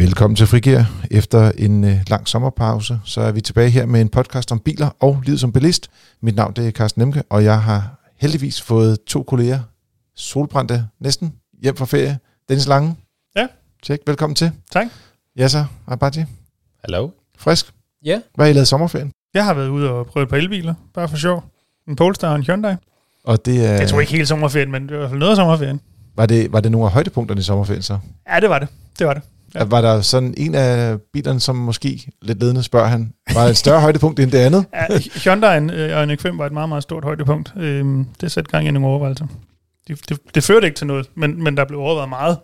Velkommen 0.00 0.36
til 0.36 0.46
Frigir. 0.46 0.80
Efter 1.10 1.52
en 1.58 1.84
øh, 1.84 1.96
lang 2.06 2.28
sommerpause, 2.28 3.00
så 3.04 3.20
er 3.20 3.32
vi 3.32 3.40
tilbage 3.40 3.70
her 3.70 3.86
med 3.86 4.00
en 4.00 4.08
podcast 4.08 4.52
om 4.52 4.58
biler 4.58 4.90
og 5.00 5.22
livet 5.24 5.40
som 5.40 5.52
bilist. 5.52 5.90
Mit 6.22 6.36
navn 6.36 6.52
det 6.52 6.66
er 6.66 6.70
Carsten 6.70 7.00
Nemke, 7.02 7.22
og 7.30 7.44
jeg 7.44 7.62
har 7.62 8.10
heldigvis 8.20 8.62
fået 8.62 8.98
to 9.06 9.22
kolleger, 9.22 9.60
solbrændte 10.16 10.86
næsten, 11.00 11.32
hjem 11.62 11.76
fra 11.76 11.84
ferie. 11.84 12.18
Dennis 12.48 12.68
Lange. 12.68 12.96
Ja. 13.36 13.46
Tjek, 13.82 14.00
velkommen 14.06 14.34
til. 14.34 14.52
Tak. 14.72 14.86
Yasser 15.38 15.64
Abadji. 15.86 16.24
Hallo? 16.84 17.10
Frisk. 17.38 17.72
Ja. 18.04 18.20
Hvad 18.34 18.46
har 18.46 18.50
I 18.50 18.52
lavet 18.52 18.66
i 18.66 18.68
sommerferien? 18.68 19.12
Jeg 19.34 19.44
har 19.44 19.54
været 19.54 19.68
ude 19.68 19.90
og 19.90 20.06
prøvet 20.06 20.28
på 20.28 20.36
elbiler, 20.36 20.74
bare 20.94 21.08
for 21.08 21.16
sjov. 21.16 21.44
En 21.88 21.96
Polestar 21.96 22.28
og 22.28 22.36
en 22.36 22.42
Hyundai. 22.42 22.74
Og 23.24 23.46
det 23.46 23.66
er, 23.66 23.72
Jeg 23.72 23.88
tror 23.88 24.00
ikke 24.00 24.12
helt 24.12 24.28
sommerferien, 24.28 24.70
men 24.70 24.82
det 24.82 24.90
var 24.90 24.96
i 24.96 24.98
hvert 24.98 25.10
fald 25.10 25.18
noget 25.18 25.30
af 25.30 25.36
sommerferien. 25.36 25.80
var, 26.16 26.26
det, 26.26 26.52
var 26.52 26.60
det 26.60 26.72
nogle 26.72 26.86
af 26.86 26.92
højdepunkterne 26.92 27.38
i 27.38 27.42
sommerferien 27.42 27.82
så? 27.82 27.98
Ja, 28.32 28.40
det 28.40 28.50
var 28.50 28.58
det. 28.58 28.68
Det 28.98 29.06
var 29.06 29.14
det. 29.14 29.22
Ja. 29.54 29.64
Var 29.64 29.80
der 29.80 30.00
sådan 30.00 30.34
en 30.36 30.54
af 30.54 30.98
bilerne, 31.12 31.40
som 31.40 31.56
måske 31.56 32.12
lidt 32.22 32.40
ledende 32.40 32.62
spørger 32.62 32.86
han, 32.86 33.12
var 33.34 33.44
et 33.44 33.56
større 33.56 33.80
højdepunkt 33.86 34.20
end 34.20 34.30
det 34.30 34.38
andet? 34.38 34.66
Ja, 34.74 34.86
Hyundai'en 34.96 35.72
øh, 35.72 35.96
og 35.96 36.02
en 36.02 36.10
X5 36.10 36.36
var 36.36 36.46
et 36.46 36.52
meget, 36.52 36.68
meget 36.68 36.82
stort 36.82 37.04
højdepunkt. 37.04 37.52
Øhm, 37.56 38.06
det 38.20 38.32
satte 38.32 38.50
gang 38.50 38.68
i 38.68 38.70
nogle 38.70 38.88
overvejelser. 38.88 39.26
Det, 39.88 40.08
det, 40.08 40.18
det 40.34 40.44
førte 40.44 40.66
ikke 40.66 40.76
til 40.76 40.86
noget, 40.86 41.10
men, 41.14 41.44
men 41.44 41.56
der 41.56 41.64
blev 41.64 41.80
overvejet 41.80 42.08
meget. 42.08 42.38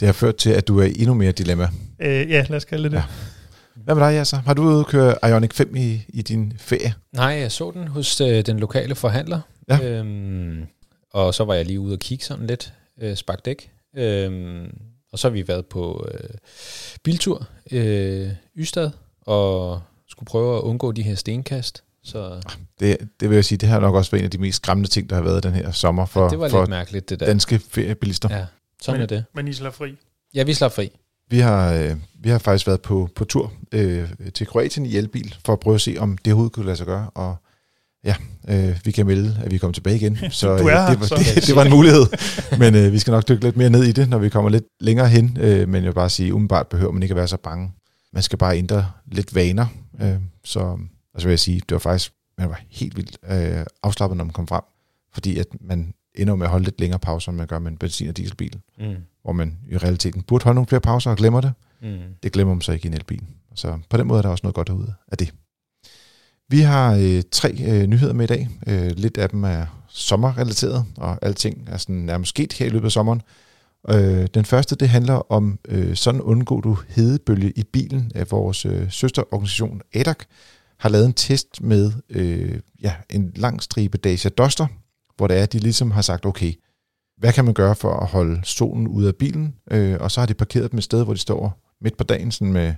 Det 0.00 0.08
har 0.08 0.12
ført 0.12 0.36
til, 0.36 0.50
at 0.50 0.68
du 0.68 0.80
er 0.80 0.84
i 0.84 0.94
endnu 0.98 1.14
mere 1.14 1.32
dilemma. 1.32 1.68
Øh, 2.00 2.30
ja, 2.30 2.44
lad 2.48 2.56
os 2.56 2.64
kalde 2.64 2.84
det 2.84 2.92
det. 2.92 2.98
Ja. 2.98 3.04
Hvad 3.84 3.94
med 3.94 4.04
dig, 4.04 4.14
Yasser? 4.14 4.38
Har 4.46 4.54
du 4.54 4.82
køre 4.82 5.14
Ioniq 5.28 5.52
5 5.52 5.76
i, 5.76 6.00
i 6.08 6.22
din 6.22 6.52
ferie? 6.58 6.94
Nej, 7.12 7.26
jeg 7.26 7.52
så 7.52 7.70
den 7.74 7.88
hos 7.88 8.20
øh, 8.20 8.46
den 8.46 8.58
lokale 8.58 8.94
forhandler. 8.94 9.40
Ja. 9.68 9.78
Øhm, 9.88 10.62
og 11.12 11.34
så 11.34 11.44
var 11.44 11.54
jeg 11.54 11.66
lige 11.66 11.80
ude 11.80 11.94
og 11.94 11.98
kigge 11.98 12.24
sådan 12.24 12.46
lidt, 12.46 12.72
øh, 13.02 13.16
spark 13.16 13.44
dæk. 13.44 13.70
Øhm, 13.96 14.70
og 15.14 15.18
så 15.18 15.28
har 15.28 15.32
vi 15.32 15.48
været 15.48 15.66
på 15.66 16.06
øh, 16.12 16.30
biltur 17.02 17.46
øh, 17.72 18.30
Ystad, 18.56 18.90
og 19.20 19.80
skulle 20.08 20.26
prøve 20.26 20.56
at 20.56 20.62
undgå 20.62 20.92
de 20.92 21.02
her 21.02 21.14
stenkast. 21.14 21.84
Så 22.02 22.40
Det, 22.80 22.96
det 23.20 23.30
vil 23.30 23.34
jeg 23.34 23.44
sige, 23.44 23.58
det 23.58 23.68
har 23.68 23.80
nok 23.80 23.94
også 23.94 24.10
været 24.10 24.20
en 24.20 24.24
af 24.24 24.30
de 24.30 24.38
mest 24.38 24.56
skræmmende 24.56 24.90
ting, 24.90 25.10
der 25.10 25.16
har 25.16 25.22
været 25.22 25.42
den 25.42 25.52
her 25.52 25.70
sommer 25.70 26.06
for, 26.06 26.28
det 26.28 26.38
var 26.38 26.48
for 26.48 26.60
lidt 26.60 26.70
mærkeligt, 26.70 27.10
det 27.10 27.20
der. 27.20 27.26
danske 27.26 27.58
feriebilister. 27.58 28.28
Ja. 28.30 28.36
Ja, 28.38 28.46
sådan 28.82 28.98
men, 28.98 29.02
er 29.02 29.06
det. 29.06 29.24
Men 29.34 29.48
I 29.48 29.52
slår 29.52 29.70
fri. 29.70 29.96
Ja, 30.34 30.42
vi 30.42 30.54
slap 30.54 30.72
fri. 30.72 30.90
Vi, 31.30 31.38
har, 31.38 31.72
øh, 31.72 31.96
vi 32.20 32.28
har 32.28 32.38
faktisk 32.38 32.66
været 32.66 32.82
på, 32.82 33.08
på 33.14 33.24
tur 33.24 33.52
øh, 33.72 34.08
til 34.34 34.46
Kroatien 34.46 34.86
i 34.86 34.96
elbil, 34.96 35.34
for 35.44 35.52
at 35.52 35.60
prøve 35.60 35.74
at 35.74 35.80
se, 35.80 35.96
om 35.98 36.18
det 36.18 36.32
overhovedet 36.32 36.52
kunne 36.52 36.66
lade 36.66 36.76
sig 36.76 36.86
gøre. 36.86 37.10
Og 37.14 37.36
ja, 38.04 38.14
øh, 38.48 38.78
vi 38.84 38.90
kan 38.90 39.06
melde, 39.06 39.40
at 39.44 39.50
vi 39.50 39.58
kommer 39.58 39.72
tilbage 39.72 39.96
igen. 39.96 40.18
Så 40.30 40.58
Du 40.58 40.66
er 40.66 40.80
øh, 40.80 40.86
her, 40.86 40.90
det, 40.90 41.00
var, 41.00 41.06
så. 41.06 41.32
det, 41.34 41.46
det 41.46 41.56
var 41.56 41.64
en 41.64 41.70
mulighed. 41.70 42.06
Men 42.62 42.74
øh, 42.74 42.92
vi 42.92 42.98
skal 42.98 43.10
nok 43.10 43.28
dykke 43.28 43.44
lidt 43.44 43.56
mere 43.56 43.70
ned 43.70 43.84
i 43.84 43.92
det, 43.92 44.08
når 44.08 44.18
vi 44.18 44.28
kommer 44.28 44.50
lidt 44.50 44.64
længere 44.80 45.08
hen. 45.08 45.36
Øh, 45.40 45.68
men 45.68 45.74
jeg 45.74 45.84
vil 45.84 45.94
bare 45.94 46.10
sige, 46.10 46.34
umiddelbart 46.34 46.66
behøver 46.66 46.92
man 46.92 47.02
ikke 47.02 47.12
at 47.12 47.16
være 47.16 47.28
så 47.28 47.36
bange. 47.36 47.72
Man 48.12 48.22
skal 48.22 48.38
bare 48.38 48.58
ændre 48.58 48.86
lidt 49.12 49.34
vaner. 49.34 49.66
Øh, 50.00 50.14
så 50.44 50.78
altså 51.14 51.26
vil 51.28 51.32
jeg 51.32 51.38
sige, 51.38 51.60
det 51.60 51.72
var 51.72 51.78
faktisk 51.78 52.12
man 52.38 52.48
var 52.48 52.60
helt 52.70 52.96
vildt 52.96 53.18
øh, 53.30 53.66
afslappet, 53.82 54.16
når 54.16 54.24
man 54.24 54.32
kom 54.32 54.46
frem. 54.46 54.62
Fordi 55.12 55.38
at 55.38 55.46
man 55.60 55.94
ender 56.14 56.34
med 56.34 56.46
at 56.46 56.50
holde 56.50 56.64
lidt 56.64 56.80
længere 56.80 56.98
pauser, 56.98 57.30
end 57.30 57.38
man 57.38 57.46
gør 57.46 57.58
med 57.58 57.70
en 57.70 57.76
benzin- 57.78 58.08
og 58.08 58.16
dieselbil. 58.16 58.60
Mm. 58.78 58.94
Hvor 59.22 59.32
man 59.32 59.58
i 59.70 59.76
realiteten 59.76 60.22
burde 60.22 60.44
holde 60.44 60.54
nogle 60.54 60.66
flere 60.68 60.80
pauser 60.80 61.10
og 61.10 61.16
glemmer 61.16 61.40
det. 61.40 61.52
Mm. 61.82 61.98
Det 62.22 62.32
glemmer 62.32 62.54
man 62.54 62.60
så 62.60 62.72
ikke 62.72 62.84
i 62.84 62.88
en 62.88 62.94
elbil. 62.94 63.22
Så 63.54 63.78
på 63.90 63.96
den 63.96 64.06
måde 64.06 64.18
er 64.18 64.22
der 64.22 64.28
også 64.28 64.42
noget 64.44 64.54
godt 64.54 64.68
derude 64.68 64.94
af 65.12 65.18
det. 65.18 65.34
Vi 66.48 66.60
har 66.60 66.94
øh, 66.94 67.22
tre 67.30 67.56
øh, 67.66 67.86
nyheder 67.86 68.12
med 68.12 68.24
i 68.24 68.26
dag. 68.26 68.48
Øh, 68.66 68.90
lidt 68.96 69.18
af 69.18 69.30
dem 69.30 69.44
er 69.44 69.84
sommerrelateret, 69.88 70.84
og 70.96 71.18
alting 71.22 71.68
er 71.68 71.76
sådan 71.76 71.96
nærmest 71.96 72.28
sket 72.28 72.52
her 72.52 72.66
i 72.66 72.68
løbet 72.68 72.84
af 72.84 72.92
sommeren. 72.92 73.22
Øh, 73.88 74.26
den 74.34 74.44
første, 74.44 74.76
det 74.76 74.88
handler 74.88 75.32
om, 75.32 75.58
øh, 75.68 75.96
sådan 75.96 76.20
undgår 76.20 76.60
du 76.60 76.78
hedebølge 76.88 77.52
i 77.56 77.64
bilen 77.72 78.12
af 78.14 78.30
vores 78.30 78.66
øh, 78.66 78.90
søsterorganisation 78.90 79.80
ADAC, 79.94 80.18
har 80.78 80.88
lavet 80.88 81.06
en 81.06 81.12
test 81.12 81.62
med 81.62 81.92
øh, 82.10 82.60
ja, 82.82 82.94
en 83.10 83.32
lang 83.36 83.62
stribe 83.62 83.98
Dacia 83.98 84.30
Duster, 84.30 84.66
hvor 85.16 85.26
det 85.26 85.38
er, 85.38 85.42
at 85.42 85.52
de 85.52 85.58
ligesom 85.58 85.90
har 85.90 86.02
sagt, 86.02 86.26
okay, 86.26 86.52
hvad 87.18 87.32
kan 87.32 87.44
man 87.44 87.54
gøre 87.54 87.74
for 87.74 87.92
at 87.92 88.06
holde 88.06 88.40
solen 88.44 88.88
ude 88.88 89.08
af 89.08 89.16
bilen? 89.16 89.54
Øh, 89.70 89.96
og 90.00 90.10
så 90.10 90.20
har 90.20 90.26
de 90.26 90.34
parkeret 90.34 90.70
dem 90.70 90.78
et 90.78 90.84
sted, 90.84 91.04
hvor 91.04 91.14
de 91.14 91.20
står 91.20 91.74
midt 91.80 91.96
på 91.96 92.04
dagen 92.04 92.30
sådan 92.30 92.52
med 92.52 92.74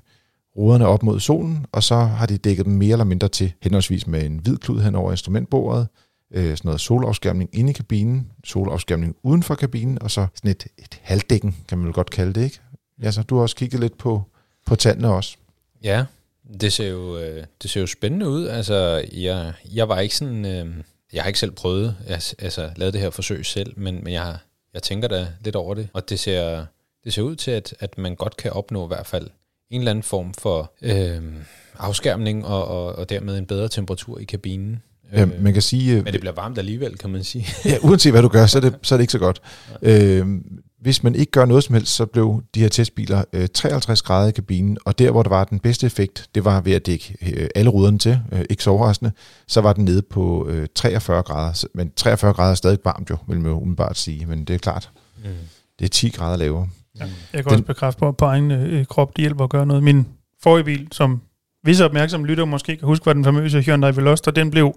ruderne 0.58 0.86
op 0.86 1.02
mod 1.02 1.20
solen, 1.20 1.66
og 1.72 1.82
så 1.82 1.94
har 1.96 2.26
de 2.26 2.38
dækket 2.38 2.64
dem 2.66 2.74
mere 2.74 2.92
eller 2.92 3.04
mindre 3.04 3.28
til, 3.28 3.52
henholdsvis 3.62 4.06
med 4.06 4.24
en 4.24 4.38
hvid 4.38 4.56
klud 4.56 4.80
hen 4.82 4.94
over 4.94 5.10
instrumentbordet, 5.10 5.88
øh, 6.34 6.44
sådan 6.44 6.58
noget 6.64 6.80
solafskærmning 6.80 7.50
inde 7.52 7.70
i 7.70 7.72
kabinen, 7.72 8.30
solafskærmning 8.44 9.16
uden 9.22 9.42
for 9.42 9.54
kabinen, 9.54 10.02
og 10.02 10.10
så 10.10 10.26
sådan 10.34 10.50
et, 10.50 10.66
et 10.78 11.00
halvdækken, 11.02 11.56
kan 11.68 11.78
man 11.78 11.84
vel 11.86 11.94
godt 11.94 12.10
kalde 12.10 12.32
det, 12.32 12.44
ikke? 12.44 12.60
Ja, 13.02 13.10
så 13.10 13.22
du 13.22 13.34
har 13.34 13.42
også 13.42 13.56
kigget 13.56 13.80
lidt 13.80 13.98
på, 13.98 14.22
på 14.66 14.76
tallene 14.76 15.08
også. 15.12 15.36
Ja, 15.82 16.04
det 16.60 16.72
ser 16.72 16.88
jo, 16.88 17.18
øh, 17.18 17.44
det 17.62 17.70
ser 17.70 17.80
jo 17.80 17.86
spændende 17.86 18.28
ud. 18.28 18.46
Altså, 18.46 19.04
jeg, 19.12 19.52
jeg 19.74 19.88
var 19.88 19.98
ikke 20.00 20.16
sådan... 20.16 20.44
Øh, 20.44 20.74
jeg 21.12 21.22
har 21.22 21.26
ikke 21.26 21.38
selv 21.38 21.50
prøvet, 21.52 21.96
altså, 22.38 22.70
lavet 22.76 22.94
det 22.94 23.00
her 23.02 23.10
forsøg 23.10 23.46
selv, 23.46 23.72
men, 23.78 24.04
men 24.04 24.12
jeg, 24.12 24.22
har- 24.22 24.42
jeg 24.74 24.82
tænker 24.82 25.08
da 25.08 25.28
lidt 25.44 25.56
over 25.56 25.74
det, 25.74 25.88
og 25.92 26.08
det 26.08 26.20
ser, 26.20 26.66
det 27.04 27.12
ser 27.14 27.22
ud 27.22 27.36
til, 27.36 27.50
at, 27.50 27.74
at 27.80 27.98
man 27.98 28.16
godt 28.16 28.36
kan 28.36 28.52
opnå 28.52 28.84
i 28.84 28.88
hvert 28.88 29.06
fald 29.06 29.28
en 29.70 29.80
eller 29.80 29.90
anden 29.90 30.02
form 30.02 30.34
for 30.34 30.72
øh, 30.82 31.22
afskærmning 31.78 32.46
og, 32.46 32.68
og, 32.68 32.96
og 32.96 33.08
dermed 33.10 33.38
en 33.38 33.46
bedre 33.46 33.68
temperatur 33.68 34.18
i 34.18 34.24
kabinen. 34.24 34.82
Øh, 35.14 35.42
man 35.42 35.52
kan 35.52 35.62
sige, 35.62 35.96
øh, 35.96 36.04
men 36.04 36.12
det 36.12 36.20
bliver 36.20 36.34
varmt 36.34 36.58
alligevel, 36.58 36.98
kan 36.98 37.10
man 37.10 37.24
sige. 37.24 37.46
ja, 37.64 37.76
uanset 37.82 38.12
hvad 38.12 38.22
du 38.22 38.28
gør, 38.28 38.46
så 38.46 38.58
er 38.58 38.62
det, 38.62 38.76
så 38.82 38.94
er 38.94 38.96
det 38.96 39.02
ikke 39.02 39.12
så 39.12 39.18
godt. 39.18 39.42
Øh, 39.82 40.26
hvis 40.80 41.02
man 41.02 41.14
ikke 41.14 41.32
gør 41.32 41.44
noget 41.44 41.64
som 41.64 41.74
helst, 41.74 41.94
så 41.94 42.06
blev 42.06 42.42
de 42.54 42.60
her 42.60 42.68
testbiler 42.68 43.24
øh, 43.32 43.48
53 43.54 44.02
grader 44.02 44.28
i 44.28 44.32
kabinen, 44.32 44.78
og 44.84 44.98
der, 44.98 45.10
hvor 45.10 45.22
der 45.22 45.30
var 45.30 45.44
den 45.44 45.60
bedste 45.60 45.86
effekt, 45.86 46.26
det 46.34 46.44
var 46.44 46.60
ved 46.60 46.72
at 46.72 46.86
dække 46.86 47.16
øh, 47.22 47.48
alle 47.54 47.70
ruderne 47.70 47.98
til, 47.98 48.18
øh, 48.32 48.44
ikke 48.50 48.62
så 48.62 48.70
overraskende, 48.70 49.12
så 49.46 49.60
var 49.60 49.72
den 49.72 49.84
nede 49.84 50.02
på 50.02 50.48
øh, 50.48 50.66
43 50.74 51.22
grader. 51.22 51.66
Men 51.74 51.90
43 51.96 52.32
grader 52.32 52.50
er 52.50 52.54
stadig 52.54 52.78
varmt 52.84 53.10
jo, 53.10 53.16
vil 53.28 53.40
man 53.40 53.50
jo 53.52 53.58
umiddelbart 53.58 53.98
sige, 53.98 54.26
men 54.26 54.44
det 54.44 54.54
er 54.54 54.58
klart, 54.58 54.90
Mm. 55.24 55.30
det 55.78 55.84
er 55.84 55.88
10 55.88 56.08
grader 56.08 56.36
lavere. 56.36 56.68
Ja. 57.00 57.04
Jeg 57.04 57.10
kan 57.32 57.44
Den- 57.44 57.52
også 57.52 57.64
bekræfte 57.64 57.98
på, 57.98 58.12
på 58.12 58.24
egen 58.24 58.50
øh, 58.50 58.86
krop, 58.86 59.16
det 59.16 59.22
hjælper 59.22 59.44
at 59.44 59.50
gøre 59.50 59.66
noget. 59.66 59.82
Min 59.82 60.06
forrige 60.42 60.64
bil, 60.64 60.88
som 60.92 61.20
visse 61.64 61.84
opmærksomme 61.84 62.26
lytter 62.26 62.44
måske 62.44 62.76
kan 62.76 62.86
huske, 62.86 63.06
var 63.06 63.12
den 63.12 63.24
famøse 63.24 63.60
Hyundai 63.62 63.96
Veloster, 63.96 64.30
den 64.30 64.50
blev 64.50 64.72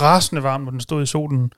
rasende 0.00 0.42
varm, 0.42 0.60
når 0.60 0.70
den 0.70 0.80
stod 0.80 1.02
i 1.02 1.06
solen. 1.06 1.52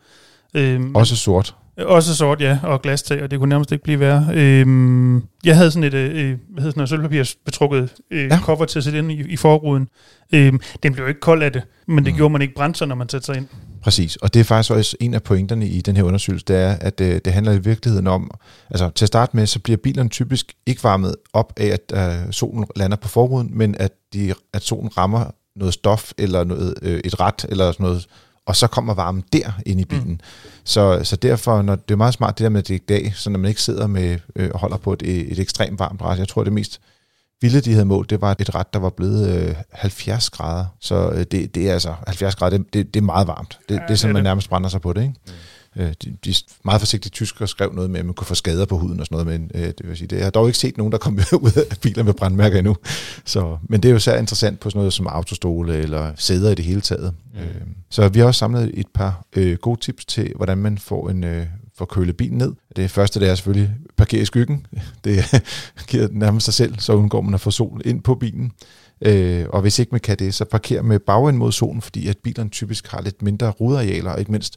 Øhm, 0.55 0.95
Også 0.95 1.17
sort. 1.17 1.57
Også 1.79 2.17
sort, 2.17 2.41
ja, 2.41 2.59
og 2.63 2.83
glastag, 2.83 3.23
og 3.23 3.31
det 3.31 3.39
kunne 3.39 3.49
nærmest 3.49 3.73
ikke 3.73 3.85
blive 3.85 4.01
værre. 4.01 4.27
Øhm, 4.35 5.17
jeg 5.45 5.57
havde 5.57 5.71
sådan 5.71 5.85
et 5.85 5.95
øh, 5.95 6.05
øh, 6.11 6.39
hvad 6.49 6.63
hedder 6.63 6.71
sådan 6.71 6.73
noget, 6.77 6.89
sølvpapirsbetrukket 6.89 7.89
øh, 8.11 8.27
Ja. 8.31 8.39
cover 8.41 8.65
til 8.65 8.79
at 8.79 8.85
sætte 8.85 8.99
ind 8.99 9.13
i, 9.13 9.23
i 9.29 9.37
forruden. 9.37 9.89
Øhm, 10.33 10.61
den 10.83 10.93
blev 10.95 11.09
ikke 11.09 11.21
kold 11.21 11.43
af 11.43 11.53
det, 11.53 11.63
men 11.89 11.97
det 11.99 12.05
Mm. 12.05 12.15
mm. 12.15 12.17
gjorde 12.17 12.33
man 12.33 12.43
ikke 12.43 12.55
brændt 12.55 12.79
sig, 12.79 12.89
når 12.89 12.95
man 12.95 13.09
satte 13.09 13.27
sig 13.27 13.37
ind. 13.37 13.47
Præcis, 13.83 14.17
og 14.17 14.35
det 14.35 14.41
er 14.41 14.45
faktisk 14.45 14.71
også 14.73 14.97
en 15.01 15.15
af 15.15 15.23
pointerne 15.23 15.67
i 15.69 15.81
den 15.81 15.97
her 15.97 16.03
undersøgelse, 16.03 16.45
det 16.49 16.57
er, 16.57 16.77
at 16.81 17.01
øh, 17.01 17.21
det 17.25 17.33
handler 17.33 17.53
i 17.53 17.59
virkeligheden 17.59 18.07
om, 18.07 18.31
altså 18.71 18.91
til 18.91 19.05
at 19.05 19.07
starte 19.09 19.37
med, 19.37 19.47
så 19.47 19.59
bliver 19.59 19.77
bilerne 19.77 20.09
typisk 20.09 20.53
ikke 20.67 20.85
varmet 20.85 21.15
op 21.33 21.53
af, 21.57 21.67
at 21.93 22.15
øh, 22.27 22.33
solen 22.33 22.65
lander 22.77 22.97
på 22.97 23.09
forruden, 23.09 23.51
men 23.59 23.75
at, 23.79 23.93
de, 24.13 24.35
at 24.53 24.63
solen 24.63 24.99
rammer 24.99 25.25
noget 25.57 25.75
stof 25.75 26.13
eller 26.19 26.45
noget, 26.45 26.75
øh, 26.83 27.01
et 27.05 27.21
ret 27.21 27.47
eller 27.49 27.73
sådan 27.73 27.85
noget, 27.85 28.07
og 28.47 28.57
så 28.57 28.67
kommer 28.67 28.95
varmen 28.95 29.25
der 29.33 29.53
ind 29.67 29.81
i 29.81 29.85
bilen. 29.85 30.09
Mm. 30.09 30.21
Så, 30.65 31.01
så 31.03 31.17
derfor, 31.17 31.63
når 31.63 31.75
det 31.77 31.91
er 31.91 31.97
meget 31.97 32.15
smart 32.15 32.39
det 32.39 32.45
der 32.45 32.49
med 32.51 32.59
at 32.61 32.69
dække 32.69 32.87
dag, 32.89 33.13
så 33.17 33.31
når 33.31 33.39
man 33.39 33.49
ikke 33.49 33.63
sidder 33.63 33.87
med 33.87 34.19
øh, 34.37 34.51
og 34.55 34.61
holder 34.61 34.77
på 34.77 34.93
et, 34.93 35.03
et 35.33 35.39
ekstremt 35.39 35.79
varmt 35.79 36.03
ret. 36.03 36.19
Jeg 36.19 36.29
tror, 36.29 36.45
det 36.45 36.53
mest 36.53 36.81
vilde, 37.41 37.61
de 37.61 37.73
havde 37.73 37.85
målt, 37.85 38.11
det 38.11 38.21
var 38.21 38.37
et 38.41 38.55
ret, 38.55 38.73
der 38.75 38.79
var 38.81 38.91
blevet 38.91 39.49
øh, 39.49 39.55
70 39.73 40.31
grader. 40.31 40.65
Så 40.81 41.11
øh, 41.11 41.25
det, 41.31 41.55
det 41.55 41.69
er 41.69 41.73
altså 41.73 41.95
70 42.07 42.35
grader, 42.37 42.59
det, 42.59 42.75
det, 42.75 42.95
det 42.95 43.01
er 43.01 43.05
meget 43.05 43.27
varmt. 43.27 43.59
Det, 43.69 43.75
Ja, 43.75 43.81
det 43.81 43.91
er 43.91 43.95
sådan, 43.95 43.97
det 43.97 44.05
er 44.05 44.09
man 44.09 44.17
det. 44.17 44.25
nærmest 44.25 44.49
brænder 44.49 44.69
sig 44.69 44.81
på 44.81 44.93
det, 44.93 45.01
ikke? 45.03 45.15
Mm. 45.27 45.33
Øh, 45.77 45.93
de, 46.05 46.17
de 46.25 46.35
meget 46.65 46.81
forsigtige 46.81 47.11
tyskere 47.11 47.49
skrev 47.49 47.73
noget 47.73 47.91
med, 47.91 48.01
at 48.01 48.07
man 48.07 48.15
kunne 48.15 48.27
få 48.27 48.35
skader 48.35 48.67
på 48.67 48.79
huden 48.79 49.01
og 49.01 49.07
sådan 49.07 49.25
noget, 49.25 49.41
men 49.41 49.51
øh, 49.55 49.69
det 49.69 49.89
vil 49.89 49.97
sige, 49.97 50.09
det, 50.09 50.17
jeg 50.17 50.25
har 50.25 50.31
dog 50.31 50.47
ikke 50.47 50.59
set 50.59 50.79
nogen, 50.79 50.93
der 50.93 50.99
kom 50.99 51.15
ud 51.33 51.65
af 51.71 51.77
biler 51.83 52.03
med 52.03 52.15
brandmærker 52.15 52.59
endnu. 52.59 52.77
Så, 53.25 53.59
men 53.63 53.83
det 53.83 53.89
er 53.89 53.93
jo 53.93 53.99
særligt 53.99 54.23
interessant 54.23 54.61
på 54.61 54.71
sådan 54.71 54.79
noget 54.79 54.93
som 54.93 55.07
autostole 55.07 55.77
eller 55.77 56.13
sæder 56.17 56.51
i 56.51 56.55
det 56.55 56.65
hele 56.65 56.81
taget. 56.81 57.15
Mm. 57.35 57.41
Øh, 57.41 57.47
så 57.91 58.09
vi 58.09 58.19
har 58.19 58.27
også 58.27 58.39
samlet 58.39 58.71
et 58.75 58.87
par 58.95 59.25
øh, 59.37 59.57
gode 59.57 59.81
tips 59.81 60.05
til, 60.05 60.33
hvordan 60.37 60.59
man 60.59 60.79
får 60.79 61.11
en 61.11 61.25
øh, 61.25 61.47
får 61.79 61.85
kølet 61.85 62.17
bilen 62.17 62.39
ned. 62.39 62.53
Det 62.77 62.91
første 62.91 63.21
det 63.21 63.29
er 63.29 63.35
selvfølgelig 63.35 63.71
parkere 63.97 64.21
i 64.21 64.25
skyggen. 64.25 64.67
Det 65.05 65.25
giver 65.89 66.09
nærmest 66.11 66.45
sig 66.45 66.55
selv, 66.55 66.75
så 66.79 66.93
undgår 66.93 67.21
man 67.21 67.35
at 67.35 67.41
få 67.41 67.51
sol 67.51 67.81
ind 67.85 68.03
på 68.03 68.15
bilen. 68.15 68.53
Øh, 69.01 69.47
og 69.49 69.61
hvis 69.61 69.79
ikke 69.79 69.93
man 69.93 70.01
kan 70.01 70.19
det, 70.19 70.35
så 70.35 70.45
parker 70.45 70.83
med 70.83 70.99
bagend 70.99 71.39
mod 71.39 71.53
solen, 71.53 71.83
fordi 71.83 72.09
at 72.09 72.19
bilerne 72.19 72.51
typisk 72.51 72.89
har 72.89 73.01
lidt 73.01 73.23
mindre 73.23 73.51
rudearealer, 73.51 74.11
og 74.11 74.19
ikke 74.19 74.33
mindst 74.33 74.57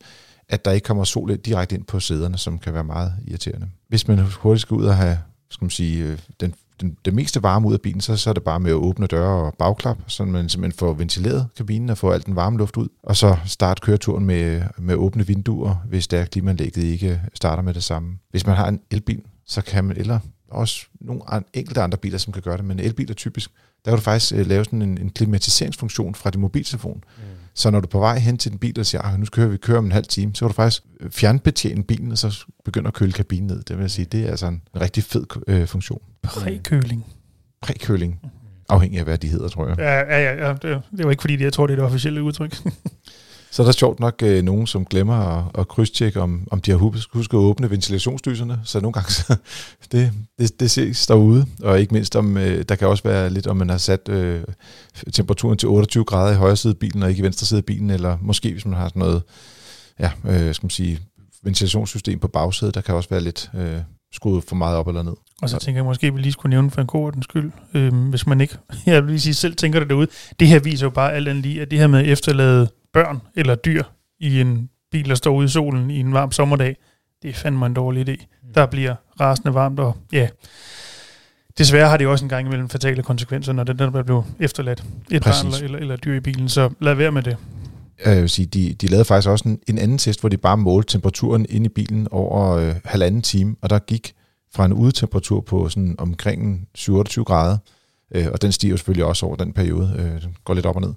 at 0.50 0.66
der 0.66 0.72
ikke 0.72 0.86
kommer 0.86 1.04
sol 1.04 1.36
direkte 1.36 1.76
ind 1.76 1.84
på 1.84 2.00
sæderne, 2.00 2.38
som 2.38 2.60
kan 2.60 2.74
være 2.74 2.84
meget 2.84 3.14
irriterende. 3.28 3.68
Hvis 3.88 4.08
man 4.08 4.20
hurtigt 4.20 4.62
skal 4.62 4.76
ud 4.76 4.86
og 4.86 4.98
have 4.98 5.18
skal 5.50 5.66
man 5.66 5.70
sige, 5.70 6.04
øh, 6.04 6.20
den, 6.40 6.54
den, 6.82 6.98
den, 7.06 7.16
meste 7.16 7.44
varme 7.44 7.68
ud 7.68 7.74
af 7.74 7.82
bilen, 7.82 8.02
så, 8.02 8.18
så 8.18 8.30
er 8.30 8.34
det 8.34 8.44
bare 8.44 8.60
med 8.60 8.72
at 8.72 8.76
åbne 8.76 9.08
døre 9.08 9.46
og 9.46 9.54
bagklap, 9.60 9.98
så 10.08 10.26
man 10.26 10.50
simpelthen 10.50 10.78
får 10.80 10.94
ventileret 10.94 11.48
kabinen 11.58 11.90
og 11.90 11.98
får 11.98 12.14
al 12.14 12.26
den 12.26 12.36
varme 12.36 12.58
luft 12.58 12.78
ud, 12.78 12.88
og 13.04 13.16
så 13.16 13.38
starte 13.46 13.82
køreturen 13.82 14.26
med, 14.26 14.62
med 14.78 14.96
åbne 14.96 15.28
vinduer, 15.28 15.76
hvis 15.90 16.08
det 16.08 16.20
er 16.20 16.26
klimaanlægget 16.26 16.84
ikke 16.84 17.22
starter 17.34 17.64
med 17.64 17.74
det 17.74 17.84
samme. 17.84 18.18
Hvis 18.32 18.46
man 18.46 18.56
har 18.56 18.68
en 18.68 18.80
elbil, 18.92 19.22
så 19.48 19.62
kan 19.62 19.86
man, 19.86 19.98
eller 19.98 20.20
også 20.48 20.86
nogle 21.02 21.22
enkelte 21.54 21.82
andre 21.82 21.98
biler, 21.98 22.18
som 22.18 22.34
kan 22.34 22.42
gøre 22.42 22.58
det, 22.58 22.66
men 22.66 22.80
elbiler 22.80 23.14
typisk, 23.14 23.52
der 23.86 23.92
kan 23.92 23.98
du 23.98 24.04
faktisk 24.04 24.34
øh, 24.34 24.48
lave 24.48 24.66
sådan 24.66 24.82
en, 24.82 24.98
en 24.98 25.10
klimatiseringsfunktion 25.10 26.16
fra 26.16 26.30
din 26.30 26.42
mobiltelefon. 26.42 27.04
Mm. 27.18 27.24
Så 27.54 27.72
når 27.72 27.80
du 27.80 27.86
er 27.86 27.90
på 27.90 28.00
vej 28.00 28.20
hen 28.20 28.38
til 28.38 28.52
din 28.52 28.60
bil 28.60 28.80
og 28.80 28.86
siger, 28.86 29.02
at 29.02 29.20
nu 29.20 29.26
skal 29.26 29.52
vi 29.52 29.58
køre 29.58 29.78
om 29.78 29.86
en 29.86 29.92
halv 29.92 30.06
time, 30.06 30.36
så 30.36 30.40
kan 30.40 30.48
du 30.48 30.54
faktisk 30.54 30.84
øh, 31.00 31.12
fjernbetjene 31.12 31.84
bilen, 31.84 32.12
og 32.12 32.18
så 32.18 32.46
begynde 32.66 32.88
at 32.88 32.94
køle 32.94 33.12
kabinen 33.12 33.48
ned. 33.48 33.64
Det 33.64 33.78
vil 33.78 33.90
sige, 33.90 34.06
det 34.06 34.26
er 34.26 34.30
altså 34.30 34.48
en 34.48 34.62
rigtig 34.82 35.04
fed 35.04 35.26
øh, 35.48 35.68
funktion. 35.68 36.02
Prækøling. 36.24 37.06
Prækøling. 37.62 38.20
Afhængig 38.70 39.00
af, 39.00 39.06
hvad 39.06 39.18
de 39.18 39.28
hedder, 39.28 39.48
tror 39.48 39.68
jeg. 39.68 39.78
Ja, 39.80 40.00
ja, 40.00 40.34
ja. 40.34 40.48
ja. 40.48 40.54
Det, 40.54 40.82
det 40.98 41.06
var 41.06 41.12
ikke 41.12 41.22
fordi, 41.22 41.44
jeg 41.44 41.54
tror, 41.54 41.68
det 41.68 41.74
er 41.74 41.78
det 41.78 41.86
officielle 41.86 42.24
udtryk. 42.24 42.58
Så 43.52 43.62
er 43.62 43.66
der 43.66 43.72
sjovt 43.72 44.00
nok 44.00 44.24
øh, 44.24 44.44
nogen, 44.44 44.68
som 44.68 44.86
glemmer 44.86 45.14
at, 45.14 45.46
at 45.60 45.68
krydstjekke, 45.68 46.22
om, 46.22 46.48
om 46.52 46.62
de 46.62 46.72
har 46.72 46.78
husket 46.78 47.38
at 47.38 47.42
åbne 47.42 47.70
ventilationslyserne. 47.70 48.60
Så 48.64 48.80
nogle 48.80 48.94
gange, 48.94 49.12
så 49.12 49.36
det, 49.92 50.12
det, 50.40 50.60
det 50.60 50.72
ses 50.72 51.08
derude. 51.08 51.46
Og 51.64 51.80
ikke 51.80 51.94
mindst, 51.94 52.16
om 52.16 52.38
øh, 52.38 52.66
der 52.70 52.76
kan 52.76 52.88
også 52.88 53.04
være 53.04 53.30
lidt, 53.30 53.48
om 53.48 53.58
man 53.58 53.70
har 53.70 53.78
sat 53.78 54.10
øh, 54.10 54.42
temperaturen 55.14 55.58
til 55.58 55.70
28 55.70 56.04
grader 56.04 56.34
i 56.34 56.36
højre 56.36 56.56
side 56.56 56.72
af 56.72 56.78
bilen, 56.78 57.04
og 57.04 57.10
ikke 57.10 57.20
i 57.20 57.24
venstre 57.24 57.46
side 57.46 57.58
af 57.58 57.66
bilen. 57.66 57.90
Eller 57.90 58.18
måske, 58.22 58.52
hvis 58.52 58.66
man 58.66 58.76
har 58.76 58.88
sådan 58.88 59.00
noget, 59.00 59.22
ja, 60.00 60.12
øh, 60.28 60.56
skal 60.56 60.66
man 60.66 60.70
sige, 60.70 61.00
ventilationssystem 61.44 62.20
på 62.20 62.28
bagsædet, 62.28 62.76
der 62.76 62.82
kan 62.82 62.96
også 62.96 63.10
være 63.10 63.22
lidt 63.22 63.52
øh, 63.56 63.78
skruet 64.14 64.44
for 64.44 64.56
meget 64.56 64.78
op 64.78 64.88
eller 64.88 65.04
ned. 65.04 65.14
Og 65.42 65.50
så 65.50 65.60
tænker 65.60 65.80
jeg 65.80 65.86
måske, 65.86 66.08
at 66.08 66.16
vi 66.16 66.22
lige 66.22 66.32
skulle 66.32 66.50
nævne 66.50 66.72
for 66.72 66.82
en 66.82 66.88
god 66.88 67.12
den 67.12 67.24
skyld, 67.24 67.52
øh, 67.74 68.10
hvis 68.10 68.28
man 68.28 68.42
ikke, 68.42 68.58
jeg 68.86 69.04
vil 69.04 69.10
lige 69.10 69.20
sige, 69.20 69.34
selv 69.34 69.56
tænker 69.56 69.80
det 69.80 69.90
derude. 69.90 70.08
Det 70.40 70.48
her 70.48 70.60
viser 70.60 70.86
jo 70.86 70.90
bare 70.90 71.14
alt 71.14 71.28
andet 71.28 71.44
lige, 71.44 71.62
at 71.62 71.72
det 71.72 71.80
her 71.80 71.88
med 71.88 72.00
at 72.00 72.08
efterlade 72.08 72.70
børn 72.94 73.22
eller 73.36 73.56
dyr 73.56 73.84
i 74.20 74.42
en 74.42 74.70
bil, 74.92 75.10
der 75.10 75.16
står 75.16 75.36
ude 75.36 75.46
i 75.46 75.50
solen 75.50 75.92
i 75.92 76.00
en 76.00 76.14
varm 76.14 76.32
sommerdag, 76.32 76.78
det 77.22 77.30
er 77.30 77.34
fandme 77.34 77.66
en 77.66 77.74
dårlig 77.74 78.10
idé. 78.10 78.26
Mm. 78.44 78.54
Der 78.54 78.66
bliver 78.66 78.96
rasende 79.20 79.54
varmt, 79.54 79.80
og 79.80 79.98
ja, 80.12 80.28
desværre 81.58 81.90
har 81.90 81.98
det 81.98 82.06
jo 82.06 82.12
også 82.12 82.26
en 82.26 82.30
gang 82.30 82.48
imellem 82.48 82.70
fatale 82.70 83.04
konsekvenser, 83.04 83.54
når 83.54 83.64
den 83.64 83.80
der 83.80 84.04
bliver 84.04 84.24
efterladt 84.40 84.84
et 85.12 85.22
Præcis. 85.22 85.44
barn 85.44 85.54
eller, 85.54 85.66
eller, 85.66 85.80
eller 85.80 85.96
dyr 85.96 86.16
i 86.16 86.20
bilen, 86.20 86.50
så 86.50 86.70
lad 86.80 86.94
være 86.94 87.12
med 87.12 87.24
det. 87.24 87.38
Jeg 88.06 88.22
vil 88.22 88.30
sige, 88.30 88.46
de, 88.46 88.74
de 88.74 88.88
lavede 88.88 89.06
faktisk 89.06 89.30
også 89.30 89.50
en, 89.50 89.60
en 89.68 89.78
anden 89.78 89.98
test, 89.98 90.20
hvor 90.20 90.30
de 90.30 90.38
bare 90.38 90.58
målte 90.58 90.92
temperaturen 90.92 91.46
inde 91.50 91.66
i 91.66 91.70
bilen 91.70 92.08
over 92.12 92.50
øh, 92.50 92.76
halvanden 92.86 93.22
time, 93.22 93.56
og 93.62 93.70
der 93.70 93.80
gik 93.80 94.14
fra 94.56 94.66
en 94.66 94.74
udetemperatur 94.74 95.42
på 95.42 95.70
sådan 95.70 95.96
omkring 95.98 96.68
27 96.76 97.26
grader, 97.26 97.58
øh, 98.12 98.28
og 98.34 98.42
den 98.42 98.52
stiger 98.52 98.76
selvfølgelig 98.76 99.06
også 99.06 99.26
over 99.26 99.36
den 99.36 99.54
periode, 99.54 99.96
øh, 99.98 100.22
den 100.22 100.36
går 100.44 100.54
lidt 100.54 100.66
op 100.66 100.76
og 100.76 100.82
ned, 100.82 100.94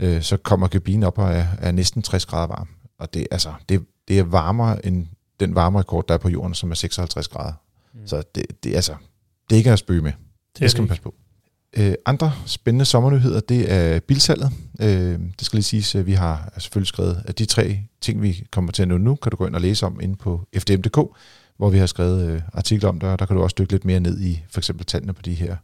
øh, 0.00 0.22
så 0.22 0.36
kommer 0.36 0.68
kabinen 0.68 1.02
op 1.02 1.18
og 1.18 1.32
er, 1.32 1.46
er 1.58 1.72
næsten 1.72 2.02
60 2.02 2.26
grader 2.26 2.46
varm. 2.46 2.68
Og 2.98 3.14
det, 3.14 3.26
altså, 3.30 3.52
det, 3.68 3.86
det 4.08 4.18
er 4.18 4.22
varmere 4.22 4.86
end 4.86 5.06
den 5.40 5.54
varmerekord, 5.54 6.08
der 6.08 6.14
er 6.14 6.18
på 6.18 6.28
jorden, 6.28 6.54
som 6.54 6.70
er 6.70 6.74
56 6.74 7.28
grader. 7.28 7.52
Mm. 7.94 8.06
Så 8.06 8.22
det, 8.34 8.46
det, 8.64 8.74
altså, 8.74 8.94
det 9.50 9.56
er 9.56 9.58
ikke 9.58 9.72
at 9.72 9.78
spøge 9.78 10.02
med. 10.02 10.12
Det, 10.54 10.60
det 10.62 10.70
skal 10.70 10.82
man 10.82 10.88
passe 10.88 11.02
på. 11.02 11.14
Øh, 11.76 11.94
andre 12.06 12.32
spændende 12.46 12.84
sommernyheder, 12.84 13.40
det 13.40 13.72
er 13.72 14.00
bilsalget. 14.00 14.52
Øh, 14.80 15.18
det 15.38 15.40
skal 15.40 15.56
lige 15.56 15.64
siges, 15.64 15.94
at 15.94 16.06
vi 16.06 16.12
har 16.12 16.52
selvfølgelig 16.58 16.88
skrevet, 16.88 17.22
at 17.24 17.38
de 17.38 17.44
tre 17.44 17.80
ting, 18.00 18.22
vi 18.22 18.46
kommer 18.50 18.72
til 18.72 18.82
at 18.82 18.88
nå 18.88 18.98
nu, 18.98 19.14
kan 19.14 19.30
du 19.30 19.36
gå 19.36 19.46
ind 19.46 19.54
og 19.54 19.60
læse 19.60 19.86
om 19.86 20.00
inde 20.00 20.16
på 20.16 20.46
fdm.dk, 20.58 21.16
hvor 21.56 21.70
vi 21.70 21.78
har 21.78 21.86
skrevet 21.86 22.28
øh, 22.28 22.42
artikler 22.52 22.88
om 22.88 23.00
det, 23.00 23.08
og 23.08 23.18
der 23.18 23.26
kan 23.26 23.36
du 23.36 23.42
også 23.42 23.56
dykke 23.58 23.72
lidt 23.72 23.84
mere 23.84 24.00
ned 24.00 24.20
i 24.20 24.42
for 24.50 24.60
eksempel 24.60 24.86
tallene 24.86 25.12
på 25.12 25.22
de 25.22 25.34
her 25.34 25.56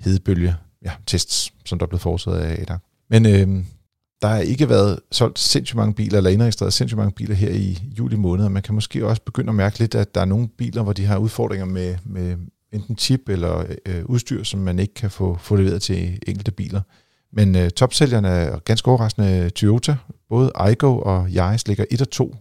hedebølge 0.00 0.56
ja, 0.84 0.92
tests, 1.06 1.52
som 1.64 1.78
der 1.78 1.86
er 1.86 1.88
blevet 1.88 2.02
foretaget 2.02 2.38
af 2.38 2.60
ADAC. 2.62 2.80
Men 3.10 3.26
øh, 3.26 3.64
der 4.24 4.30
har 4.30 4.38
ikke 4.38 4.68
været 4.68 5.00
solgt 5.12 5.38
sindssygt 5.38 5.76
mange 5.76 5.94
biler, 5.94 6.16
eller 6.16 6.30
indregistreret 6.30 6.72
sindssygt 6.72 6.98
mange 6.98 7.12
biler 7.12 7.34
her 7.34 7.50
i 7.50 7.78
juli 7.98 8.16
måned, 8.16 8.44
og 8.44 8.52
man 8.52 8.62
kan 8.62 8.74
måske 8.74 9.06
også 9.06 9.22
begynde 9.22 9.48
at 9.48 9.54
mærke 9.54 9.78
lidt, 9.78 9.94
at 9.94 10.14
der 10.14 10.20
er 10.20 10.24
nogle 10.24 10.48
biler, 10.48 10.82
hvor 10.82 10.92
de 10.92 11.04
har 11.04 11.18
udfordringer 11.18 11.66
med, 11.66 11.96
med 12.04 12.36
enten 12.72 12.96
chip 12.96 13.28
eller 13.28 13.64
øh, 13.86 14.04
udstyr, 14.04 14.42
som 14.42 14.60
man 14.60 14.78
ikke 14.78 14.94
kan 14.94 15.10
få, 15.10 15.36
få 15.40 15.56
leveret 15.56 15.82
til 15.82 16.18
enkelte 16.26 16.52
biler. 16.52 16.80
Men 17.32 17.56
øh, 17.56 17.70
topsælgerne 17.70 18.28
er 18.28 18.58
ganske 18.58 18.88
overraskende 18.88 19.50
Toyota. 19.50 19.96
Både 20.28 20.50
Aygo 20.54 20.98
og 20.98 21.28
Yaris 21.30 21.68
ligger 21.68 21.84
1 21.90 22.00
og 22.00 22.10
2, 22.10 22.36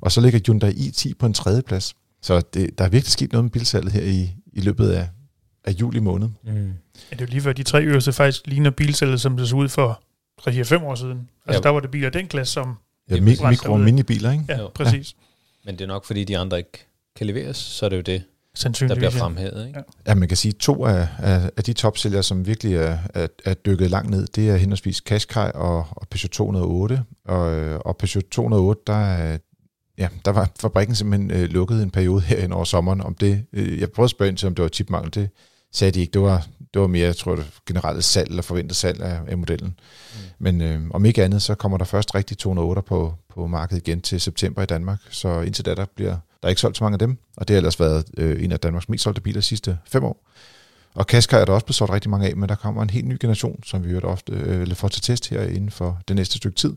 og 0.00 0.12
så 0.12 0.20
ligger 0.20 0.40
Hyundai 0.46 0.72
i10 0.72 1.12
på 1.18 1.26
en 1.26 1.34
tredje 1.34 1.62
plads. 1.62 1.94
Så 2.22 2.40
det, 2.54 2.78
der 2.78 2.84
er 2.84 2.88
virkelig 2.88 3.12
sket 3.12 3.32
noget 3.32 3.44
med 3.44 3.50
bilsalget 3.50 3.92
her 3.92 4.02
i, 4.02 4.34
i 4.52 4.60
løbet 4.60 4.88
af, 4.88 5.08
af 5.64 5.72
juli 5.72 6.00
måned. 6.00 6.28
Mm. 6.44 6.52
Ja, 6.52 6.62
det 7.10 7.20
er 7.20 7.20
jo 7.20 7.26
lige 7.26 7.40
før 7.40 7.52
de 7.52 7.62
tre 7.62 7.82
øverste 7.82 8.12
faktisk 8.12 8.46
ligner 8.46 8.70
bilsalget, 8.70 9.20
som 9.20 9.36
det 9.36 9.48
så 9.48 9.56
ud 9.56 9.68
for 9.68 10.02
3-4-5 10.40 10.84
år 10.84 10.94
siden. 10.94 11.28
Altså 11.46 11.58
ja. 11.58 11.62
der 11.62 11.68
var 11.68 11.80
det 11.80 11.90
biler 11.90 12.06
af 12.06 12.12
den 12.12 12.28
klasse, 12.28 12.52
som... 12.52 12.76
Ja, 13.10 13.16
mi- 13.16 13.48
mikro- 13.48 13.72
og 13.72 13.80
minibiler, 13.80 14.32
ikke? 14.32 14.44
Ja, 14.48 14.68
præcis. 14.74 15.12
Ja. 15.12 15.70
Men 15.70 15.78
det 15.78 15.84
er 15.84 15.88
nok, 15.88 16.04
fordi 16.04 16.24
de 16.24 16.38
andre 16.38 16.58
ikke 16.58 16.86
kan 17.16 17.26
leveres, 17.26 17.56
så 17.56 17.84
er 17.84 17.88
det 17.88 17.96
jo 17.96 18.02
det, 18.02 18.22
der 18.64 18.94
bliver 18.94 19.10
fremhævet. 19.10 19.66
Ikke? 19.66 19.78
Ja. 19.78 20.10
ja, 20.10 20.14
man 20.14 20.28
kan 20.28 20.36
sige, 20.36 20.52
to 20.52 20.86
af, 20.86 21.08
af, 21.18 21.50
af 21.56 21.64
de 21.64 21.72
topsælgere, 21.72 22.22
som 22.22 22.46
virkelig 22.46 22.74
er, 22.74 22.98
er, 23.14 23.26
er 23.44 23.54
dykket 23.54 23.90
langt 23.90 24.10
ned, 24.10 24.26
det 24.26 24.50
er 24.50 24.56
henholdsvis 24.56 25.02
Qashqai 25.06 25.50
og, 25.54 25.86
og 25.90 26.08
Peugeot 26.10 26.30
208. 26.30 27.02
Og, 27.24 27.40
og 27.86 27.96
Peugeot 27.96 28.24
208, 28.30 28.82
der 28.86 28.92
er, 28.92 29.38
ja, 29.98 30.08
der 30.24 30.30
var 30.30 30.50
fabrikken 30.60 30.96
simpelthen 30.96 31.30
øh, 31.30 31.48
lukket 31.50 31.82
en 31.82 31.90
periode 31.90 32.20
her 32.20 32.54
over 32.54 32.64
sommeren. 32.64 33.00
Om 33.00 33.14
det, 33.14 33.44
øh, 33.52 33.80
jeg 33.80 33.90
prøvede 33.90 34.06
at 34.06 34.10
spørge 34.10 34.28
ind 34.28 34.36
til, 34.36 34.48
om 34.48 34.54
det 34.54 34.62
var 34.62 34.68
chipmangel. 34.68 35.14
Det 35.14 35.30
sagde 35.72 35.90
de 35.90 36.00
ikke. 36.00 36.12
Det 36.12 36.20
var, 36.20 36.46
det 36.74 36.82
var 36.82 36.86
mere, 36.86 37.06
jeg 37.06 37.16
tror, 37.16 37.34
det 37.34 37.46
generelt 37.66 38.04
salg 38.04 38.28
eller 38.28 38.42
forventet 38.42 38.76
salg 38.76 39.02
af, 39.02 39.20
af 39.26 39.38
modellen. 39.38 39.68
Mm. 39.68 40.20
Men 40.38 40.60
øh, 40.60 40.80
om 40.90 41.04
ikke 41.04 41.24
andet, 41.24 41.42
så 41.42 41.54
kommer 41.54 41.78
der 41.78 41.84
først 41.84 42.14
rigtig 42.14 42.38
208 42.38 42.82
på, 42.82 43.14
på 43.28 43.46
markedet 43.46 43.88
igen 43.88 44.00
til 44.00 44.20
september 44.20 44.62
i 44.62 44.66
Danmark. 44.66 44.98
Så 45.10 45.40
indtil 45.40 45.64
da, 45.64 45.74
der 45.74 45.84
bliver 45.94 46.16
der 46.42 46.48
er 46.48 46.50
ikke 46.50 46.60
solgt 46.60 46.76
så 46.76 46.84
mange 46.84 46.94
af 46.94 46.98
dem, 46.98 47.18
og 47.36 47.48
det 47.48 47.54
har 47.54 47.58
ellers 47.58 47.80
været 47.80 48.04
øh, 48.16 48.44
en 48.44 48.52
af 48.52 48.60
Danmarks 48.60 48.88
mest 48.88 49.04
solgte 49.04 49.20
biler 49.20 49.40
de 49.40 49.46
sidste 49.46 49.78
fem 49.86 50.04
år. 50.04 50.28
Og 50.94 51.06
Qashqai 51.06 51.40
er 51.40 51.44
der 51.44 51.52
også 51.52 51.66
blevet 51.66 51.76
solgt 51.76 51.92
rigtig 51.92 52.10
mange 52.10 52.28
af, 52.28 52.36
men 52.36 52.48
der 52.48 52.54
kommer 52.54 52.82
en 52.82 52.90
helt 52.90 53.06
ny 53.06 53.16
generation, 53.20 53.62
som 53.66 53.84
vi 53.84 53.90
hørt 53.90 54.04
ofte 54.04 54.32
øh, 54.32 54.74
får 54.74 54.88
til 54.88 55.02
test 55.02 55.28
her 55.28 55.42
inden 55.42 55.70
for 55.70 55.98
det 56.08 56.16
næste 56.16 56.36
stykke 56.36 56.56
tid. 56.56 56.76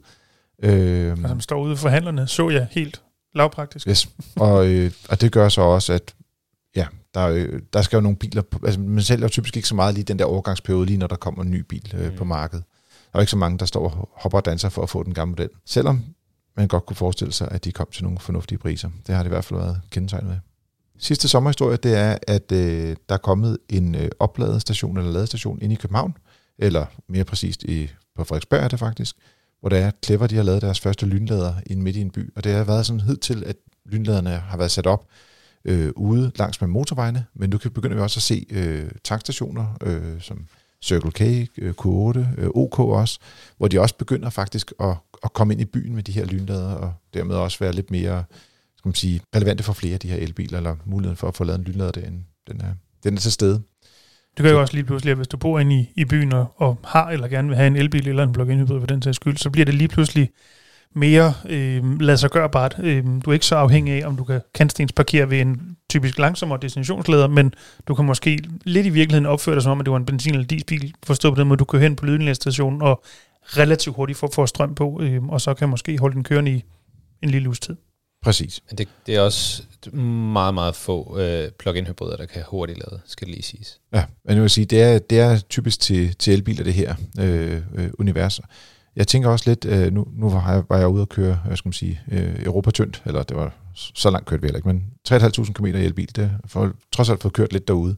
Øh, 0.63 1.12
og 1.24 1.30
som 1.30 1.39
står 1.39 1.62
ude 1.62 1.77
for 1.77 1.89
handlerne, 1.89 2.27
så 2.27 2.50
jeg 2.50 2.68
helt 2.71 3.01
lavpraktisk. 3.36 3.88
Yes. 3.88 4.09
Og, 4.36 4.68
øh, 4.68 4.91
og 5.09 5.21
det 5.21 5.31
gør 5.31 5.50
så 5.50 5.62
også, 5.62 5.94
at 5.94 6.15
ja, 6.75 6.88
der, 7.15 7.27
øh, 7.27 7.62
der 7.73 7.81
skal 7.81 7.97
jo 7.97 8.01
nogle 8.01 8.17
biler, 8.17 8.41
altså 8.65 8.79
man 8.79 9.03
sælger 9.03 9.25
jo 9.25 9.29
typisk 9.29 9.56
ikke 9.56 9.67
så 9.67 9.75
meget 9.75 9.95
lige 9.95 10.03
den 10.03 10.19
der 10.19 10.25
overgangsperiode, 10.25 10.85
lige 10.85 10.97
når 10.97 11.07
der 11.07 11.15
kommer 11.15 11.44
en 11.44 11.51
ny 11.51 11.59
bil 11.59 11.94
øh, 11.97 12.12
mm. 12.12 12.17
på 12.17 12.23
markedet. 12.23 12.63
Der 13.12 13.19
er 13.19 13.21
ikke 13.21 13.31
så 13.31 13.38
mange, 13.38 13.57
der 13.57 13.65
står 13.65 13.89
og 13.89 14.09
hopper 14.13 14.38
og 14.38 14.45
danser 14.45 14.69
for 14.69 14.83
at 14.83 14.89
få 14.89 15.03
den 15.03 15.13
gamle 15.13 15.29
model. 15.29 15.50
Selvom 15.65 16.03
man 16.57 16.67
godt 16.67 16.85
kunne 16.85 16.95
forestille 16.95 17.33
sig, 17.33 17.47
at 17.51 17.63
de 17.65 17.71
kom 17.71 17.88
til 17.91 18.03
nogle 18.03 18.19
fornuftige 18.19 18.57
priser. 18.57 18.89
Det 19.07 19.15
har 19.15 19.23
det 19.23 19.29
i 19.29 19.33
hvert 19.33 19.45
fald 19.45 19.59
været 19.59 19.81
kendetegnet 19.89 20.27
med. 20.27 20.38
Sidste 20.97 21.27
sommerhistorie, 21.27 21.77
det 21.77 21.98
er, 21.98 22.17
at 22.27 22.51
øh, 22.51 22.95
der 23.10 23.15
er 23.15 23.19
kommet 23.19 23.57
en 23.69 23.95
øh, 23.95 24.10
opladestation 24.19 24.98
eller 24.98 25.12
ladestation 25.12 25.60
ind 25.62 25.74
i 25.74 25.75
København, 25.75 26.17
eller 26.57 26.86
mere 27.07 27.24
præcist 27.24 27.63
i, 27.63 27.91
på 28.15 28.24
Frederiksberg 28.24 28.63
er 28.63 28.67
det 28.67 28.79
faktisk, 28.79 29.15
hvor 29.60 29.69
der 29.69 29.77
er 29.77 29.91
Clever, 30.05 30.27
de 30.27 30.36
har 30.36 30.43
lavet 30.43 30.62
deres 30.62 30.79
første 30.79 31.05
lynlader 31.05 31.53
ind 31.65 31.81
midt 31.81 31.95
i 31.95 32.01
en 32.01 32.12
by. 32.12 32.34
Og 32.36 32.43
det 32.43 32.51
har 32.51 32.63
været 32.63 32.86
sådan 32.86 33.00
hed 33.00 33.17
til, 33.17 33.43
at 33.45 33.55
lynladerne 33.86 34.29
har 34.29 34.57
været 34.57 34.72
sat 34.72 34.88
op 34.88 35.05
øh, 35.65 35.91
ude 35.95 36.31
langs 36.36 36.62
med 36.62 36.69
motorvejene, 36.69 37.25
men 37.34 37.50
nu 37.50 37.57
kan 37.57 37.72
begynder 37.72 37.95
vi 37.95 38.01
også 38.01 38.17
at 38.17 38.24
se 38.24 38.45
øh, 38.50 38.91
tankstationer, 39.03 39.77
øh, 39.84 40.22
som 40.22 40.48
Circle 40.81 41.12
K, 41.12 41.22
øh, 41.57 41.74
Q8, 41.81 42.19
øh, 42.38 42.50
OK 42.55 42.79
også, 42.79 43.19
hvor 43.57 43.67
de 43.67 43.79
også 43.79 43.95
begynder 43.98 44.29
faktisk 44.29 44.74
at, 44.79 44.95
at 45.24 45.34
komme 45.34 45.53
ind 45.53 45.62
i 45.62 45.65
byen 45.65 45.95
med 45.95 46.03
de 46.03 46.12
her 46.12 46.25
lynlader, 46.25 46.74
og 46.74 46.93
dermed 47.13 47.36
også 47.36 47.60
være 47.60 47.74
lidt 47.74 47.91
mere 47.91 48.24
skal 48.86 48.89
man 48.89 48.95
sige, 48.95 49.22
relevante 49.36 49.63
for 49.63 49.74
flere 49.74 49.93
af 49.93 50.00
de 50.00 50.10
her 50.10 50.17
elbiler, 50.17 50.57
eller 50.57 50.75
muligheden 50.86 51.17
for 51.17 51.27
at 51.27 51.36
få 51.36 51.43
lavet 51.43 51.60
en 51.60 51.65
lynlader 51.65 51.91
derinde. 51.91 52.24
Den 52.48 52.62
er, 52.62 52.74
den 53.03 53.13
er 53.13 53.19
til 53.19 53.31
stede. 53.31 53.62
Det 54.38 54.43
kan 54.43 54.51
jo 54.51 54.62
også 54.62 54.74
lige 54.74 54.84
pludselig, 54.84 55.12
at 55.12 55.17
hvis 55.17 55.27
du 55.27 55.38
bor 55.38 55.60
inde 55.60 55.79
i, 55.79 55.91
i 55.95 56.05
byen 56.05 56.34
og, 56.34 56.53
og 56.55 56.77
har 56.84 57.10
eller 57.10 57.27
gerne 57.27 57.48
vil 57.48 57.57
have 57.57 57.67
en 57.67 57.75
elbil 57.75 58.07
eller 58.07 58.24
en 58.24 58.34
plug-in 58.34 58.60
hybrid 58.60 58.79
for 58.79 58.88
den 58.88 59.01
sags 59.01 59.15
skyld, 59.15 59.38
så 59.38 59.50
bliver 59.50 59.65
det 59.65 59.74
lige 59.74 59.88
pludselig 59.88 60.29
mere 60.95 61.33
øh, 61.49 61.99
lade 61.99 62.17
sig 62.17 62.29
gøre 62.29 62.49
bare. 62.49 62.69
Øh, 62.79 63.03
du 63.25 63.29
er 63.29 63.33
ikke 63.33 63.45
så 63.45 63.55
afhængig 63.55 64.03
af, 64.03 64.07
om 64.07 64.17
du 64.17 64.23
kan 64.23 64.41
kantstens 64.53 64.91
parkere 64.91 65.29
ved 65.29 65.41
en 65.41 65.77
typisk 65.89 66.19
langsommere 66.19 66.59
destinationsleder, 66.61 67.27
men 67.27 67.53
du 67.87 67.95
kan 67.95 68.05
måske 68.05 68.39
lidt 68.63 68.85
i 68.85 68.89
virkeligheden 68.89 69.25
opføre 69.25 69.55
dig 69.55 69.63
som 69.63 69.71
om, 69.71 69.79
at 69.79 69.85
det 69.85 69.91
var 69.91 69.97
en 69.97 70.05
benzin- 70.05 70.33
eller 70.33 70.45
dieselbil, 70.45 70.93
forstået 71.03 71.33
på 71.33 71.39
den 71.39 71.47
måde, 71.47 71.57
du 71.57 71.65
kører 71.65 71.81
hen 71.81 71.95
på 71.95 72.05
lydindlæsstationen 72.05 72.81
og 72.81 73.03
relativt 73.43 73.95
hurtigt 73.95 74.19
får, 74.19 74.29
får 74.33 74.45
strøm 74.45 74.75
på, 74.75 74.99
øh, 75.01 75.23
og 75.23 75.41
så 75.41 75.53
kan 75.53 75.69
måske 75.69 75.97
holde 75.97 76.15
den 76.15 76.23
kørende 76.23 76.51
i 76.51 76.63
en 77.23 77.29
lille 77.29 77.49
uges 77.49 77.59
tid. 77.59 77.75
Præcis. 78.23 78.61
Men 78.69 78.77
det, 78.77 78.87
det 79.05 79.15
er 79.15 79.21
også 79.21 79.63
meget, 80.33 80.53
meget 80.53 80.75
få 80.75 81.19
øh, 81.19 81.51
plug-in 81.59 81.85
hybrider, 81.87 82.17
der 82.17 82.25
kan 82.25 82.43
hurtigt 82.47 82.79
lade, 82.79 83.01
skal 83.05 83.27
det 83.27 83.33
lige 83.35 83.43
siges. 83.43 83.79
Ja, 83.93 84.03
men 84.25 84.33
jeg 84.35 84.41
vil 84.41 84.49
sige, 84.49 84.65
det 84.65 84.81
er, 84.81 84.99
det 84.99 85.19
er 85.19 85.39
typisk 85.49 85.79
til, 85.79 86.15
til 86.15 86.33
elbiler, 86.33 86.63
det 86.63 86.73
her 86.73 86.95
øh, 87.19 87.61
øh, 87.75 87.89
univers. 87.99 88.41
Jeg 88.95 89.07
tænker 89.07 89.29
også 89.29 89.49
lidt, 89.49 89.65
øh, 89.65 89.93
nu, 89.93 90.07
nu 90.13 90.29
var, 90.29 90.51
jeg, 90.51 90.63
var 90.69 90.77
jeg 90.77 90.87
ude 90.87 91.01
at 91.01 91.09
køre, 91.09 91.39
hvad 91.45 91.57
skal 91.57 91.67
man 91.67 91.73
sige, 91.73 92.01
øh, 92.11 92.45
Europa 92.45 92.71
tyndt, 92.71 93.01
eller 93.05 93.23
det 93.23 93.37
var 93.37 93.53
så 93.73 94.09
langt 94.09 94.27
kørt 94.27 94.41
vi 94.41 94.47
heller 94.47 94.57
ikke, 94.57 94.67
men 94.67 94.83
3.500 95.09 95.53
km 95.53 95.65
i 95.65 95.69
elbil, 95.69 96.15
det 96.15 96.31
for, 96.45 96.71
trods 96.91 97.09
alt 97.09 97.21
fået 97.21 97.33
kørt 97.33 97.53
lidt 97.53 97.67
derude. 97.67 97.95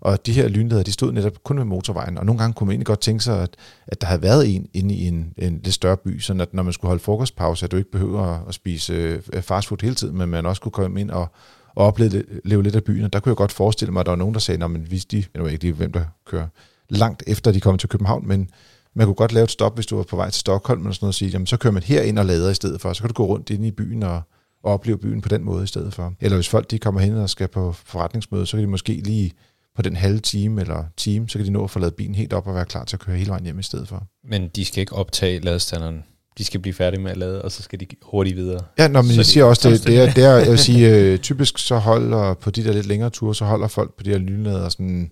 Og 0.00 0.26
de 0.26 0.32
her 0.32 0.48
lynleder, 0.48 0.82
de 0.82 0.92
stod 0.92 1.12
netop 1.12 1.44
kun 1.44 1.58
ved 1.58 1.64
motorvejen, 1.64 2.18
og 2.18 2.26
nogle 2.26 2.38
gange 2.38 2.54
kunne 2.54 2.66
man 2.66 2.72
egentlig 2.72 2.86
godt 2.86 3.00
tænke 3.00 3.24
sig, 3.24 3.42
at, 3.42 3.56
at 3.86 4.00
der 4.00 4.06
havde 4.06 4.22
været 4.22 4.54
en 4.54 4.68
inde 4.74 4.94
i 4.94 5.06
en, 5.06 5.34
en 5.36 5.60
lidt 5.64 5.74
større 5.74 5.96
by, 5.96 6.20
så 6.20 6.32
at 6.32 6.54
når 6.54 6.62
man 6.62 6.72
skulle 6.72 6.88
holde 6.88 7.02
frokostpause, 7.02 7.64
at 7.64 7.72
du 7.72 7.76
ikke 7.76 7.90
behøver 7.90 8.46
at 8.48 8.54
spise 8.54 8.92
øh, 8.92 9.42
fastfood 9.42 9.82
hele 9.82 9.94
tiden, 9.94 10.18
men 10.18 10.28
man 10.28 10.46
også 10.46 10.62
kunne 10.62 10.72
komme 10.72 11.00
ind 11.00 11.10
og, 11.10 11.28
og 11.74 11.86
opleve 11.86 12.62
lidt 12.62 12.76
af 12.76 12.84
byen. 12.84 13.04
Og 13.04 13.12
der 13.12 13.20
kunne 13.20 13.30
jeg 13.30 13.36
godt 13.36 13.52
forestille 13.52 13.92
mig, 13.92 14.00
at 14.00 14.06
der 14.06 14.12
var 14.12 14.16
nogen, 14.16 14.34
der 14.34 14.40
sagde, 14.40 14.68
men 14.68 14.82
hvis 14.82 15.04
de, 15.04 15.24
jeg 15.34 15.42
ved 15.42 15.50
ikke 15.50 15.64
lige, 15.64 15.74
hvem 15.74 15.92
der 15.92 16.04
kører 16.26 16.46
langt 16.88 17.22
efter, 17.26 17.52
de 17.52 17.60
kommer 17.60 17.78
til 17.78 17.88
København, 17.88 18.28
men 18.28 18.50
man 18.98 19.06
kunne 19.06 19.14
godt 19.14 19.32
lave 19.32 19.44
et 19.44 19.50
stop, 19.50 19.74
hvis 19.74 19.86
du 19.86 19.96
var 19.96 20.02
på 20.02 20.16
vej 20.16 20.30
til 20.30 20.40
Stockholm, 20.40 20.80
eller 20.80 20.92
sådan 20.92 21.04
noget, 21.04 21.10
og 21.10 21.14
sige, 21.14 21.30
jamen, 21.30 21.46
så 21.46 21.56
kører 21.56 21.72
man 21.72 21.82
herind 21.82 22.18
og 22.18 22.26
lader 22.26 22.50
i 22.50 22.54
stedet 22.54 22.80
for, 22.80 22.92
så 22.92 23.02
kan 23.02 23.08
du 23.08 23.14
gå 23.14 23.26
rundt 23.26 23.50
ind 23.50 23.64
i 23.66 23.70
byen 23.70 24.02
og, 24.02 24.22
og 24.62 24.72
opleve 24.72 24.98
byen 24.98 25.20
på 25.20 25.28
den 25.28 25.44
måde 25.44 25.64
i 25.64 25.66
stedet 25.66 25.94
for. 25.94 26.14
Eller 26.20 26.36
hvis 26.36 26.48
folk 26.48 26.70
de 26.70 26.78
kommer 26.78 27.00
hen 27.00 27.16
og 27.16 27.30
skal 27.30 27.48
på 27.48 27.72
forretningsmøde, 27.72 28.46
så 28.46 28.56
kan 28.56 28.64
de 28.64 28.70
måske 28.70 28.92
lige 28.92 29.32
på 29.76 29.82
den 29.82 29.96
halve 29.96 30.18
time 30.18 30.60
eller 30.60 30.84
time, 30.96 31.28
så 31.28 31.38
kan 31.38 31.46
de 31.46 31.50
nå 31.50 31.64
at 31.64 31.70
få 31.70 31.78
lavet 31.78 31.94
bilen 31.94 32.14
helt 32.14 32.32
op 32.32 32.46
og 32.46 32.54
være 32.54 32.64
klar 32.64 32.84
til 32.84 32.96
at 32.96 33.00
køre 33.00 33.16
hele 33.16 33.30
vejen 33.30 33.44
hjem 33.44 33.58
i 33.58 33.62
stedet 33.62 33.88
for. 33.88 34.06
Men 34.24 34.48
de 34.48 34.64
skal 34.64 34.80
ikke 34.80 34.94
optage 34.94 35.40
ladestanderen 35.40 36.04
de 36.38 36.44
skal 36.44 36.60
blive 36.60 36.74
færdige 36.74 37.00
med 37.00 37.10
at 37.10 37.16
lade, 37.16 37.42
og 37.42 37.52
så 37.52 37.62
skal 37.62 37.80
de 37.80 37.86
hurtigt 38.02 38.36
videre. 38.36 38.64
Ja, 38.78 38.88
nå, 38.88 39.02
men 39.02 39.16
jeg 39.16 39.26
siger 39.26 39.44
også, 39.44 39.70
det, 39.70 39.86
det, 39.86 39.98
er, 39.98 40.12
det 40.12 40.24
er, 40.24 40.36
jeg 40.36 40.50
vil 40.50 40.58
sige, 40.68 40.96
øh, 40.96 41.18
typisk 41.18 41.58
så 41.58 41.76
holder 41.76 42.34
på 42.34 42.50
de 42.50 42.64
der 42.64 42.72
lidt 42.72 42.86
længere 42.86 43.10
ture, 43.10 43.34
så 43.34 43.44
holder 43.44 43.68
folk 43.68 43.94
på 43.96 44.02
de 44.02 44.10
her 44.10 44.18
lynlader 44.18 44.68
sådan, 44.68 45.10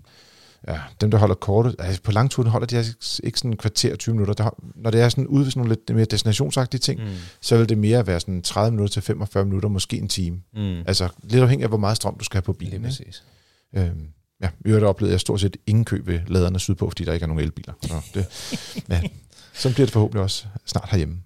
ja, 0.69 0.81
dem 1.01 1.11
der 1.11 1.19
holder 1.19 1.35
kortet, 1.35 1.77
altså 1.79 2.03
på 2.03 2.13
langturen 2.13 2.49
holder 2.49 2.67
de 2.67 2.77
altså 2.77 3.21
ikke 3.25 3.39
sådan 3.39 3.51
en 3.51 3.57
kvarter 3.57 3.97
20 3.97 4.15
minutter. 4.15 4.35
Der, 4.35 4.51
når 4.75 4.91
det 4.91 5.01
er 5.01 5.09
sådan 5.09 5.27
ude 5.27 5.45
ved 5.45 5.51
sådan 5.51 5.61
nogle 5.61 5.75
lidt 5.75 5.97
mere 5.97 6.05
destinationsagtige 6.05 6.79
ting, 6.79 7.01
mm. 7.01 7.09
så 7.41 7.57
vil 7.57 7.69
det 7.69 7.79
mere 7.79 8.07
være 8.07 8.21
sådan 8.21 8.43
30 8.43 8.71
minutter 8.71 8.93
til 8.93 9.03
45 9.03 9.45
minutter, 9.45 9.69
måske 9.69 9.97
en 9.97 10.09
time. 10.09 10.41
Mm. 10.55 10.79
Altså 10.87 11.09
lidt 11.23 11.43
afhængig 11.43 11.65
af, 11.65 11.71
hvor 11.71 11.79
meget 11.79 11.97
strøm 11.97 12.19
du 12.19 12.25
skal 12.25 12.37
have 12.37 12.43
på 12.43 12.53
bilen. 12.53 12.73
Det 12.73 12.81
er 12.81 12.89
præcis. 12.89 13.23
Øhm, 13.77 14.09
ja, 14.43 14.49
vi 14.61 14.71
har 14.71 14.81
oplevet, 14.81 15.13
jeg 15.13 15.21
stort 15.21 15.41
set 15.41 15.57
ingen 15.67 15.85
kø 15.85 16.01
ved 16.05 16.21
laderne 16.27 16.59
sydpå, 16.59 16.91
fordi 16.91 17.05
der 17.05 17.13
ikke 17.13 17.25
er 17.25 17.29
nogen 17.29 17.43
elbiler. 17.43 17.73
Så 17.83 17.95
det, 18.15 18.27
ja, 18.91 19.03
så 19.55 19.73
bliver 19.73 19.87
det 19.87 19.93
forhåbentlig 19.93 20.23
også 20.23 20.45
snart 20.67 20.89
herhjemme. 20.91 21.19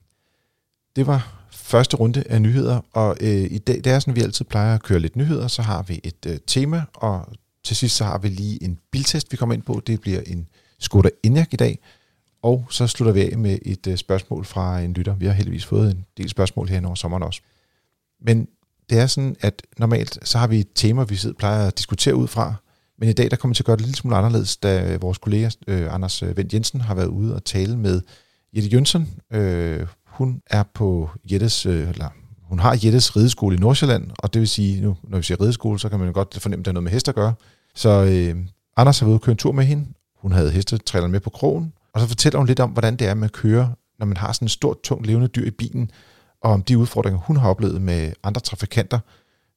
Det 0.96 1.06
var 1.06 1.46
første 1.50 1.96
runde 1.96 2.24
af 2.26 2.42
nyheder, 2.42 2.80
og 2.92 3.16
øh, 3.20 3.46
i 3.50 3.58
dag, 3.58 3.76
det 3.76 3.86
er 3.86 3.98
sådan, 3.98 4.16
vi 4.16 4.20
altid 4.20 4.44
plejer 4.44 4.74
at 4.74 4.82
køre 4.82 4.98
lidt 4.98 5.16
nyheder, 5.16 5.48
så 5.48 5.62
har 5.62 5.82
vi 5.82 6.00
et 6.04 6.26
øh, 6.26 6.38
tema, 6.46 6.82
og 6.94 7.28
til 7.64 7.76
sidst 7.76 7.96
så 7.96 8.04
har 8.04 8.18
vi 8.18 8.28
lige 8.28 8.62
en 8.62 8.78
biltest, 8.90 9.32
vi 9.32 9.36
kommer 9.36 9.54
ind 9.54 9.62
på. 9.62 9.82
Det 9.86 10.00
bliver 10.00 10.20
en 10.26 10.48
Skoda 10.78 11.08
Enyaq 11.22 11.52
i 11.52 11.56
dag, 11.56 11.78
og 12.42 12.66
så 12.70 12.86
slutter 12.86 13.12
vi 13.12 13.32
af 13.32 13.38
med 13.38 13.58
et 13.62 13.86
øh, 13.86 13.96
spørgsmål 13.96 14.44
fra 14.44 14.80
en 14.80 14.92
lytter. 14.92 15.14
Vi 15.14 15.26
har 15.26 15.32
heldigvis 15.32 15.64
fået 15.64 15.90
en 15.90 16.06
del 16.16 16.28
spørgsmål 16.28 16.68
her 16.68 16.86
over 16.86 16.94
sommeren 16.94 17.22
også. 17.22 17.40
Men 18.20 18.48
det 18.90 18.98
er 18.98 19.06
sådan, 19.06 19.36
at 19.40 19.62
normalt 19.78 20.18
så 20.28 20.38
har 20.38 20.46
vi 20.46 20.60
et 20.60 20.68
tema, 20.74 21.04
vi 21.04 21.16
sidder 21.16 21.36
plejer 21.36 21.68
at 21.68 21.78
diskutere 21.78 22.14
ud 22.14 22.26
fra, 22.26 22.54
men 22.98 23.08
i 23.08 23.12
dag 23.12 23.30
der 23.30 23.36
kommer 23.36 23.52
vi 23.52 23.56
til 23.56 23.62
at 23.62 23.66
gøre 23.66 23.76
det 23.76 23.86
lidt 23.86 23.96
smule 23.96 24.16
anderledes, 24.16 24.56
da 24.56 24.96
vores 24.96 25.18
kollega 25.18 25.50
øh, 25.66 25.94
Anders 25.94 26.22
øh, 26.22 26.36
Vendt 26.36 26.54
Jensen 26.54 26.80
har 26.80 26.94
været 26.94 27.06
ude 27.06 27.34
og 27.34 27.44
tale 27.44 27.78
med 27.78 28.02
Jette 28.56 28.68
Jønsson, 28.68 29.08
øh, 29.32 29.86
hun 30.04 30.42
er 30.46 30.62
på 30.62 31.10
Jettes, 31.32 31.66
øh, 31.66 31.88
eller 31.88 32.08
hun 32.50 32.58
har 32.58 32.78
Jettes 32.84 33.16
rideskole 33.16 33.56
i 33.56 33.60
Nordsjælland, 33.60 34.10
og 34.18 34.34
det 34.34 34.40
vil 34.40 34.48
sige, 34.48 34.80
nu 34.80 34.96
når 35.02 35.18
vi 35.18 35.22
siger 35.22 35.40
rideskole, 35.40 35.78
så 35.78 35.88
kan 35.88 35.98
man 35.98 36.08
jo 36.08 36.14
godt 36.14 36.38
fornemme, 36.40 36.60
at 36.60 36.64
det 36.64 36.70
er 36.70 36.72
noget 36.72 36.84
med 36.84 36.92
heste 36.92 37.08
at 37.08 37.14
gøre. 37.14 37.34
Så 37.74 37.88
øh, 37.88 38.36
Anders 38.76 38.98
har 38.98 39.06
været 39.06 39.12
ude 39.12 39.16
og 39.16 39.22
køre 39.22 39.32
en 39.32 39.38
tur 39.38 39.52
med 39.52 39.64
hende. 39.64 39.86
Hun 40.16 40.32
havde 40.32 40.50
hestetrælerne 40.50 41.12
med 41.12 41.20
på 41.20 41.30
krogen, 41.30 41.72
og 41.94 42.00
så 42.00 42.06
fortæller 42.06 42.38
hun 42.38 42.46
lidt 42.46 42.60
om, 42.60 42.70
hvordan 42.70 42.96
det 42.96 43.06
er 43.06 43.14
med 43.14 43.24
at 43.24 43.32
køre, 43.32 43.74
når 43.98 44.06
man 44.06 44.16
har 44.16 44.32
sådan 44.32 44.46
et 44.46 44.52
stort, 44.52 44.76
tungt, 44.82 45.06
levende 45.06 45.28
dyr 45.28 45.46
i 45.46 45.50
bilen, 45.50 45.90
og 46.42 46.52
om 46.52 46.62
de 46.62 46.78
udfordringer, 46.78 47.20
hun 47.20 47.36
har 47.36 47.48
oplevet 47.48 47.82
med 47.82 48.12
andre 48.22 48.40
trafikanter, 48.40 48.98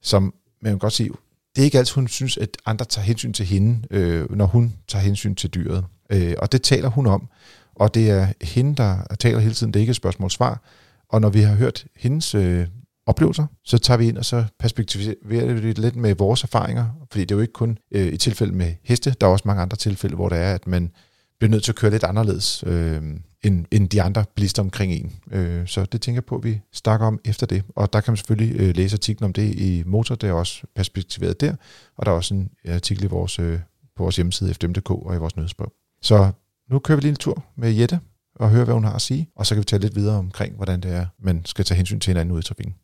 som 0.02 0.34
man 0.62 0.72
kan 0.72 0.80
godt 0.80 0.94
sige, 0.94 1.10
det 1.56 1.62
er 1.62 1.66
ikke 1.66 1.78
altid, 1.78 1.96
hun 1.96 2.08
synes, 2.08 2.38
at 2.38 2.58
andre 2.66 2.86
tager 2.86 3.06
hensyn 3.06 3.34
til 3.34 3.46
hende, 3.46 3.88
øh, 3.92 4.32
når 4.32 4.46
hun 4.46 4.74
tager 4.88 5.04
hensyn 5.04 5.36
til 5.36 5.50
dyret. 5.50 5.86
Øh, 6.10 6.34
og 6.38 6.52
det 6.52 6.62
taler 6.62 6.90
hun 6.90 7.08
om. 7.08 7.30
Og 7.76 7.94
det 7.94 8.10
er 8.10 8.28
hende, 8.42 8.76
der 8.76 8.98
taler 9.20 9.40
hele 9.40 9.54
tiden. 9.54 9.74
Det 9.74 9.80
er 9.80 9.82
ikke 9.82 9.92
et 9.92 9.96
spørgsmål-svar. 9.96 10.62
Og 11.10 11.22
når 11.22 11.30
vi 11.30 11.42
har 11.42 11.56
hørt 11.56 11.86
hendes 11.98 12.36
øh, 12.36 12.68
oplevelser, 13.06 13.46
så 13.64 13.78
tager 13.78 13.98
vi 13.98 14.08
ind 14.08 14.18
og 14.18 14.26
så 14.26 14.44
perspektiverer 14.60 15.54
vi 15.54 15.72
lidt 15.72 15.96
med 15.96 16.16
vores 16.16 16.44
erfaringer. 16.44 16.86
Fordi 17.12 17.26
det 17.26 17.32
er 17.32 17.36
jo 17.36 17.42
ikke 17.42 17.54
kun 17.54 17.78
øh, 17.92 18.14
i 18.14 18.18
tilfælde 18.18 18.54
med 18.54 18.74
heste. 18.84 19.16
Der 19.22 19.28
er 19.28 19.32
også 19.32 19.48
mange 19.48 19.62
andre 19.62 19.78
tilfælde, 19.78 20.16
hvor 20.16 20.30
det 20.30 20.38
er, 20.38 20.54
at 20.54 20.68
man 20.68 20.92
bliver 21.40 21.52
nødt 21.52 21.64
til 21.64 21.72
at 21.72 21.76
køre 21.76 21.92
lidt 21.92 22.04
anderledes 22.04 22.64
øh, 22.68 23.02
end, 23.44 23.66
end 23.72 23.90
de 23.90 24.02
andre 24.02 24.26
bilister 24.36 24.62
omkring 24.62 24.92
en. 24.92 25.12
Øh, 25.32 25.68
så 25.68 25.86
det 25.86 26.02
tænker 26.02 26.18
jeg 26.18 26.26
på, 26.26 26.36
at 26.36 26.44
vi 26.44 26.62
snakker 26.74 27.08
om 27.08 27.20
efter 27.26 27.46
det. 27.46 27.64
Og 27.76 27.94
der 27.94 28.02
kan 28.02 28.12
man 28.12 28.18
selvfølgelig 28.18 28.62
øh, 28.62 28.76
læse 28.76 28.96
artiklen 28.96 29.26
om 29.26 29.34
det 29.34 29.56
i 29.56 29.84
Motor. 29.86 30.16
Det 30.16 30.30
er 30.30 30.34
også 30.34 30.64
perspektiveret 30.76 31.42
der. 31.42 31.56
Og 31.98 32.06
der 32.06 32.12
er 32.12 32.16
også 32.16 32.34
en 32.34 32.50
øh, 32.66 32.76
artikel 32.76 33.04
i 33.04 33.08
vores, 33.08 33.40
øh, 33.40 33.60
på 33.96 34.04
vores 34.04 34.16
hjemmeside 34.16 34.54
fdm.dk 34.54 34.90
og 34.90 35.16
i 35.16 35.18
vores 35.18 35.36
nyhedsbrev. 35.36 35.72
Så 36.02 36.32
nu 36.70 36.80
kører 36.80 36.96
vi 36.96 37.02
lige 37.02 37.10
en 37.10 37.16
tur 37.16 37.44
med 37.58 37.74
Jette 37.74 38.00
og 38.36 38.50
hører, 38.50 38.66
hvad 38.66 38.74
hun 38.74 38.84
har 38.84 38.94
at 38.94 39.02
sige, 39.02 39.30
og 39.36 39.46
så 39.46 39.56
kan 39.56 39.60
vi 39.60 39.66
tale 39.66 39.82
lidt 39.82 39.96
videre 39.96 40.18
omkring, 40.18 40.56
hvordan 40.56 40.82
det 40.82 40.92
er, 40.92 41.06
man 41.20 41.46
skal 41.46 41.66
tage 41.66 41.76
hensyn 41.76 42.00
til 42.00 42.10
hinanden 42.10 42.32
ude 42.32 42.40
i 42.40 42.44
trafikken. 42.44 42.76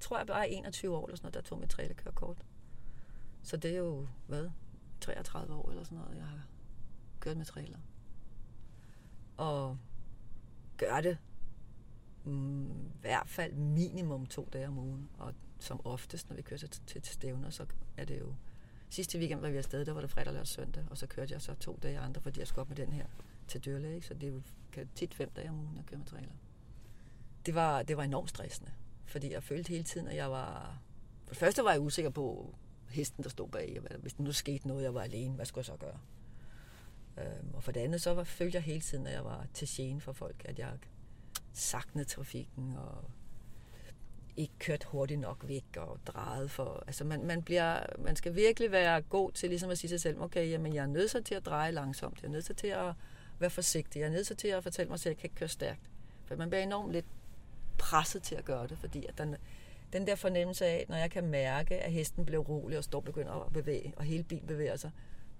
Jeg 0.00 0.04
tror, 0.04 0.18
jeg 0.18 0.26
bare 0.26 0.48
er 0.48 0.52
21 0.52 0.96
år 0.96 1.06
eller 1.06 1.16
sådan 1.16 1.26
noget, 1.26 1.34
der 1.34 1.48
tog 1.48 1.58
mit 1.58 1.70
trailerkørekort. 1.70 2.44
Så 3.42 3.56
det 3.56 3.70
er 3.70 3.78
jo, 3.78 4.06
hvad, 4.26 4.50
33 5.00 5.54
år 5.54 5.70
eller 5.70 5.84
sådan 5.84 5.98
noget, 5.98 6.16
jeg 6.16 6.24
har 6.24 6.46
kørt 7.20 7.36
med 7.36 7.44
trailer. 7.44 7.78
Og 9.36 9.78
gør 10.76 11.00
det 11.00 11.18
mm, 12.24 12.86
i 12.86 13.00
hvert 13.00 13.28
fald 13.28 13.52
minimum 13.52 14.26
to 14.26 14.48
dage 14.52 14.68
om 14.68 14.78
ugen. 14.78 15.10
Og 15.18 15.34
som 15.58 15.86
oftest, 15.86 16.28
når 16.28 16.36
vi 16.36 16.42
kører 16.42 16.58
til, 16.58 16.70
til, 16.70 17.02
til 17.02 17.14
stævner, 17.14 17.50
så 17.50 17.66
er 17.96 18.04
det 18.04 18.20
jo... 18.20 18.34
Sidste 18.90 19.18
weekend 19.18 19.40
var 19.40 19.50
vi 19.50 19.56
afsted, 19.56 19.84
der 19.84 19.92
var 19.92 20.00
det 20.00 20.10
fredag, 20.10 20.26
lørdag 20.26 20.40
og 20.40 20.46
søndag, 20.46 20.84
og 20.90 20.98
så 20.98 21.06
kørte 21.06 21.32
jeg 21.32 21.42
så 21.42 21.54
to 21.54 21.78
dage 21.82 21.98
andre, 21.98 22.20
fordi 22.20 22.40
jeg 22.40 22.46
skulle 22.46 22.60
op 22.60 22.68
med 22.68 22.76
den 22.76 22.92
her 22.92 23.06
til 23.48 23.64
dyrlæge, 23.64 24.02
så 24.02 24.14
det 24.14 24.28
er 24.28 24.32
jo 24.32 24.42
tit 24.94 25.14
fem 25.14 25.30
dage 25.30 25.48
om 25.48 25.58
ugen, 25.58 25.76
jeg 25.76 25.86
kører 25.86 25.98
med 25.98 26.06
trailer. 26.06 26.32
Det 27.46 27.54
var, 27.54 27.82
det 27.82 27.96
var 27.96 28.02
enormt 28.02 28.30
stressende, 28.30 28.72
fordi 29.10 29.32
jeg 29.32 29.42
følte 29.42 29.68
hele 29.68 29.84
tiden, 29.84 30.08
at 30.08 30.16
jeg 30.16 30.30
var... 30.30 30.78
For 31.24 31.30
det 31.30 31.38
første 31.38 31.64
var 31.64 31.72
jeg 31.72 31.80
usikker 31.80 32.10
på 32.10 32.54
hesten, 32.88 33.24
der 33.24 33.30
stod 33.30 33.48
bag, 33.48 33.80
hvis 33.98 34.18
nu 34.18 34.32
skete 34.32 34.68
noget, 34.68 34.82
jeg 34.82 34.94
var 34.94 35.02
alene, 35.02 35.34
hvad 35.34 35.46
skulle 35.46 35.58
jeg 35.58 35.64
så 35.64 35.76
gøre? 35.76 35.98
Øhm, 37.18 37.54
og 37.54 37.62
for 37.62 37.72
det 37.72 37.80
andet, 37.80 38.00
så 38.02 38.14
var, 38.14 38.24
følte 38.24 38.56
jeg 38.56 38.62
hele 38.62 38.80
tiden, 38.80 39.06
at 39.06 39.12
jeg 39.12 39.24
var 39.24 39.46
til 39.54 39.68
gene 39.70 40.00
for 40.00 40.12
folk, 40.12 40.42
at 40.44 40.58
jeg 40.58 40.72
saknede 41.52 42.08
trafikken, 42.08 42.76
og 42.76 43.10
ikke 44.36 44.54
kørt 44.58 44.84
hurtigt 44.84 45.20
nok 45.20 45.44
væk 45.48 45.64
og 45.76 45.98
drejet 46.06 46.50
for... 46.50 46.84
Altså 46.86 47.04
man, 47.04 47.24
man, 47.24 47.42
bliver, 47.42 47.80
man 47.98 48.16
skal 48.16 48.34
virkelig 48.34 48.72
være 48.72 49.02
god 49.02 49.32
til 49.32 49.48
ligesom 49.48 49.70
at 49.70 49.78
sige 49.78 49.88
sig 49.88 50.00
selv, 50.00 50.20
okay, 50.20 50.50
jamen 50.50 50.74
jeg 50.74 50.82
er 50.82 50.86
nødt 50.86 51.24
til 51.24 51.34
at 51.34 51.46
dreje 51.46 51.72
langsomt, 51.72 52.22
jeg 52.22 52.28
er 52.28 52.32
nødt 52.32 52.56
til 52.56 52.66
at 52.66 52.94
være 53.38 53.50
forsigtig, 53.50 54.00
jeg 54.00 54.06
er 54.06 54.12
nødt 54.12 54.38
til 54.38 54.48
at 54.48 54.62
fortælle 54.62 54.90
mig 54.90 55.00
selv, 55.00 55.10
at 55.10 55.14
jeg 55.14 55.20
kan 55.20 55.26
ikke 55.26 55.38
køre 55.38 55.48
stærkt. 55.48 55.90
For 56.24 56.36
man 56.36 56.50
bliver 56.50 56.62
enormt 56.62 56.92
lidt 56.92 57.06
presset 57.78 58.22
til 58.22 58.34
at 58.34 58.44
gøre 58.44 58.66
det, 58.66 58.78
fordi 58.78 59.06
at 59.06 59.18
den, 59.18 59.36
den 59.92 60.06
der 60.06 60.14
fornemmelse 60.14 60.66
af, 60.66 60.86
når 60.88 60.96
jeg 60.96 61.10
kan 61.10 61.26
mærke, 61.26 61.78
at 61.78 61.92
hesten 61.92 62.26
bliver 62.26 62.42
rolig 62.42 62.78
og 62.78 62.84
står 62.84 63.00
begynder 63.00 63.32
at 63.32 63.52
bevæge, 63.52 63.94
og 63.96 64.04
hele 64.04 64.24
bilen 64.24 64.46
bevæger 64.46 64.76
sig, 64.76 64.90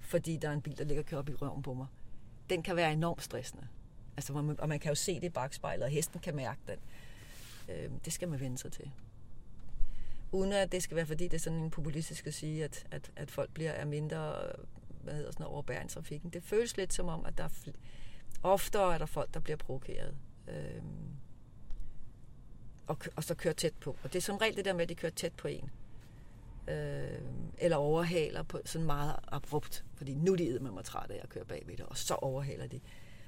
fordi 0.00 0.36
der 0.36 0.48
er 0.48 0.52
en 0.52 0.62
bil, 0.62 0.78
der 0.78 0.84
ligger 0.84 1.02
og 1.02 1.06
kører 1.06 1.18
op 1.18 1.28
i 1.28 1.34
røven 1.34 1.62
på 1.62 1.74
mig, 1.74 1.86
den 2.50 2.62
kan 2.62 2.76
være 2.76 2.92
enormt 2.92 3.22
stressende. 3.22 3.68
Altså, 4.16 4.32
man, 4.32 4.60
og 4.60 4.68
man 4.68 4.80
kan 4.80 4.88
jo 4.88 4.94
se 4.94 5.14
det 5.14 5.24
i 5.24 5.28
bagspejlet, 5.28 5.84
og 5.84 5.90
hesten 5.90 6.20
kan 6.20 6.36
mærke 6.36 6.60
den. 6.66 6.78
Øh, 7.68 7.90
det 8.04 8.12
skal 8.12 8.28
man 8.28 8.40
vende 8.40 8.58
sig 8.58 8.72
til. 8.72 8.90
Uden 10.32 10.52
at 10.52 10.72
det 10.72 10.82
skal 10.82 10.96
være, 10.96 11.06
fordi 11.06 11.24
det 11.24 11.34
er 11.34 11.38
sådan 11.38 11.58
en 11.58 11.70
populistisk 11.70 12.26
at 12.26 12.34
sige, 12.34 12.64
at, 12.64 12.86
at, 12.90 13.10
at 13.16 13.30
folk 13.30 13.50
bliver 13.54 13.70
er 13.70 13.84
mindre 13.84 14.34
hvad 15.02 15.14
hedder 15.14 15.30
sådan 15.30 15.42
noget, 15.44 15.54
overbærende 15.54 15.86
i 15.86 15.94
trafikken. 15.94 16.30
Det 16.30 16.42
føles 16.42 16.76
lidt 16.76 16.92
som 16.92 17.08
om, 17.08 17.24
at 17.24 17.38
der 17.38 17.44
er 17.44 17.48
fl- 17.48 17.78
oftere 18.42 18.94
er 18.94 18.98
der 18.98 19.06
folk, 19.06 19.34
der 19.34 19.40
bliver 19.40 19.56
provokeret. 19.56 20.16
Øh, 20.48 20.82
og, 22.90 22.98
og 23.16 23.24
så 23.24 23.34
kører 23.34 23.54
tæt 23.54 23.74
på. 23.80 23.96
Og 24.02 24.12
det 24.12 24.18
er 24.18 24.22
som 24.22 24.36
regel 24.36 24.56
det 24.56 24.64
der 24.64 24.72
med, 24.72 24.82
at 24.82 24.88
de 24.88 24.94
kører 24.94 25.12
tæt 25.12 25.32
på 25.32 25.48
en. 25.48 25.70
Øh, 26.68 27.20
eller 27.58 27.76
overhaler 27.76 28.42
på 28.42 28.60
sådan 28.64 28.86
meget 28.86 29.16
abrupt. 29.28 29.84
Fordi 29.94 30.14
nu 30.14 30.32
er 30.32 30.36
de 30.36 30.58
med 30.58 30.70
mig 30.70 30.84
træt 30.84 31.10
af 31.10 31.20
at 31.22 31.28
køre 31.28 31.44
bagved 31.44 31.76
det, 31.76 31.86
og 31.86 31.96
så 31.96 32.14
overhaler 32.14 32.66
de. 32.66 32.80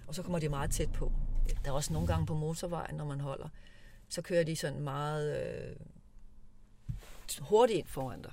Og 0.07 0.15
så 0.15 0.23
kommer 0.23 0.39
de 0.39 0.49
meget 0.49 0.71
tæt 0.71 0.93
på. 0.93 1.13
Der 1.65 1.71
er 1.71 1.75
også 1.75 1.93
nogle 1.93 2.09
gange 2.09 2.27
på 2.27 2.35
motorvejen, 2.35 2.97
når 2.97 3.05
man 3.05 3.21
holder, 3.21 3.49
så 4.09 4.23
kører 4.23 4.45
de 4.45 4.57
sådan 4.57 4.81
meget 4.81 5.53
øh, 5.71 5.77
hurtigt 7.41 7.79
ind 7.79 7.87
foran 7.87 8.23
dig. 8.23 8.33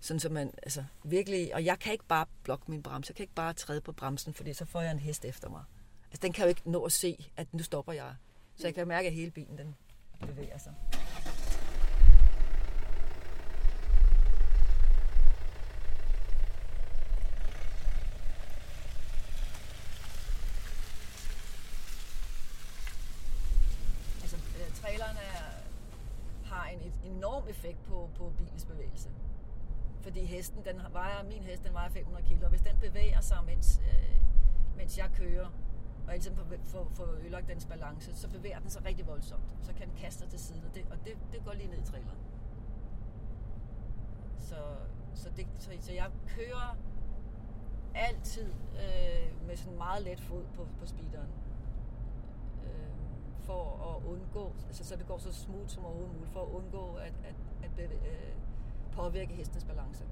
Sådan 0.00 0.20
så 0.20 0.28
man, 0.28 0.54
altså 0.62 0.84
virkelig, 1.04 1.54
og 1.54 1.64
jeg 1.64 1.78
kan 1.78 1.92
ikke 1.92 2.04
bare 2.04 2.26
blokke 2.42 2.64
min 2.70 2.82
bremse, 2.82 3.10
jeg 3.10 3.16
kan 3.16 3.24
ikke 3.24 3.34
bare 3.34 3.52
træde 3.52 3.80
på 3.80 3.92
bremsen, 3.92 4.34
fordi 4.34 4.52
så 4.52 4.64
får 4.64 4.80
jeg 4.80 4.92
en 4.92 4.98
hest 4.98 5.24
efter 5.24 5.48
mig. 5.48 5.62
Altså 6.10 6.20
den 6.22 6.32
kan 6.32 6.44
jo 6.44 6.48
ikke 6.48 6.70
nå 6.70 6.84
at 6.84 6.92
se, 6.92 7.30
at 7.36 7.54
nu 7.54 7.62
stopper 7.62 7.92
jeg. 7.92 8.14
Så 8.58 8.66
jeg 8.66 8.74
kan 8.74 8.88
mærke, 8.88 9.08
at 9.08 9.14
hele 9.14 9.30
bilen 9.30 9.58
den 9.58 9.76
bevæger 10.20 10.58
sig. 10.58 10.74
Altså, 24.22 24.36
øh, 24.36 24.76
enorm 27.16 27.48
effekt 27.48 27.84
på, 27.88 28.10
på 28.16 28.32
bilens 28.38 28.64
bevægelse. 28.64 29.08
Fordi 30.00 30.24
hesten, 30.24 30.64
den 30.64 30.80
vejer, 30.92 31.24
min 31.24 31.42
hest, 31.42 31.64
den 31.64 31.72
vejer 31.72 31.90
500 31.90 32.26
kilo, 32.28 32.44
og 32.44 32.50
hvis 32.50 32.60
den 32.60 32.76
bevæger 32.80 33.20
sig, 33.20 33.38
mens, 33.46 33.80
øh, 33.84 34.16
mens 34.76 34.98
jeg 34.98 35.10
kører, 35.16 35.48
og 36.08 36.14
ligesom 36.14 36.36
får, 36.64 36.90
får 36.94 37.04
ødelagt 37.04 37.48
dens 37.48 37.66
balance, 37.66 38.14
så 38.16 38.28
bevæger 38.28 38.58
den 38.58 38.70
sig 38.70 38.84
rigtig 38.84 39.06
voldsomt. 39.06 39.56
Så 39.62 39.72
kan 39.74 39.88
den 39.88 39.96
kaste 39.96 40.18
sig 40.20 40.30
til 40.30 40.38
siden, 40.38 40.64
og 40.64 40.74
det, 40.74 40.84
og 40.90 40.96
det, 41.04 41.16
det 41.32 41.44
går 41.44 41.52
lige 41.52 41.68
ned 41.68 41.78
i 41.78 41.84
traileren. 41.84 42.18
Så, 44.38 44.56
så, 45.14 45.30
det, 45.36 45.46
så, 45.58 45.70
så 45.80 45.92
jeg 45.92 46.10
kører 46.26 46.76
altid 47.94 48.52
øh, 48.74 49.46
med 49.46 49.56
sådan 49.56 49.78
meget 49.78 50.02
let 50.02 50.20
fod 50.20 50.44
på, 50.54 50.66
på 50.80 50.86
speederen. 50.86 51.28
Øh, 52.64 52.90
for 53.42 53.94
at 53.96 54.10
undgå, 54.10 54.52
altså 54.66 54.84
så 54.84 54.96
det 54.96 55.06
går 55.06 55.18
så 55.18 55.32
smooth 55.32 55.68
som 55.68 55.84
overhovedet 55.84 56.14
muligt, 56.14 56.32
for 56.32 56.42
at 56.42 56.48
undgå 56.48 56.94
at, 56.94 57.12
at, 57.24 57.34
at 57.62 57.70
bevæge, 57.70 57.90
øh, 57.92 58.32
påvirke 58.92 59.34
hestens 59.34 59.64
balance. 59.64 60.04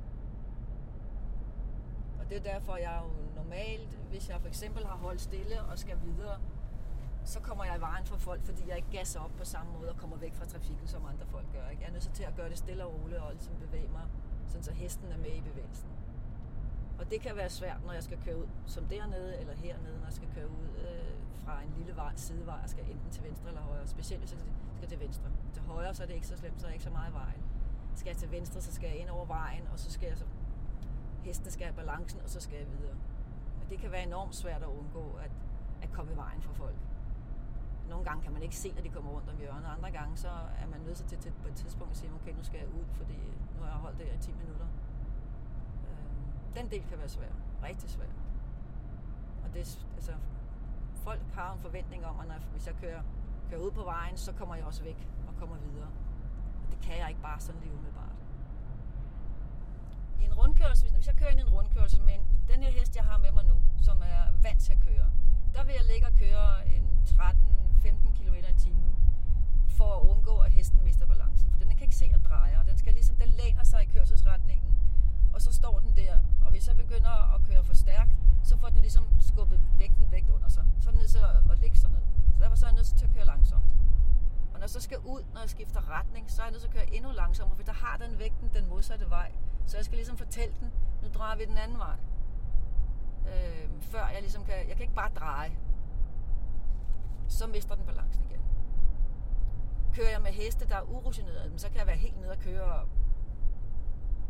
Og 2.27 2.31
det 2.31 2.39
er 2.39 2.53
derfor, 2.53 2.77
jeg 2.77 3.03
jo 3.05 3.11
normalt, 3.43 3.99
hvis 4.11 4.29
jeg 4.29 4.41
for 4.41 4.49
eksempel 4.49 4.87
har 4.87 4.97
holdt 4.97 5.21
stille 5.21 5.63
og 5.63 5.79
skal 5.79 5.97
videre, 6.05 6.39
så 7.25 7.41
kommer 7.41 7.65
jeg 7.65 7.77
i 7.77 7.81
vejen 7.81 8.05
for 8.07 8.17
folk, 8.17 8.43
fordi 8.45 8.63
jeg 8.69 8.77
ikke 8.77 8.91
gasser 8.91 9.21
op 9.21 9.31
på 9.39 9.45
samme 9.45 9.73
måde 9.73 9.91
og 9.91 9.97
kommer 9.97 10.17
væk 10.17 10.35
fra 10.35 10.45
trafikken, 10.45 10.87
som 10.87 11.07
andre 11.07 11.27
folk 11.27 11.47
gør. 11.53 11.69
Ikke? 11.69 11.83
Jeg 11.83 11.89
er 11.89 11.93
nødt 11.93 12.11
til 12.15 12.23
at 12.23 12.37
gøre 12.37 12.49
det 12.49 12.59
stille 12.59 12.85
og 12.87 12.95
roligt 12.95 13.19
og 13.19 13.33
ligesom 13.33 13.55
bevæge 13.55 13.89
mig, 13.89 14.03
sådan 14.47 14.63
så 14.63 14.73
hesten 14.73 15.13
er 15.13 15.17
med 15.17 15.33
i 15.37 15.41
bevægelsen. 15.41 15.89
Og 16.99 17.11
det 17.11 17.21
kan 17.21 17.37
være 17.37 17.51
svært, 17.51 17.85
når 17.85 17.93
jeg 17.93 18.03
skal 18.03 18.19
køre 18.25 18.39
ud 18.39 18.49
som 18.67 18.85
dernede 18.85 19.41
eller 19.41 19.55
hernede, 19.55 19.99
når 19.99 20.07
jeg 20.07 20.13
skal 20.13 20.29
køre 20.35 20.49
ud 20.49 20.69
øh, 20.87 21.15
fra 21.45 21.63
en 21.63 21.75
lille 21.79 21.97
vej, 21.97 22.13
sidevej 22.17 22.61
og 22.63 22.69
skal 22.69 22.85
enten 22.85 23.11
til 23.11 23.25
venstre 23.25 23.49
eller 23.49 23.61
højre. 23.61 23.87
Specielt 23.87 24.23
hvis 24.23 24.33
jeg 24.33 24.41
skal 24.77 24.89
til 24.89 25.01
venstre. 25.01 25.29
Til 25.55 25.63
højre, 25.63 25.95
så 25.95 26.03
er 26.03 26.07
det 26.07 26.15
ikke 26.15 26.27
så 26.27 26.37
slemt, 26.37 26.61
så 26.61 26.67
er 26.67 26.71
jeg 26.71 26.75
ikke 26.75 26.85
så 26.85 26.91
meget 26.91 27.11
i 27.11 27.15
vejen. 27.15 27.43
Skal 27.95 28.11
jeg 28.11 28.17
til 28.17 28.31
venstre, 28.31 28.61
så 28.61 28.73
skal 28.73 28.89
jeg 28.89 28.99
ind 28.99 29.09
over 29.09 29.25
vejen, 29.25 29.69
og 29.73 29.79
så 29.79 29.93
skal 29.93 30.09
jeg 30.09 30.19
så 30.19 30.25
hesten 31.27 31.51
skal 31.51 31.67
have 31.67 31.77
balancen, 31.83 32.21
og 32.25 32.31
så 32.31 32.41
skal 32.41 32.57
jeg 32.59 32.69
videre. 32.79 32.97
Og 33.61 33.71
det 33.71 33.79
kan 33.79 33.91
være 33.93 34.03
enormt 34.03 34.35
svært 34.35 34.63
at 34.63 34.69
undgå 34.69 35.05
at, 35.25 35.31
at 35.83 35.93
komme 35.93 36.13
i 36.13 36.17
vejen 36.17 36.43
for 36.43 36.53
folk. 36.53 36.77
Nogle 37.89 38.05
gange 38.05 38.23
kan 38.23 38.33
man 38.33 38.43
ikke 38.43 38.57
se, 38.57 38.73
når 38.73 38.83
de 38.83 38.89
kommer 38.89 39.11
rundt 39.11 39.31
om 39.31 39.39
hjørnet. 39.39 39.69
Andre 39.77 39.91
gange 39.91 40.17
så 40.17 40.29
er 40.63 40.67
man 40.67 40.81
nødt 40.81 40.97
til, 40.97 41.19
til 41.19 41.33
på 41.43 41.49
et 41.49 41.55
tidspunkt 41.55 41.91
at 41.91 41.97
sige, 41.97 42.11
okay, 42.15 42.33
nu 42.35 42.43
skal 42.43 42.59
jeg 42.59 42.69
ud, 42.69 42.85
fordi 42.93 43.19
nu 43.55 43.63
har 43.63 43.71
jeg 43.71 43.81
holdt 43.87 43.99
det 43.99 44.07
i 44.15 44.19
10 44.21 44.33
minutter. 44.33 44.67
Øhm, 45.89 46.55
den 46.57 46.71
del 46.71 46.83
kan 46.89 46.99
være 46.99 47.09
svær. 47.09 47.33
Rigtig 47.63 47.91
svær. 47.91 48.13
Og 49.45 49.55
det, 49.55 49.87
altså, 49.95 50.13
folk 50.95 51.21
har 51.35 51.53
en 51.53 51.61
forventning 51.61 52.07
om, 52.07 52.21
at 52.21 52.27
når, 52.29 52.39
hvis 52.53 52.67
jeg 52.67 52.75
kører, 52.75 53.03
kører 53.51 53.61
ud 53.61 53.71
på 53.71 53.85
vejen, 53.85 54.17
så 54.17 54.33
kommer 54.33 54.55
jeg 54.55 54.65
også 54.65 54.83
væk 54.83 55.09
og 55.29 55.35
kommer 55.41 55.57
videre. 55.57 55.91
Og 56.65 56.71
det 56.71 56.81
kan 56.83 56.99
jeg 56.99 57.09
ikke 57.09 57.23
bare 57.23 57.41
sådan 57.41 57.61
lige 57.61 57.73
umiddelbart 57.73 58.17
i 60.21 60.25
en 60.25 60.35
rundkørsel, 60.35 60.93
hvis 60.93 61.07
jeg 61.07 61.17
kører 61.17 61.31
ind 61.31 61.41
i 61.41 61.43
en 61.43 61.49
rundkørsel 61.67 62.03
med 62.03 62.19
den 62.49 62.63
her 62.63 62.71
hest, 62.71 62.97
jeg 62.97 63.05
har 63.05 63.19
med 63.19 63.33
mig 63.33 63.45
nu, 63.45 63.57
som 63.83 64.03
er 64.03 64.23
vant 64.43 64.61
til 64.61 64.73
at 64.73 64.81
køre, 64.81 65.11
der 65.55 65.65
vil 65.65 65.75
jeg 65.79 65.85
ligge 65.93 66.07
og 66.07 66.15
køre 66.15 66.69
en 66.69 66.85
13-15 67.07 68.19
km 68.19 68.35
i 68.35 68.55
timen, 68.59 68.95
for 69.69 69.91
at 69.97 70.01
undgå, 70.11 70.39
at 70.39 70.53
hesten 70.53 70.85
mister 70.85 71.07
balancen. 71.07 71.51
For 71.51 71.59
den 71.59 71.69
kan 71.69 71.83
ikke 71.83 71.97
se 71.97 72.11
at 72.15 72.25
dreje, 72.25 72.59
og 72.61 72.67
den, 72.67 72.79
skal 72.79 72.93
ligesom, 72.93 73.17
den 73.17 73.29
læner 73.29 73.65
sig 73.65 73.83
i 73.83 73.87
kørselsretningen, 73.87 74.75
og 75.35 75.43
så 75.43 75.53
står 75.53 75.79
den 75.79 75.93
der. 75.97 76.19
Og 76.45 76.51
hvis 76.51 76.69
jeg 76.69 76.77
begynder 76.77 77.35
at 77.35 77.43
køre 77.49 77.65
for 77.65 77.75
stærkt, 77.75 78.13
så 78.43 78.57
får 78.57 78.69
den 78.69 78.81
ligesom 78.81 79.05
skubbet 79.21 79.61
vægten 79.79 80.07
væk 80.11 80.25
under 80.35 80.49
sig. 80.49 80.65
Så 80.81 80.89
er 80.89 80.93
den 80.93 80.99
nødt 80.99 81.11
til 81.11 81.19
at 81.53 81.59
lægge 81.59 81.79
sig 81.79 81.91
ned. 81.91 82.05
Så 82.35 82.43
derfor 82.43 82.57
så 82.57 82.67
er 82.67 82.71
jeg 82.71 82.77
nødt 82.77 82.87
til 82.87 83.05
at 83.05 83.15
køre 83.15 83.25
langsomt. 83.25 83.71
Og 84.53 84.59
når 84.59 84.61
jeg 84.61 84.71
så 84.71 84.81
skal 84.81 84.99
ud, 84.99 85.23
når 85.35 85.41
jeg 85.41 85.51
skifter 85.51 85.91
retning, 85.99 86.31
så 86.31 86.43
er 86.43 86.47
jeg 86.47 86.53
nødt 86.53 86.63
til 86.63 86.69
at 86.69 86.75
køre 86.75 86.95
endnu 86.95 87.11
langsommere, 87.11 87.57
for 87.57 87.63
der 87.63 87.73
har 87.73 87.97
den 87.97 88.19
vægten 88.19 88.51
den 88.55 88.69
modsatte 88.69 89.11
vej. 89.11 89.33
Så 89.67 89.77
jeg 89.77 89.85
skal 89.85 89.97
ligesom 89.97 90.17
fortælle 90.17 90.55
den, 90.61 90.73
nu 91.07 91.13
drejer 91.15 91.37
vi 91.37 91.45
den 91.45 91.59
anden 91.59 91.79
vej. 91.79 91.97
Øh, 93.29 93.71
før 93.81 94.07
jeg 94.09 94.21
ligesom 94.21 94.45
kan, 94.45 94.55
jeg 94.55 94.77
kan 94.77 94.81
ikke 94.81 94.95
bare 94.95 95.11
dreje. 95.17 95.59
Så 97.29 97.47
mister 97.47 97.75
den 97.75 97.87
balancen 97.87 98.25
igen. 98.25 98.41
Kører 99.95 100.11
jeg 100.11 100.23
med 100.23 100.33
heste, 100.33 100.69
der 100.69 100.77
er 100.77 100.83
urutineret, 100.83 101.61
så 101.61 101.69
kan 101.69 101.79
jeg 101.79 101.87
være 101.87 101.97
helt 101.97 102.21
nede 102.21 102.31
og 102.31 102.39
køre 102.39 102.87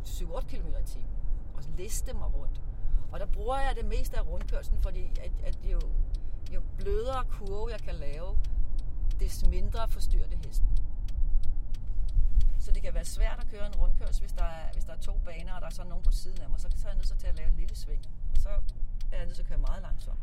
7-8 0.05 0.47
km 0.47 0.67
i 0.67 0.83
timen. 0.85 1.09
Og 1.55 1.63
liste 1.77 2.13
mig 2.13 2.35
rundt. 2.35 2.61
Og 3.11 3.19
der 3.19 3.25
bruger 3.25 3.57
jeg 3.57 3.75
det 3.75 3.85
meste 3.85 4.17
af 4.17 4.27
rundkørslen, 4.27 4.81
fordi 4.81 5.19
at, 5.21 5.31
at 5.43 5.57
jo, 5.63 5.79
jo 6.53 6.61
blødere 6.77 7.25
kurve 7.29 7.71
jeg 7.71 7.79
kan 7.79 7.95
lave, 7.95 8.37
des 9.19 9.47
mindre 9.49 9.87
forstyrrer 9.87 10.27
det 10.27 10.45
hesten. 10.45 10.67
Så 12.67 12.73
det 12.73 12.81
kan 12.81 12.93
være 12.93 13.05
svært 13.05 13.39
at 13.39 13.47
køre 13.51 13.65
en 13.67 13.75
rundkørsel, 13.75 14.21
hvis 14.21 14.31
der 14.31 14.43
er, 14.43 14.71
hvis 14.73 14.83
der 14.83 14.93
er 14.93 15.01
to 15.09 15.13
baner, 15.25 15.53
og 15.53 15.61
der 15.61 15.67
er 15.67 15.71
så 15.71 15.83
nogen 15.83 16.03
på 16.03 16.11
siden 16.11 16.41
af 16.41 16.49
mig. 16.49 16.59
Så, 16.59 16.67
så 16.75 16.87
er 16.87 16.91
jeg 16.91 16.97
nødt 16.97 17.19
til 17.19 17.27
at 17.27 17.35
lave 17.35 17.49
et 17.49 17.57
lille 17.59 17.75
sving. 17.75 18.01
Og 18.31 18.37
så 18.41 18.49
er 19.11 19.17
jeg 19.17 19.25
nødt 19.25 19.35
til 19.35 19.43
at 19.43 19.49
køre 19.49 19.57
meget 19.57 19.81
langsomt. 19.81 20.19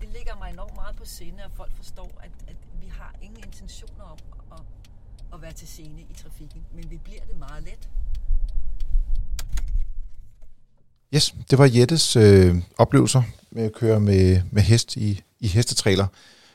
Det 0.00 0.08
ligger 0.08 0.36
mig 0.36 0.50
enormt 0.52 0.74
meget 0.74 0.96
på 0.96 1.04
sinde, 1.04 1.42
at 1.42 1.50
folk 1.52 1.72
forstår, 1.76 2.10
at, 2.20 2.30
at 2.48 2.56
vi 2.82 2.88
har 2.88 3.14
ingen 3.22 3.44
intentioner 3.44 4.04
om 4.04 4.18
at, 4.52 4.60
at 5.34 5.42
være 5.42 5.52
til 5.52 5.68
scene 5.68 6.00
i 6.00 6.14
trafikken. 6.22 6.66
Men 6.74 6.90
vi 6.90 6.96
bliver 6.96 7.24
det 7.24 7.38
meget 7.38 7.62
let. 7.62 7.88
Yes, 11.14 11.34
det 11.50 11.58
var 11.58 11.70
Jettes 11.74 12.16
øh, 12.16 12.56
oplevelser 12.78 13.22
med 13.50 13.64
at 13.64 13.72
køre 13.72 14.00
med, 14.00 14.42
med 14.50 14.62
hest 14.62 14.96
i, 14.96 15.22
i 15.40 15.48
hestetræler. 15.48 16.06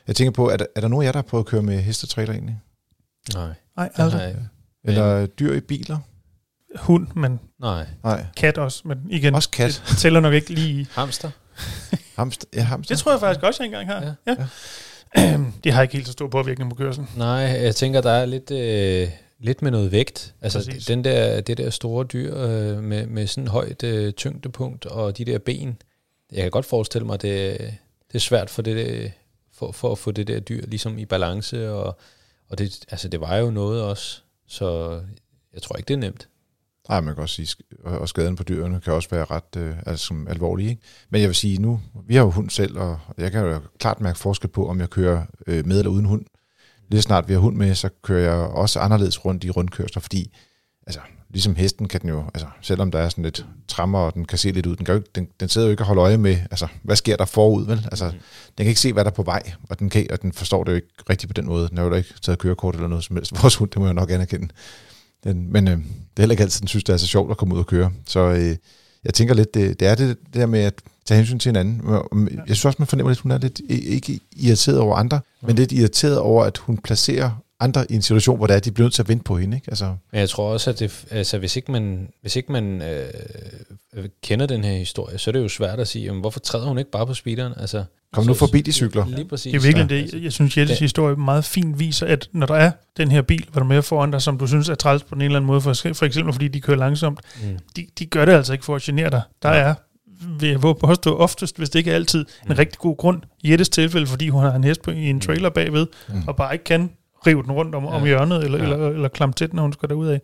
Jeg 0.06 0.16
tænker 0.16 0.32
på, 0.32 0.48
er 0.50 0.56
der, 0.56 0.66
er 0.76 0.80
der 0.80 0.88
nogen 0.88 1.02
af 1.02 1.06
jer, 1.06 1.12
der 1.12 1.18
har 1.18 1.28
prøvet 1.28 1.44
at 1.44 1.48
køre 1.48 1.62
med 1.62 1.82
hestetræler 1.82 2.32
egentlig? 2.32 2.60
Nej. 3.34 3.54
Nej, 3.76 3.88
Den 3.96 4.02
altså 4.04 4.18
jeg- 4.18 4.36
Eller 4.84 5.26
dyr 5.26 5.52
i 5.54 5.60
biler? 5.60 5.98
hund, 6.76 7.06
men 7.16 7.40
Nej. 7.60 7.86
Nej. 8.04 8.26
kat 8.36 8.58
også. 8.58 8.82
Men 8.88 8.98
igen, 9.10 9.34
Også 9.34 9.50
kat. 9.50 9.82
det 9.90 9.98
tæller 9.98 10.20
nok 10.20 10.34
ikke 10.34 10.50
lige. 10.54 10.86
Hamster? 10.92 11.30
Hamster? 12.16 12.46
Ja, 12.54 12.62
hamster. 12.62 12.94
Det 12.94 13.00
tror 13.02 13.10
jeg 13.12 13.20
faktisk 13.20 13.42
også, 13.44 13.62
jeg 13.62 13.66
engang 13.66 13.86
har. 13.88 14.02
Ja. 14.02 14.14
Ja. 14.26 14.36
ja. 15.22 15.38
det 15.64 15.72
har 15.72 15.82
ikke 15.82 15.94
helt 15.94 16.06
så 16.06 16.12
stor 16.12 16.28
påvirkning 16.28 16.70
på 16.70 16.76
kørselen. 16.76 17.08
Nej, 17.16 17.34
jeg 17.36 17.74
tænker, 17.76 18.00
der 18.00 18.10
er 18.10 18.26
lidt, 18.26 18.50
øh, 18.50 19.08
lidt 19.40 19.62
med 19.62 19.70
noget 19.70 19.92
vægt. 19.92 20.34
Altså 20.40 20.58
Præcis. 20.58 20.86
den 20.86 21.04
der, 21.04 21.40
det 21.40 21.58
der 21.58 21.70
store 21.70 22.04
dyr 22.04 22.36
øh, 22.38 22.82
med, 22.82 23.06
med 23.06 23.26
sådan 23.26 23.48
højt 23.48 23.82
øh, 23.82 24.12
tyngdepunkt 24.12 24.86
og 24.86 25.18
de 25.18 25.24
der 25.24 25.38
ben. 25.38 25.76
Jeg 26.32 26.42
kan 26.42 26.50
godt 26.50 26.66
forestille 26.66 27.06
mig, 27.06 27.22
det, 27.22 27.58
det 28.08 28.14
er 28.14 28.18
svært 28.18 28.50
for, 28.50 28.62
det, 28.62 28.76
der- 28.76 29.08
for, 29.52 29.72
for 29.72 29.92
at 29.92 29.98
få 29.98 30.10
det 30.10 30.26
der 30.28 30.40
dyr 30.40 30.66
ligesom 30.66 30.98
i 30.98 31.04
balance. 31.04 31.70
Og, 31.72 31.98
og 32.54 32.58
det, 32.58 32.84
altså, 32.90 33.08
det 33.08 33.20
var 33.20 33.36
jo 33.36 33.50
noget 33.50 33.82
også, 33.82 34.20
så 34.46 35.00
jeg 35.54 35.62
tror 35.62 35.76
ikke, 35.76 35.88
det 35.88 35.94
er 35.94 35.98
nemt. 35.98 36.28
Nej, 36.88 37.00
man 37.00 37.14
kan 37.14 37.22
også 37.22 37.34
sige, 37.34 37.64
og 37.84 38.08
skaden 38.08 38.36
på 38.36 38.42
dyrene 38.42 38.80
kan 38.80 38.92
også 38.92 39.08
være 39.10 39.24
ret 39.24 39.56
øh, 39.56 39.76
altså, 39.86 40.06
som. 40.06 40.28
Ikke? 40.58 40.78
Men 41.10 41.20
jeg 41.20 41.28
vil 41.28 41.34
sige 41.34 41.58
nu, 41.58 41.80
vi 42.06 42.14
har 42.14 42.22
jo 42.22 42.30
hund 42.30 42.50
selv, 42.50 42.78
og 42.78 42.98
jeg 43.18 43.32
kan 43.32 43.44
jo 43.44 43.60
klart 43.78 44.00
mærke 44.00 44.18
forskel 44.18 44.50
på, 44.50 44.68
om 44.68 44.80
jeg 44.80 44.90
kører 44.90 45.26
øh, 45.46 45.66
med 45.66 45.78
eller 45.78 45.90
uden 45.90 46.04
hund. 46.04 46.24
Lige 46.88 47.02
snart 47.02 47.28
vi 47.28 47.32
har 47.32 47.40
hund 47.40 47.56
med, 47.56 47.74
så 47.74 47.88
kører 48.02 48.22
jeg 48.22 48.48
også 48.48 48.80
anderledes 48.80 49.24
rundt 49.24 49.44
i 49.44 49.50
rundkørsler, 49.50 50.00
fordi 50.00 50.36
altså, 50.86 51.00
ligesom 51.34 51.54
hesten 51.54 51.88
kan 51.88 52.00
den 52.00 52.08
jo, 52.08 52.24
altså, 52.34 52.46
selvom 52.62 52.90
der 52.90 52.98
er 52.98 53.08
sådan 53.08 53.24
lidt 53.24 53.46
trammer, 53.68 53.98
og 53.98 54.14
den 54.14 54.24
kan 54.24 54.38
se 54.38 54.50
lidt 54.50 54.66
ud, 54.66 54.76
den, 54.76 54.84
kan 54.84 54.92
jo 54.94 54.98
ikke, 54.98 55.10
den, 55.14 55.28
den 55.40 55.48
sidder 55.48 55.66
jo 55.66 55.70
ikke 55.70 55.82
og 55.82 55.86
holder 55.86 56.04
øje 56.04 56.16
med, 56.16 56.36
altså, 56.50 56.66
hvad 56.82 56.96
sker 56.96 57.16
der 57.16 57.24
forud, 57.24 57.66
vel? 57.66 57.86
Altså, 57.90 58.04
Mm. 58.04 58.10
den 58.58 58.64
kan 58.64 58.66
ikke 58.66 58.80
se, 58.80 58.92
hvad 58.92 59.04
der 59.04 59.10
er 59.10 59.14
på 59.14 59.22
vej, 59.22 59.52
og 59.70 59.78
den, 59.78 59.90
kan, 59.90 60.06
og 60.10 60.22
den 60.22 60.32
forstår 60.32 60.64
det 60.64 60.70
jo 60.70 60.76
ikke 60.76 60.88
rigtigt 61.10 61.28
på 61.28 61.32
den 61.34 61.46
måde. 61.46 61.68
Den 61.68 61.78
har 61.78 61.84
jo 61.84 61.90
da 61.90 61.96
ikke 61.96 62.14
taget 62.22 62.38
kørekort 62.38 62.74
eller 62.74 62.88
noget 62.88 63.04
som 63.04 63.16
helst. 63.16 63.32
Vores 63.42 63.56
hund, 63.56 63.70
det 63.70 63.78
må 63.78 63.84
jeg 63.84 63.94
nok 63.94 64.10
anerkende. 64.10 64.48
Den, 65.24 65.52
men 65.52 65.68
øh, 65.68 65.76
det 65.76 65.82
er 66.16 66.20
heller 66.20 66.32
ikke 66.32 66.42
altid, 66.42 66.60
den 66.60 66.68
synes, 66.68 66.84
det 66.84 66.92
er 66.92 66.96
så 66.96 67.06
sjovt 67.06 67.30
at 67.30 67.36
komme 67.36 67.54
ud 67.54 67.60
og 67.60 67.66
køre. 67.66 67.90
Så 68.06 68.20
øh, 68.20 68.56
jeg 69.04 69.14
tænker 69.14 69.34
lidt, 69.34 69.54
det, 69.54 69.80
det 69.80 69.88
er 69.88 69.94
det, 69.94 70.08
det 70.08 70.34
der 70.34 70.46
med 70.46 70.60
at 70.60 70.74
tage 71.04 71.16
hensyn 71.18 71.38
til 71.38 71.48
hinanden. 71.48 71.82
Jeg 72.36 72.56
synes 72.56 72.64
også, 72.64 72.76
man 72.78 72.86
fornemmer 72.86 73.10
lidt, 73.10 73.18
at 73.18 73.22
hun 73.22 73.30
er 73.30 73.38
lidt 73.38 73.60
ikke 73.68 74.20
irriteret 74.36 74.78
over 74.78 74.96
andre, 74.96 75.20
men 75.42 75.56
lidt 75.56 75.72
irriteret 75.72 76.18
over, 76.18 76.44
at 76.44 76.58
hun 76.58 76.78
placerer 76.78 77.30
andre 77.60 77.86
i 77.90 77.94
en 77.94 78.02
situation, 78.02 78.36
hvor 78.36 78.46
det 78.46 78.56
er, 78.56 78.60
de 78.60 78.70
bliver 78.72 78.84
nødt 78.84 78.94
til 78.94 79.02
at 79.02 79.08
vente 79.08 79.24
på 79.24 79.38
hende. 79.38 79.56
Ikke? 79.56 79.68
Altså, 79.70 79.84
Men 80.12 80.20
jeg 80.20 80.28
tror 80.28 80.52
også, 80.52 80.70
at 80.70 80.78
det, 80.78 81.04
altså, 81.10 81.38
hvis 81.38 81.56
ikke 81.56 81.72
man, 81.72 82.08
hvis 82.20 82.36
ikke 82.36 82.52
man 82.52 82.82
øh, 82.82 84.04
kender 84.22 84.46
den 84.46 84.64
her 84.64 84.72
historie, 84.76 85.18
så 85.18 85.30
er 85.30 85.32
det 85.32 85.40
jo 85.42 85.48
svært 85.48 85.80
at 85.80 85.88
sige, 85.88 86.04
jamen, 86.04 86.20
hvorfor 86.20 86.40
træder 86.40 86.66
hun 86.66 86.78
ikke 86.78 86.90
bare 86.90 87.06
på 87.06 87.14
speederen? 87.14 87.52
Altså, 87.60 87.84
Kom 88.12 88.26
nu 88.26 88.34
forbi 88.34 88.60
de 88.60 88.72
cykler. 88.72 89.06
Lige 89.06 89.24
præcis. 89.24 89.52
Det 89.52 89.58
er 89.58 89.74
virkelig 89.74 90.12
det, 90.12 90.22
jeg 90.24 90.32
synes, 90.32 90.58
Jettes 90.58 90.78
historie 90.78 91.16
meget 91.16 91.44
fint 91.44 91.78
viser, 91.78 92.06
at 92.06 92.28
når 92.32 92.46
der 92.46 92.54
er 92.54 92.70
den 92.96 93.10
her 93.10 93.22
bil, 93.22 93.46
hvor 93.52 93.60
du 93.60 93.66
med 93.66 93.82
foran 93.82 94.10
dig, 94.10 94.22
som 94.22 94.38
du 94.38 94.46
synes 94.46 94.68
er 94.68 94.74
træls 94.74 95.02
på 95.02 95.14
en 95.14 95.20
eller 95.22 95.36
anden 95.36 95.46
måde, 95.46 95.60
for, 95.60 95.72
for 95.94 96.04
eksempel 96.04 96.32
fordi 96.32 96.48
de 96.48 96.60
kører 96.60 96.76
langsomt, 96.78 97.20
Mm. 97.42 97.58
de, 97.76 97.86
de 97.98 98.06
gør 98.06 98.24
det 98.24 98.32
altså 98.32 98.52
ikke 98.52 98.64
for 98.64 98.76
at 98.76 98.82
genere 98.82 99.10
dig. 99.10 99.22
Der 99.42 99.48
Ja. 99.48 99.56
er, 99.60 99.74
vil 100.40 100.48
jeg 100.48 100.62
våge 100.62 100.74
påstå, 100.74 101.16
oftest, 101.16 101.56
hvis 101.58 101.70
det 101.70 101.78
ikke 101.78 101.90
er 101.90 101.94
altid, 101.94 102.20
en 102.20 102.26
Mm. 102.48 102.54
rigtig 102.54 102.78
god 102.78 102.96
grund. 102.96 103.22
I 103.42 103.50
Jettes 103.50 103.68
tilfælde, 103.68 104.06
fordi 104.06 104.28
hun 104.28 104.42
har 104.42 104.54
en 104.54 104.64
hest 104.64 104.82
på, 104.82 104.90
i 104.90 105.10
en 105.10 105.20
trailer 105.20 105.50
bagved, 105.50 105.86
Mm. 106.08 106.22
og 106.26 106.36
bare 106.36 106.52
ikke 106.54 106.64
kan 106.64 106.90
rive 107.26 107.42
den 107.42 107.52
rundt 107.52 107.74
om, 107.74 107.84
ja. 107.84 107.90
om 107.90 108.04
hjørnet, 108.04 108.44
eller, 108.44 108.58
Ja. 108.58 108.64
eller, 108.64 108.88
eller 108.88 109.08
klamme 109.08 109.32
til 109.32 109.48
den, 109.50 109.56
når 109.56 109.62
hun 109.62 109.72
skal 109.72 109.88
derud 109.88 110.06
af. 110.08 110.20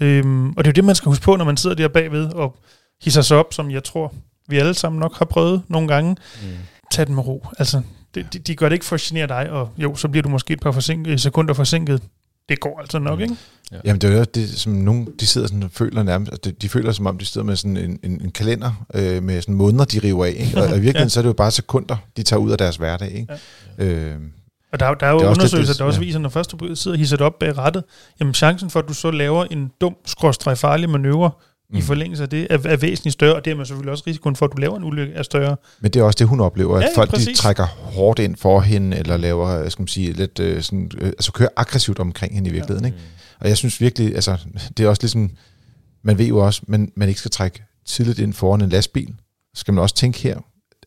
Ja. 0.00 0.06
Øhm, 0.06 0.48
og 0.50 0.56
det 0.56 0.66
er 0.66 0.70
jo 0.70 0.72
det, 0.72 0.84
man 0.84 0.94
skal 0.94 1.08
huske 1.10 1.24
på, 1.24 1.36
når 1.36 1.44
man 1.44 1.56
sidder 1.56 1.76
der 1.76 1.88
bagved 1.88 2.32
og 2.32 2.56
hisser 3.02 3.22
sig 3.22 3.36
op, 3.36 3.54
som 3.54 3.70
jeg 3.70 3.84
tror, 3.84 4.14
vi 4.48 4.58
alle 4.58 4.74
sammen 4.74 5.00
nok 5.00 5.18
har 5.18 5.24
prøvet 5.24 5.62
nogle 5.68 5.88
gange. 5.88 6.16
Mm. 6.42 6.48
Tag 6.92 7.06
den 7.06 7.14
med 7.14 7.26
ro. 7.26 7.46
Altså, 7.58 7.82
de, 8.14 8.26
de, 8.32 8.38
de 8.38 8.56
gør 8.56 8.68
det 8.68 8.76
ikke 8.76 8.84
for 8.86 8.94
at 8.94 9.00
genere 9.00 9.26
dig, 9.26 9.50
og 9.50 9.70
jo, 9.78 9.94
så 9.96 10.08
bliver 10.08 10.22
du 10.22 10.28
måske 10.28 10.52
et 10.52 10.60
par 10.60 10.72
forsink- 10.72 11.16
sekunder 11.16 11.54
forsinket. 11.54 12.02
det 12.48 12.60
går 12.60 12.80
altså 12.80 12.98
nok, 12.98 13.18
mm. 13.18 13.22
ikke? 13.22 13.36
Ja. 13.72 13.76
Jamen 13.84 14.00
det 14.00 14.12
er 14.14 14.18
jo 14.18 14.24
det, 14.34 14.48
som 14.48 14.72
nogen, 14.72 15.08
de 15.20 15.26
sidder 15.26 15.46
sådan 15.46 15.62
og 15.62 15.70
føler 15.72 16.02
nærmest, 16.02 16.44
de, 16.44 16.52
de 16.52 16.68
føler 16.68 16.92
som 16.92 17.06
om, 17.06 17.18
de 17.18 17.24
sidder 17.24 17.44
med 17.46 17.56
sådan 17.56 17.76
en, 17.76 17.98
en, 18.02 18.20
en 18.24 18.30
kalender 18.30 18.84
øh, 18.94 19.22
med 19.22 19.40
sådan 19.42 19.54
måneder, 19.54 19.84
de 19.84 19.98
river 19.98 20.24
af, 20.24 20.34
ikke? 20.38 20.56
Og, 20.56 20.62
og 20.62 20.68
i 20.68 20.80
virkeligheden 20.80 21.02
ja. 21.04 21.08
så 21.08 21.20
er 21.20 21.22
det 21.22 21.28
jo 21.28 21.32
bare 21.32 21.50
sekunder, 21.50 21.96
de 22.16 22.22
tager 22.22 22.40
ud 22.40 22.50
af 22.50 22.58
deres 22.58 22.76
hverdag, 22.76 23.10
ikke? 23.12 23.32
Ja. 23.78 23.84
Øh, 23.84 24.16
og 24.72 24.80
der, 24.80 24.94
der 24.94 25.06
er 25.06 25.10
jo 25.10 25.18
er 25.18 25.30
undersøgelser, 25.30 25.74
der 25.74 25.84
også 25.84 26.00
ja. 26.00 26.06
viser, 26.06 26.18
når 26.18 26.28
først 26.28 26.52
du 26.52 26.74
sidder 26.74 26.94
og 26.94 26.98
hisser 26.98 27.16
det 27.16 27.26
op 27.26 27.38
bag 27.38 27.58
rettet, 27.58 27.84
jamen 28.20 28.34
chancen 28.34 28.70
for, 28.70 28.80
at 28.80 28.88
du 28.88 28.94
så 28.94 29.10
laver 29.10 29.44
en 29.44 29.70
dum, 29.80 29.96
skråstrej 30.06 30.54
farlig 30.54 30.90
manøvre, 30.90 31.30
mm. 31.70 31.78
i 31.78 31.80
forlængelse 31.80 32.22
af 32.22 32.28
det, 32.28 32.46
er, 32.50 32.58
er 32.64 32.76
væsentligt 32.76 33.12
større, 33.12 33.34
og 33.34 33.44
dermed 33.44 33.64
selvfølgelig 33.64 33.92
også 33.92 34.04
risikoen 34.06 34.36
for, 34.36 34.46
at 34.46 34.52
du 34.52 34.60
laver 34.60 34.76
en 34.76 34.84
ulykke, 34.84 35.14
er 35.14 35.22
større. 35.22 35.56
Men 35.80 35.90
det 35.90 36.00
er 36.00 36.04
også 36.04 36.16
det, 36.18 36.28
hun 36.28 36.40
oplever, 36.40 36.76
at 36.76 36.82
ja, 36.82 36.88
folk 37.00 37.10
de 37.10 37.34
trækker 37.34 37.66
hårdt 37.66 38.18
ind 38.18 38.36
for 38.36 38.60
hende, 38.60 38.96
eller 38.96 39.16
laver, 39.16 39.68
skal 39.68 39.82
man 39.82 39.88
sige, 39.88 40.12
lidt 40.12 40.40
øh, 40.40 40.62
sådan, 40.62 40.90
øh, 40.98 41.06
altså 41.06 41.32
kører 41.32 41.48
aggressivt 41.56 41.98
omkring 41.98 42.34
hende 42.34 42.50
i 42.50 42.52
virkeligheden. 42.52 42.84
Ja. 42.84 42.88
Ikke? 42.88 42.98
Og 43.40 43.48
jeg 43.48 43.56
synes 43.56 43.80
virkelig, 43.80 44.14
altså, 44.14 44.36
det 44.76 44.84
er 44.84 44.88
også 44.88 45.02
ligesom, 45.02 45.30
man 46.02 46.18
ved 46.18 46.26
jo 46.26 46.38
også, 46.38 46.62
man, 46.68 46.92
man 46.96 47.08
ikke 47.08 47.20
skal 47.20 47.30
trække 47.30 47.64
tidligt 47.86 48.18
ind 48.18 48.32
foran 48.32 48.60
en 48.60 48.68
lastbil. 48.68 49.14
Så 49.54 49.60
skal 49.60 49.74
man 49.74 49.82
også 49.82 49.94
tænke 49.94 50.18
her, 50.18 50.38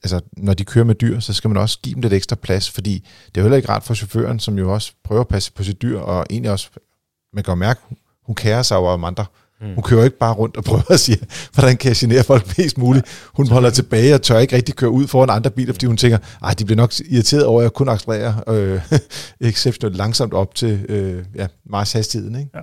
altså 0.03 0.21
når 0.37 0.53
de 0.53 0.65
kører 0.65 0.85
med 0.85 0.95
dyr, 0.95 1.19
så 1.19 1.33
skal 1.33 1.49
man 1.49 1.57
også 1.57 1.79
give 1.83 1.93
dem 1.93 2.01
lidt 2.01 2.13
ekstra 2.13 2.35
plads, 2.35 2.69
fordi 2.69 3.07
det 3.25 3.37
er 3.37 3.41
jo 3.41 3.43
heller 3.43 3.57
ikke 3.57 3.69
rart 3.69 3.83
for 3.83 3.93
chaufføren, 3.93 4.39
som 4.39 4.57
jo 4.57 4.73
også 4.73 4.91
prøver 5.03 5.21
at 5.21 5.27
passe 5.27 5.53
på 5.53 5.63
sit 5.63 5.81
dyr, 5.81 5.99
og 5.99 6.25
egentlig 6.29 6.51
også, 6.51 6.69
man 7.33 7.43
kan 7.43 7.51
jo 7.51 7.55
mærke, 7.55 7.81
hun 8.25 8.35
kærer 8.35 8.63
sig 8.63 8.77
over 8.77 8.91
om 8.91 9.03
andre. 9.03 9.25
Mm. 9.61 9.73
Hun 9.73 9.83
kører 9.83 10.03
ikke 10.03 10.17
bare 10.17 10.33
rundt 10.33 10.57
og 10.57 10.63
prøver 10.63 10.91
at 10.91 10.99
sige, 10.99 11.17
hvordan 11.53 11.77
kan 11.77 11.89
jeg 11.89 11.95
genere 11.97 12.23
folk 12.23 12.57
mest 12.57 12.77
muligt. 12.77 13.05
Hun 13.33 13.47
holder 13.47 13.69
tilbage 13.69 14.15
og 14.15 14.21
tør 14.21 14.39
ikke 14.39 14.55
rigtig 14.55 14.75
køre 14.75 14.89
ud 14.89 15.07
foran 15.07 15.29
andre 15.29 15.51
biler, 15.51 15.73
fordi 15.73 15.85
hun 15.85 15.97
tænker, 15.97 16.17
at 16.43 16.59
de 16.59 16.65
bliver 16.65 16.77
nok 16.77 16.93
irriteret 17.09 17.45
over, 17.45 17.61
at 17.61 17.63
jeg 17.63 17.73
kun 17.73 17.89
accelererer 17.89 18.49
øh, 18.49 18.81
exceptionelt 19.49 19.97
langsomt 19.97 20.33
op 20.33 20.55
til 20.55 20.85
øh, 20.89 21.25
ja, 21.35 21.47
Mars 21.65 21.93
hastigheden. 21.93 22.35
Ikke? 22.35 22.51
Ja. 22.55 22.59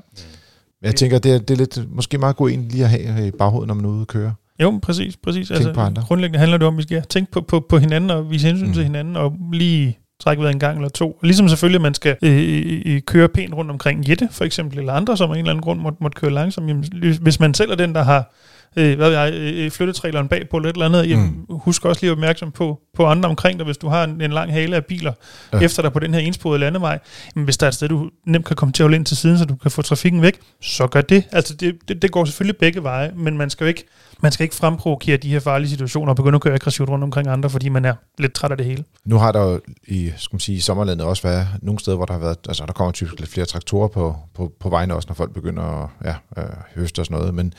Men 0.81 0.87
jeg 0.87 0.97
tænker, 0.97 1.19
det 1.19 1.33
er, 1.33 1.39
det 1.39 1.51
er 1.51 1.57
lidt, 1.57 1.95
måske 1.95 2.19
meget 2.19 2.37
god 2.37 2.51
en 2.51 2.69
lige 2.69 2.85
at 2.85 2.91
have 2.91 3.27
i 3.27 3.31
baghovedet, 3.31 3.69
når 3.69 3.75
man 3.75 3.85
er 3.85 3.89
ude 3.89 4.01
og 4.01 4.07
køre. 4.07 4.35
Jo, 4.63 4.79
præcis. 4.83 5.17
præcis. 5.17 5.51
altså, 5.51 5.73
på 5.73 5.81
andre. 5.81 6.03
Grundlæggende 6.03 6.39
handler 6.39 6.59
det 6.59 6.67
om, 6.67 6.75
at 6.75 6.79
vi 6.79 6.83
skal 6.83 7.03
tænke 7.03 7.33
på, 7.33 7.41
på, 7.41 7.61
på 7.69 7.79
hinanden 7.79 8.11
og 8.11 8.31
vise 8.31 8.47
hensyn 8.47 8.67
mm. 8.67 8.73
til 8.73 8.83
hinanden, 8.83 9.17
og 9.17 9.37
lige 9.53 9.99
trække 10.21 10.43
ved 10.43 10.51
en 10.51 10.59
gang 10.59 10.77
eller 10.77 10.89
to. 10.89 11.19
Ligesom 11.23 11.49
selvfølgelig, 11.49 11.79
at 11.79 11.83
man 11.83 11.95
skal 11.95 12.17
øh, 12.23 12.83
øh, 12.87 13.01
køre 13.01 13.29
pænt 13.29 13.55
rundt 13.55 13.71
omkring 13.71 14.09
Jette, 14.09 14.29
for 14.33 14.45
eksempel, 14.45 14.79
eller 14.79 14.93
andre, 14.93 15.17
som 15.17 15.31
af 15.31 15.35
en 15.35 15.39
eller 15.39 15.51
anden 15.51 15.63
grund 15.63 15.81
måtte, 15.81 15.99
måtte 16.01 16.21
køre 16.21 16.31
langsomt. 16.31 16.69
Jamen, 16.69 16.85
hvis 17.23 17.41
man 17.41 17.55
selv 17.55 17.71
er 17.71 17.77
den, 17.77 17.95
der 17.95 18.03
har 18.03 18.33
øh, 18.77 18.97
hvad 18.97 19.11
jeg, 19.11 19.33
øh, 19.35 19.71
flyttetraileren 19.71 20.29
bag 20.29 20.49
på 20.51 20.57
eller 20.57 20.69
et 20.69 20.75
eller 20.75 20.87
andet, 20.87 21.11
jamen, 21.11 21.45
mm. 21.49 21.57
husk 21.59 21.85
også 21.85 22.01
lige 22.03 22.11
at 22.11 22.17
være 22.17 22.25
opmærksom 22.25 22.51
på, 22.51 22.81
på 22.97 23.07
andre 23.07 23.29
omkring 23.29 23.59
dig, 23.59 23.67
hvis 23.67 23.77
du 23.77 23.89
har 23.89 24.05
en, 24.05 24.21
en 24.21 24.33
lang 24.33 24.53
hale 24.53 24.77
af 24.77 24.85
biler 24.85 25.13
ja. 25.53 25.59
efter 25.59 25.83
dig 25.83 25.93
på 25.93 25.99
den 25.99 26.15
her 26.15 26.21
ensporede 26.21 26.59
landevej. 26.59 26.99
Jamen, 27.37 27.45
hvis 27.45 27.57
der 27.57 27.67
er 27.67 27.69
et 27.69 27.75
sted, 27.75 27.89
du 27.89 28.11
nemt 28.27 28.47
kan 28.47 28.57
komme 28.57 28.73
til 28.73 28.83
at 28.83 28.85
holde 28.85 28.97
ind 28.97 29.07
til 29.07 29.17
siden, 29.17 29.39
så 29.39 29.45
du 29.45 29.57
kan 29.57 29.71
få 29.71 29.83
trafikken 29.83 30.23
væk, 30.23 30.41
så 30.63 30.87
gør 30.87 31.01
det. 31.01 31.25
Altså, 31.33 31.55
det, 31.55 31.75
det, 31.89 32.03
det 32.03 32.11
går 32.11 32.25
selvfølgelig 32.25 32.57
begge 32.57 32.83
veje, 32.83 33.13
men 33.17 33.39
man 33.39 33.51
skal 33.51 33.65
jo 33.65 33.69
ikke 33.69 33.85
man 34.21 34.33
skal 34.33 34.45
ikke 34.45 34.55
fremprovokere 34.55 35.17
de 35.17 35.29
her 35.29 35.41
farlige 35.41 35.71
situationer 35.71 36.11
og 36.13 36.17
begynde 36.17 36.37
at 36.37 36.43
køre 36.43 36.55
aggressivt 36.55 36.89
rundt 36.89 37.05
omkring 37.05 37.29
andre, 37.29 37.51
fordi 37.51 37.69
man 37.69 37.85
er 37.85 37.95
lidt 38.19 38.33
træt 38.33 38.51
af 38.51 38.57
det 38.57 38.67
hele. 38.67 38.85
Nu 39.05 39.19
har 39.19 39.33
der 39.33 39.41
jo 39.41 39.61
i, 39.89 40.13
skal 40.17 40.35
man 40.35 40.41
sige, 40.41 40.57
i 40.57 40.61
sommerlandet 40.61 41.07
også 41.07 41.23
været 41.23 41.49
nogle 41.63 41.81
steder, 41.81 41.97
hvor 41.97 42.07
der 42.07 42.13
har 42.13 42.21
været, 42.21 42.39
altså 42.49 42.67
der 42.67 42.73
kommer 42.73 42.93
typisk 42.93 43.21
lidt 43.21 43.31
flere 43.31 43.47
traktorer 43.47 43.89
på, 43.89 44.17
på, 44.35 44.53
på 44.61 44.69
vejene 44.69 44.95
også, 44.95 45.07
når 45.09 45.15
folk 45.15 45.35
begynder 45.35 45.63
at 45.63 45.89
ja, 46.05 46.43
øh, 46.43 46.51
høste 46.77 47.01
og 47.01 47.07
sådan 47.07 47.19
noget, 47.19 47.35
men 47.35 47.53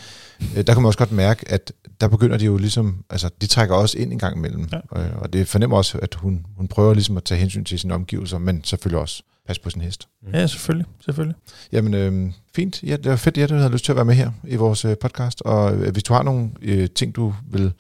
øh, 0.58 0.64
der 0.68 0.74
kan 0.74 0.82
man 0.82 0.86
også 0.86 0.99
godt 1.00 1.12
mærke, 1.12 1.52
at 1.52 1.74
der 2.02 2.08
begynder 2.08 2.38
de 2.38 2.46
jo 2.46 2.58
ligesom, 2.58 3.04
altså 3.10 3.30
de 3.42 3.48
trækker 3.48 3.76
også 3.76 3.98
ind 3.98 4.12
en 4.12 4.20
gang 4.20 4.38
imellem, 4.38 4.70
ja. 4.72 5.02
øh, 5.02 5.18
og 5.18 5.34
det 5.34 5.48
fornemmer 5.48 5.78
også, 5.78 5.98
at 5.98 6.16
hun, 6.16 6.46
hun 6.58 6.68
prøver 6.68 6.94
ligesom 6.94 7.18
at 7.18 7.24
tage 7.24 7.40
hensyn 7.40 7.64
til 7.64 7.80
sine 7.80 7.94
omgivelser, 7.94 8.38
men 8.38 8.64
selvfølgelig 8.64 9.00
også 9.00 9.24
passe 9.48 9.62
på 9.62 9.70
sin 9.70 9.82
hest. 9.82 10.08
Mm. 10.22 10.30
Ja, 10.34 10.48
selvfølgelig. 10.48 10.86
selvfølgelig. 11.06 11.36
Jamen, 11.72 11.94
øh, 11.94 12.32
fint. 12.56 12.84
Ja, 12.84 12.96
det 12.96 13.10
var 13.10 13.16
fedt, 13.16 13.38
at 13.38 13.50
du 13.50 13.56
havde 13.56 13.72
lyst 13.72 13.86
til 13.86 13.92
at 13.92 13.96
være 13.96 14.06
med 14.06 14.16
her 14.16 14.32
i 14.44 14.56
vores 14.56 14.86
øh, 14.86 14.98
podcast. 15.02 15.42
Og 15.42 15.76
øh, 15.76 15.92
hvis 15.92 16.04
du 16.04 16.14
har 16.14 16.24
nogle 16.24 16.50
øh, 16.62 16.90
ting, 16.96 17.16
du 17.16 17.34
vil 17.52 17.74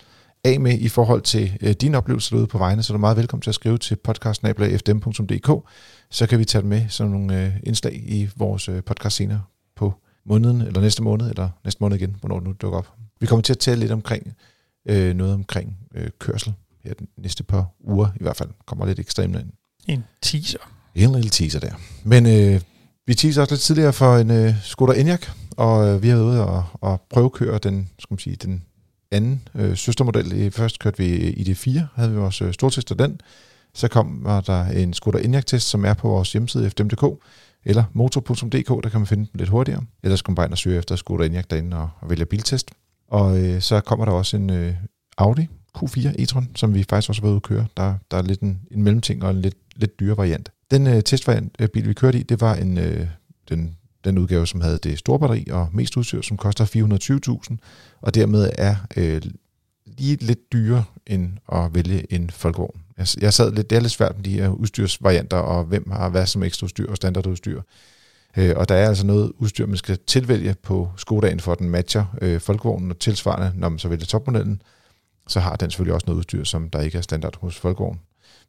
af 0.43 0.59
med 0.59 0.79
i 0.79 0.89
forhold 0.89 1.21
til 1.21 1.57
øh, 1.61 1.71
dine 1.71 1.97
oplevelser 1.97 2.35
derude 2.35 2.47
på 2.47 2.57
vejene, 2.57 2.83
så 2.83 2.93
er 2.93 2.97
du 2.97 2.99
meget 2.99 3.17
velkommen 3.17 3.41
til 3.41 3.51
at 3.51 3.55
skrive 3.55 3.77
til 3.77 3.95
podcastnabla.fdm.dk. 3.95 5.69
Så 6.11 6.27
kan 6.27 6.39
vi 6.39 6.45
tage 6.45 6.61
det 6.61 6.69
med 6.69 6.85
som 6.89 7.09
nogle 7.09 7.45
øh, 7.45 7.51
indslag 7.63 7.93
i 7.93 8.29
vores 8.35 8.69
øh, 8.69 8.83
podcast 8.83 9.15
senere 9.15 9.41
på 9.75 9.93
måneden, 10.25 10.61
eller 10.61 10.81
næste 10.81 11.03
måned, 11.03 11.29
eller 11.29 11.49
næste 11.63 11.83
måned 11.83 11.97
igen, 11.97 12.15
hvornår 12.19 12.39
det 12.39 12.47
nu 12.47 12.53
dukker 12.61 12.77
op. 12.77 12.87
Vi 13.19 13.27
kommer 13.27 13.41
til 13.41 13.53
at 13.53 13.59
tale 13.59 13.79
lidt 13.79 13.91
omkring 13.91 14.33
øh, 14.89 15.15
noget 15.15 15.33
omkring 15.33 15.77
øh, 15.95 16.09
kørsel 16.19 16.53
her 16.83 16.93
de 16.93 17.07
næste 17.17 17.43
par 17.43 17.67
uger, 17.79 18.07
i 18.15 18.23
hvert 18.23 18.37
fald 18.37 18.49
kommer 18.65 18.85
lidt 18.85 18.99
ekstremt 18.99 19.35
ind. 19.35 19.49
En 19.87 20.03
teaser. 20.21 20.59
En 20.95 21.11
lille 21.11 21.29
teaser 21.29 21.59
der. 21.59 21.73
Men 22.03 22.25
øh, 22.25 22.61
vi 23.07 23.13
teaser 23.15 23.41
også 23.41 23.53
lidt 23.53 23.61
tidligere 23.61 23.93
for 23.93 24.17
en 24.17 24.31
øh, 24.31 24.53
Skoda 24.63 24.99
Enyaq, 25.01 25.29
og 25.57 25.87
øh, 25.87 26.03
vi 26.03 26.07
har 26.07 26.15
været 26.15 26.27
ude 26.27 26.45
og, 26.45 26.63
og 26.73 27.01
prøvekøre 27.09 27.57
den, 27.57 27.89
skal 27.99 28.13
man 28.13 28.19
sige, 28.19 28.35
den 28.35 28.63
anden 29.11 29.47
øh, 29.55 29.77
søstermodel. 29.77 30.51
Først 30.51 30.79
kørte 30.79 30.97
vi 30.97 31.07
i 31.07 31.51
ID4, 31.51 31.79
havde 31.95 32.11
vi 32.11 32.17
vores 32.17 32.41
øh, 32.41 32.53
stortest 32.53 32.91
af 32.91 32.97
den. 32.97 33.21
Så 33.73 33.87
kom 33.87 34.23
der 34.47 34.63
en 34.63 34.93
Skoda 34.93 35.17
Enyaq-test, 35.17 35.69
som 35.69 35.85
er 35.85 35.93
på 35.93 36.07
vores 36.07 36.31
hjemmeside 36.31 36.69
fdm.dk, 36.69 37.23
eller 37.65 37.83
motor.dk, 37.93 38.83
der 38.83 38.89
kan 38.89 38.99
man 38.99 39.07
finde 39.07 39.27
den 39.31 39.39
lidt 39.39 39.49
hurtigere. 39.49 39.83
Ellers 40.03 40.21
kan 40.21 40.31
man 40.31 40.35
bare 40.35 40.45
ind 40.45 40.51
og 40.51 40.57
søge 40.57 40.77
efter 40.77 40.95
Skoda 40.95 41.25
Enyaq 41.25 41.45
derinde 41.49 41.77
og, 41.77 41.89
og 42.01 42.09
vælge 42.09 42.25
biltest. 42.25 42.71
Og 43.09 43.39
øh, 43.39 43.61
så 43.61 43.81
kommer 43.81 44.05
der 44.05 44.11
også 44.11 44.37
en 44.37 44.49
øh, 44.49 44.73
Audi 45.17 45.47
Q4 45.77 46.07
e-tron, 46.19 46.45
som 46.55 46.73
vi 46.73 46.83
faktisk 46.89 47.09
også 47.09 47.21
har 47.21 47.27
været 47.27 47.31
ude 47.31 47.37
at 47.37 47.43
køre. 47.43 47.67
Der, 47.77 47.95
der 48.11 48.17
er 48.17 48.21
lidt 48.21 48.39
en, 48.39 48.61
en 48.71 48.83
mellemting 48.83 49.23
og 49.23 49.31
en 49.31 49.41
lidt, 49.41 49.57
lidt 49.75 49.99
dyre 49.99 50.17
variant. 50.17 50.51
Den 50.71 50.87
øh, 50.87 51.03
testvariant 51.03 51.55
øh, 51.59 51.67
bil, 51.67 51.87
vi 51.87 51.93
kørte 51.93 52.19
i, 52.19 52.23
det 52.23 52.41
var 52.41 52.55
en, 52.55 52.77
øh, 52.77 53.07
den, 53.49 53.75
den 54.03 54.17
udgave, 54.17 54.47
som 54.47 54.61
havde 54.61 54.77
det 54.77 54.99
store 54.99 55.19
batteri 55.19 55.47
og 55.51 55.69
mest 55.73 55.97
udstyr, 55.97 56.21
som 56.21 56.37
koster 56.37 56.65
420.000, 57.51 57.57
og 58.01 58.15
dermed 58.15 58.51
er 58.57 58.75
øh, 58.97 59.21
lige 59.85 60.15
lidt 60.15 60.51
dyrere 60.53 60.83
end 61.07 61.31
at 61.51 61.75
vælge 61.75 62.13
en 62.13 62.29
folkevogn. 62.29 62.81
Jeg, 62.97 63.07
jeg 63.21 63.33
sad 63.33 63.51
lidt, 63.51 63.69
det 63.69 63.75
er 63.75 63.79
lidt 63.79 63.91
svært 63.91 64.15
med 64.15 64.23
de 64.23 64.33
her 64.33 64.49
udstyrsvarianter, 64.49 65.37
og 65.37 65.63
hvem 65.63 65.91
har 65.91 66.09
hvad 66.09 66.25
som 66.25 66.43
ekstra 66.43 66.65
udstyr 66.65 66.89
og 66.89 66.95
standardudstyr. 66.95 67.61
Øh, 68.37 68.53
og 68.55 68.69
der 68.69 68.75
er 68.75 68.87
altså 68.87 69.05
noget 69.05 69.31
udstyr, 69.37 69.65
man 69.65 69.77
skal 69.77 69.97
tilvælge 70.07 70.55
på 70.63 70.89
Skodaen, 70.95 71.39
for 71.39 71.51
at 71.51 71.59
den 71.59 71.69
matcher 71.69 72.05
øh, 72.21 72.39
folkevognen, 72.39 72.91
og 72.91 72.99
tilsvarende, 72.99 73.51
når 73.55 73.69
man 73.69 73.79
så 73.79 73.87
vælger 73.87 74.05
topmodellen, 74.05 74.61
så 75.27 75.39
har 75.39 75.55
den 75.55 75.71
selvfølgelig 75.71 75.93
også 75.93 76.05
noget 76.07 76.17
udstyr, 76.17 76.43
som 76.43 76.69
der 76.69 76.81
ikke 76.81 76.97
er 76.97 77.01
standard 77.01 77.37
hos 77.41 77.57
folkevognen. 77.57 77.99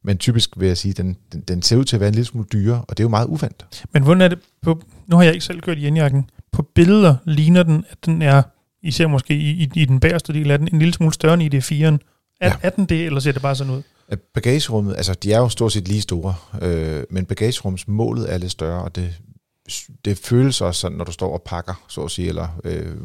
Men 0.02 0.18
typisk 0.18 0.50
vil 0.56 0.68
jeg 0.68 0.76
sige, 0.76 0.92
den, 0.92 1.16
den, 1.32 1.40
den 1.40 1.62
ser 1.62 1.76
ud 1.76 1.84
til 1.84 1.96
at 1.96 2.00
være 2.00 2.08
en 2.08 2.14
lille 2.14 2.26
smule 2.26 2.46
dyrere, 2.52 2.84
og 2.88 2.96
det 2.96 3.00
er 3.00 3.04
jo 3.04 3.08
meget 3.08 3.26
uvandt. 3.26 3.84
Men 3.92 4.02
hvordan 4.02 4.20
er 4.20 4.28
det 4.28 4.38
på, 4.62 4.82
nu 5.06 5.16
har 5.16 5.22
jeg 5.22 5.32
ikke 5.32 5.44
selv 5.44 5.60
kørt 5.60 5.78
i 5.78 5.86
enjakken, 5.86 6.30
på 6.52 6.62
billeder 6.62 7.16
ligner 7.24 7.62
den, 7.62 7.84
at 7.90 7.98
den 8.06 8.22
er, 8.22 8.42
især 8.82 9.06
måske 9.06 9.34
i, 9.34 9.50
i, 9.50 9.70
i 9.74 9.84
den 9.84 10.00
bagerste 10.00 10.32
del 10.32 10.50
af 10.50 10.58
den, 10.58 10.68
en 10.72 10.78
lille 10.78 10.94
smule 10.94 11.14
større 11.14 11.34
end 11.34 11.42
i 11.42 11.48
det 11.48 11.72
4'eren. 11.72 11.98
Er, 12.40 12.48
ja. 12.48 12.52
er 12.62 12.70
den 12.70 12.84
det, 12.84 13.06
eller 13.06 13.20
ser 13.20 13.32
det 13.32 13.42
bare 13.42 13.56
sådan 13.56 13.72
ud? 13.72 13.82
Bagagerummet, 14.34 14.96
altså 14.96 15.14
de 15.14 15.32
er 15.32 15.38
jo 15.38 15.48
stort 15.48 15.72
set 15.72 15.88
lige 15.88 16.00
store, 16.00 16.34
øh, 16.62 17.02
men 17.10 17.24
bagagerumsmålet 17.24 18.32
er 18.32 18.38
lidt 18.38 18.52
større, 18.52 18.82
og 18.82 18.96
det, 18.96 19.18
det 20.04 20.18
føles 20.18 20.60
også 20.60 20.80
sådan, 20.80 20.98
når 20.98 21.04
du 21.04 21.12
står 21.12 21.32
og 21.32 21.42
pakker, 21.42 21.84
så 21.88 22.02
at 22.04 22.10
sige, 22.10 22.28
eller 22.28 22.60
øh, 22.64 22.96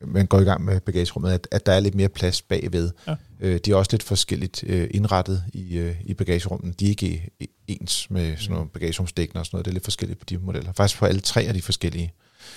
man 0.00 0.26
går 0.26 0.40
i 0.40 0.44
gang 0.44 0.64
med 0.64 0.80
bagagerummet, 0.80 1.30
at, 1.30 1.48
at 1.50 1.66
der 1.66 1.72
er 1.72 1.80
lidt 1.80 1.94
mere 1.94 2.08
plads 2.08 2.42
bagved. 2.42 2.90
Ja. 3.06 3.14
Øh, 3.40 3.60
de 3.64 3.70
er 3.70 3.74
også 3.74 3.88
lidt 3.92 4.02
forskelligt 4.02 4.64
øh, 4.66 4.88
indrettet 4.90 5.44
i, 5.52 5.76
øh, 5.76 5.94
i 6.04 6.14
bagagerummet. 6.14 6.80
De 6.80 6.84
er 6.84 6.88
ikke 6.88 7.30
ens 7.68 8.10
med 8.10 8.36
sådan 8.36 8.54
nogle 8.54 8.68
bagagerumsdækkene 8.68 9.40
og 9.40 9.46
sådan 9.46 9.56
noget. 9.56 9.64
Det 9.64 9.70
er 9.70 9.74
lidt 9.74 9.84
forskelligt 9.84 10.18
på 10.18 10.24
de 10.24 10.38
modeller. 10.38 10.72
Faktisk 10.72 10.98
på 10.98 11.06
alle 11.06 11.20
tre 11.20 11.44
er 11.44 11.52
de 11.52 11.62
forskellige. 11.62 12.12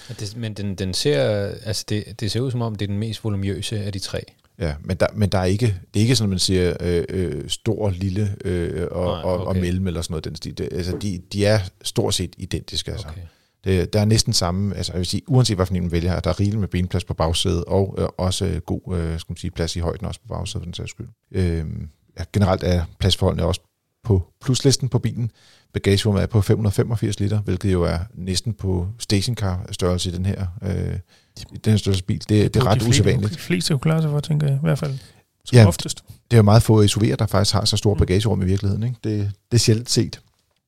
Ja, 0.10 0.14
det, 0.20 0.38
men 0.38 0.54
den, 0.54 0.76
den 0.76 0.94
ser, 0.94 1.20
altså 1.66 1.86
det, 1.90 2.20
det 2.20 2.32
ser 2.32 2.40
ud 2.40 2.52
som 2.52 2.62
om, 2.62 2.76
det 2.76 2.86
er 2.86 2.88
den 2.88 3.00
mest 3.00 3.24
voluminøse 3.24 3.80
af 3.80 3.94
de 3.94 4.00
tre. 4.00 4.24
Ja, 4.60 4.74
men 4.82 4.98
der, 4.98 5.08
men 5.14 5.30
der 5.30 5.38
er 5.38 5.46
ikke, 5.46 5.66
det 5.94 6.00
er 6.00 6.02
ikke 6.02 6.16
sådan, 6.16 6.30
man 6.30 6.40
siger 6.40 6.78
øh, 6.80 7.04
øh, 7.10 7.50
stor, 7.50 7.90
lille 7.90 8.36
øh, 8.46 8.88
og, 8.92 9.06
Nej, 9.06 9.20
okay. 9.20 9.24
og, 9.24 9.48
og 9.48 9.56
mellem 9.56 9.88
eller 9.88 10.02
sådan 10.02 10.14
noget 10.14 10.26
den 10.26 10.36
stil. 10.36 10.58
Det, 10.58 10.70
altså, 10.72 10.98
de, 11.02 11.22
de 11.34 11.46
er 11.46 11.60
stort 11.84 12.14
set 12.14 12.36
identiske. 12.38 12.92
Altså. 12.92 13.08
Okay. 13.08 13.22
Det, 13.64 13.94
der 13.94 14.00
er 14.00 14.06
næsten 14.06 14.34
samme, 14.34 14.76
altså 14.76 14.92
jeg 14.92 14.98
vil 14.98 15.06
sige, 15.06 15.22
uanset 15.28 15.58
hvad 15.58 15.66
for 15.66 15.74
en 15.74 15.82
man 15.82 15.92
vælger, 15.92 16.20
der 16.20 16.30
er 16.30 16.40
rigeligt 16.40 16.60
med 16.60 16.68
benplads 16.68 17.04
på 17.04 17.14
bagsædet, 17.14 17.66
og 17.66 17.96
øh, 17.98 18.08
også 18.18 18.62
god 18.66 18.98
øh, 18.98 19.20
skal 19.20 19.32
man 19.32 19.38
sige, 19.38 19.52
plads 19.52 19.76
i 19.76 19.80
højden 19.80 20.08
også 20.08 20.20
på 20.20 20.28
bagsædet, 20.28 20.62
for 20.62 20.66
den 20.66 20.74
sags 20.74 20.90
skyld. 20.90 21.08
Øh, 21.32 21.66
ja, 22.20 22.24
generelt 22.34 22.64
er 22.64 22.86
pladsforholdene 23.00 23.46
også 23.46 23.62
på 24.04 24.22
pluslisten 24.42 24.90
på 24.90 25.00
bilen. 25.00 25.32
Bagagerummet 25.74 26.24
er 26.24 26.28
på 26.28 26.42
585 26.42 27.20
liter, 27.20 27.42
hvilket 27.42 27.74
jo 27.74 27.84
er 27.84 28.00
næsten 28.14 28.54
på 28.54 28.88
stationcar 29.00 29.66
størrelse 29.72 30.10
i 30.10 30.14
den 30.14 30.26
her, 30.26 30.46
øh, 30.62 31.00
i 31.54 31.58
den 31.58 31.72
her 31.72 31.78
størrelse 31.78 32.04
bil. 32.04 32.20
Det, 32.30 32.54
det 32.54 32.56
er 32.56 32.66
ret 32.66 32.82
de 32.82 32.90
usædvanligt. 32.90 33.34
De 33.34 33.40
fleste 33.40 33.74
kunne 33.74 33.80
klare 33.80 34.02
sig 34.02 34.12
for, 34.12 34.20
tænker 34.20 34.48
jeg, 34.48 34.56
i 34.56 34.60
hvert 34.62 34.80
fald. 34.80 34.98
ja, 35.54 35.68
oftest. 35.68 36.04
det 36.08 36.34
er 36.34 36.38
jo 36.38 36.44
meget 36.44 36.64
få 36.64 36.84
SUV'er, 36.84 37.16
der 37.16 37.26
faktisk 37.26 37.54
har 37.54 37.66
så 37.66 37.78
stor 37.78 37.94
mm. 37.94 38.00
bagagerum 38.00 38.42
i 38.42 38.46
virkeligheden. 38.46 38.84
Ikke? 38.84 38.96
Det, 39.04 39.32
det 39.52 39.58
er 39.58 39.60
sjældent 39.60 39.90
set 39.90 40.22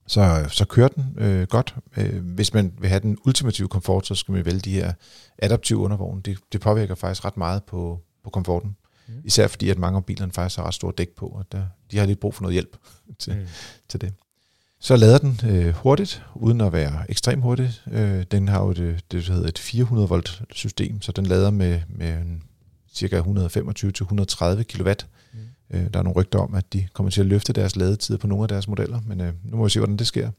så, 0.08 0.46
så 0.50 0.66
kører 0.66 0.88
den 0.88 1.16
øh, 1.18 1.48
godt. 1.48 1.76
Øh, 1.98 2.26
hvis 2.26 2.54
man 2.54 2.74
vil 2.80 2.90
have 2.90 3.00
den 3.00 3.18
ultimative 3.26 3.68
komfort, 3.68 4.08
så 4.08 4.16
skal 4.16 4.32
man 4.32 4.46
vælge 4.46 4.60
de 4.60 4.72
her 4.72 4.94
adaptive 5.38 5.80
undervogne. 5.80 6.22
Det, 6.22 6.38
det 6.52 6.62
påvirker 6.62 6.96
faktisk 6.96 7.26
ret 7.26 7.38
meget 7.38 7.64
på, 7.64 8.00
på 8.24 8.30
komforten. 8.30 8.76
Mm. 9.08 9.14
Især 9.24 9.48
fordi, 9.48 9.70
at 9.70 9.78
mange 9.78 9.98
af 9.98 10.06
bilerne 10.06 10.32
faktisk 10.32 10.58
har 10.58 10.68
ret 10.68 10.74
stor 10.74 10.92
dæk 10.92 11.10
på, 11.10 11.26
og 11.26 11.46
der, 11.52 11.64
de 11.92 11.98
har 11.98 12.06
lidt 12.06 12.20
brug 12.20 12.34
for 12.34 12.42
noget 12.42 12.54
hjælp 12.54 12.78
til, 13.20 13.36
mm. 13.36 13.48
til 13.90 14.02
det. 14.02 14.14
Så 14.80 14.96
lader 14.96 15.18
den 15.18 15.40
øh, 15.46 15.74
hurtigt, 15.74 16.24
uden 16.36 16.62
at 16.62 16.74
være 16.74 17.12
ekstremt 17.12 17.44
hurtigt. 17.44 17.84
Øh, 17.92 18.24
den 18.32 18.48
har 18.48 18.64
jo 18.64 18.74
det, 18.74 19.12
det 19.12 19.28
der 19.28 19.34
hedder 19.34 19.48
et 19.50 19.60
400 19.60 20.10
volt 20.10 20.42
system, 20.52 21.02
så 21.02 21.12
den 21.12 21.26
lader 21.26 21.52
med, 21.52 21.82
med 21.90 22.24
cirka 22.94 23.22
125-130 23.22 24.64
kW. 24.64 24.92
Øh, 25.74 25.82
der 25.94 26.00
er 26.00 26.04
nogle 26.04 26.16
rygter 26.16 26.40
om, 26.40 26.56
at 26.56 26.74
de 26.74 26.88
kommer 26.94 27.10
til 27.10 27.22
at 27.22 27.28
løfte 27.28 27.54
deres 27.54 27.76
ladetider 27.76 28.18
på 28.18 28.28
nogle 28.28 28.44
af 28.44 28.48
deres 28.48 28.68
modeller, 28.68 29.00
men 29.08 29.22
øh, 29.22 29.34
nu 29.44 29.58
må 29.58 29.64
vi 29.64 29.70
se, 29.70 29.80
hvordan 29.80 29.98
det 29.98 30.08
sker. 30.08 30.30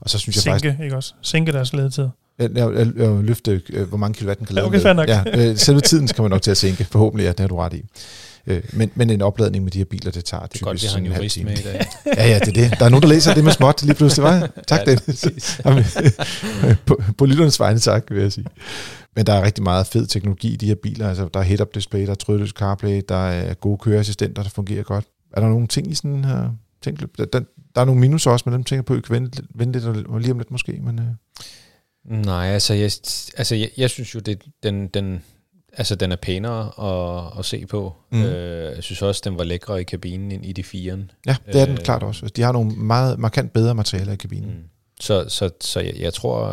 Og 0.00 0.10
så 0.10 0.18
synes 0.18 0.36
jeg 0.36 0.42
Sænke, 0.42 0.68
faktisk... 0.68 0.84
ikke 0.84 0.96
også? 0.96 1.14
Sænke 1.22 1.52
deres 1.52 1.72
ladetid. 1.72 2.08
Jeg, 2.38 2.50
jeg, 2.54 2.74
jeg, 2.74 2.96
jeg 2.96 3.10
løfte, 3.10 3.62
øh, 3.72 3.88
hvor 3.88 3.96
mange 3.98 4.14
kilowatt 4.14 4.38
den 4.38 4.46
kan 4.46 4.54
lade 4.54 4.66
okay, 4.66 4.94
med. 4.94 5.04
Ja, 5.06 5.50
øh, 5.50 5.56
selve 5.56 5.80
tiden 5.80 6.08
skal 6.08 6.22
man 6.22 6.30
nok 6.30 6.42
til 6.42 6.50
at 6.50 6.56
sænke, 6.56 6.84
forhåbentlig, 6.84 7.24
ja, 7.24 7.30
det 7.30 7.40
har 7.40 7.48
du 7.48 7.56
ret 7.56 7.72
i. 7.72 7.82
Øh, 8.46 8.62
men, 8.72 8.90
men 8.94 9.10
en 9.10 9.22
opladning 9.22 9.64
med 9.64 9.72
de 9.72 9.78
her 9.78 9.84
biler, 9.84 10.10
det 10.10 10.24
tager 10.24 10.40
det 10.40 10.50
typisk 10.50 10.64
godt, 10.64 10.90
har 10.90 10.98
en 10.98 11.06
jurist 11.06 11.44
med 11.44 11.58
i 11.58 11.62
dag. 11.62 11.86
ja, 12.16 12.28
ja, 12.28 12.38
det 12.38 12.48
er 12.48 12.68
det. 12.68 12.78
Der 12.78 12.84
er 12.84 12.88
nogen, 12.88 13.02
der 13.02 13.08
læser 13.08 13.34
det 13.34 13.44
med 13.44 13.52
småt 13.52 13.82
lige 13.82 13.94
pludselig, 13.94 14.24
var 14.24 14.50
Tak, 14.66 14.80
ja, 14.86 14.94
Dennis. 14.94 15.60
på, 16.86 17.02
på 17.18 17.26
lytternes 17.26 17.60
vegne, 17.60 17.78
tak, 17.78 18.04
vil 18.10 18.22
jeg 18.22 18.32
sige. 18.32 18.46
Men 19.16 19.26
der 19.26 19.32
er 19.32 19.42
rigtig 19.42 19.64
meget 19.64 19.86
fed 19.86 20.06
teknologi 20.06 20.52
i 20.52 20.56
de 20.56 20.66
her 20.66 20.74
biler. 20.74 21.08
Altså, 21.08 21.28
der 21.34 21.40
er 21.40 21.44
head-up 21.44 21.74
display, 21.74 22.02
der 22.02 22.10
er 22.10 22.14
trådløs 22.14 22.50
CarPlay, 22.50 23.02
der 23.08 23.28
er 23.28 23.54
gode 23.54 23.78
køreassistenter, 23.78 24.42
der 24.42 24.50
fungerer 24.50 24.82
godt. 24.82 25.04
Er 25.32 25.40
der 25.40 25.48
nogle 25.48 25.66
ting 25.66 25.90
i 25.90 25.94
sådan 25.94 26.24
her? 26.24 26.50
Tænk, 26.82 27.00
der, 27.18 27.24
der, 27.24 27.40
der 27.74 27.80
er 27.80 27.84
nogle 27.84 28.00
minuser 28.00 28.30
også, 28.30 28.42
men 28.46 28.54
dem 28.54 28.64
tænker 28.64 28.82
på, 28.82 28.92
at 28.92 28.98
I 28.98 29.02
kan 29.02 29.14
vente, 29.14 29.42
vente 29.54 29.78
lidt 29.80 30.06
og 30.06 30.20
lige 30.20 30.32
om 30.32 30.38
lidt 30.38 30.50
måske. 30.50 30.80
Men, 30.82 30.98
øh. 30.98 31.04
Nej, 32.24 32.46
altså 32.46 32.74
jeg, 32.74 32.90
altså 33.36 33.54
jeg, 33.54 33.70
jeg 33.76 33.90
synes 33.90 34.14
jo, 34.14 34.20
det, 34.20 34.42
den, 34.62 34.88
den, 34.88 35.22
altså 35.76 35.94
den 35.94 36.12
er 36.12 36.16
pænere 36.16 36.70
at, 36.78 37.38
at 37.38 37.44
se 37.44 37.66
på. 37.66 37.92
Mm. 38.10 38.22
Øh, 38.22 38.76
jeg 38.76 38.82
synes 38.82 39.02
også, 39.02 39.22
den 39.24 39.38
var 39.38 39.44
lækre 39.44 39.80
i 39.80 39.84
kabinen 39.84 40.32
end 40.32 40.46
i 40.46 40.52
de 40.52 40.64
fire. 40.64 40.98
Ja, 41.26 41.36
det 41.46 41.60
er 41.60 41.64
den 41.64 41.74
øh, 41.74 41.84
klart 41.84 42.02
også. 42.02 42.26
De 42.26 42.42
har 42.42 42.52
nogle 42.52 42.70
meget 42.76 43.18
markant 43.18 43.52
bedre 43.52 43.74
materialer 43.74 44.12
i 44.12 44.16
kabinen. 44.16 44.50
Mm. 44.50 44.64
Så, 45.00 45.24
så, 45.28 45.50
så 45.60 45.80
jeg, 45.80 45.94
jeg 45.98 46.14
tror, 46.14 46.46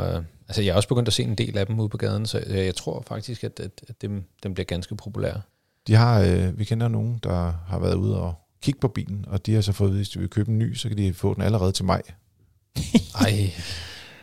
altså 0.47 0.61
jeg 0.61 0.73
har 0.73 0.75
også 0.75 0.89
begyndt 0.89 1.07
at 1.07 1.13
se 1.13 1.23
en 1.23 1.35
del 1.35 1.57
af 1.57 1.67
dem 1.67 1.79
ude 1.79 1.89
på 1.89 1.97
gaden, 1.97 2.25
så 2.25 2.43
jeg, 2.47 2.65
jeg 2.65 2.75
tror 2.75 3.03
faktisk, 3.07 3.43
at, 3.43 3.59
at, 3.59 3.71
at 3.87 4.01
dem, 4.01 4.23
dem 4.43 4.53
bliver 4.53 4.65
ganske 4.65 4.95
populære. 4.95 5.41
De 5.87 5.95
har, 5.95 6.21
øh, 6.21 6.59
vi 6.59 6.63
kender 6.63 6.87
nogen, 6.87 7.19
der 7.23 7.53
har 7.67 7.79
været 7.79 7.95
ude 7.95 8.21
og 8.21 8.33
kigge 8.61 8.79
på 8.79 8.87
bilen, 8.87 9.25
og 9.27 9.45
de 9.45 9.53
har 9.53 9.61
så 9.61 9.71
fået 9.71 9.89
at 9.89 9.95
hvis 9.95 10.09
de 10.09 10.19
vil 10.19 10.29
købe 10.29 10.51
en 10.51 10.59
ny, 10.59 10.75
så 10.75 10.87
kan 10.87 10.97
de 10.97 11.13
få 11.13 11.33
den 11.33 11.43
allerede 11.43 11.71
til 11.71 11.85
maj. 11.85 12.01
Ej. 13.21 13.51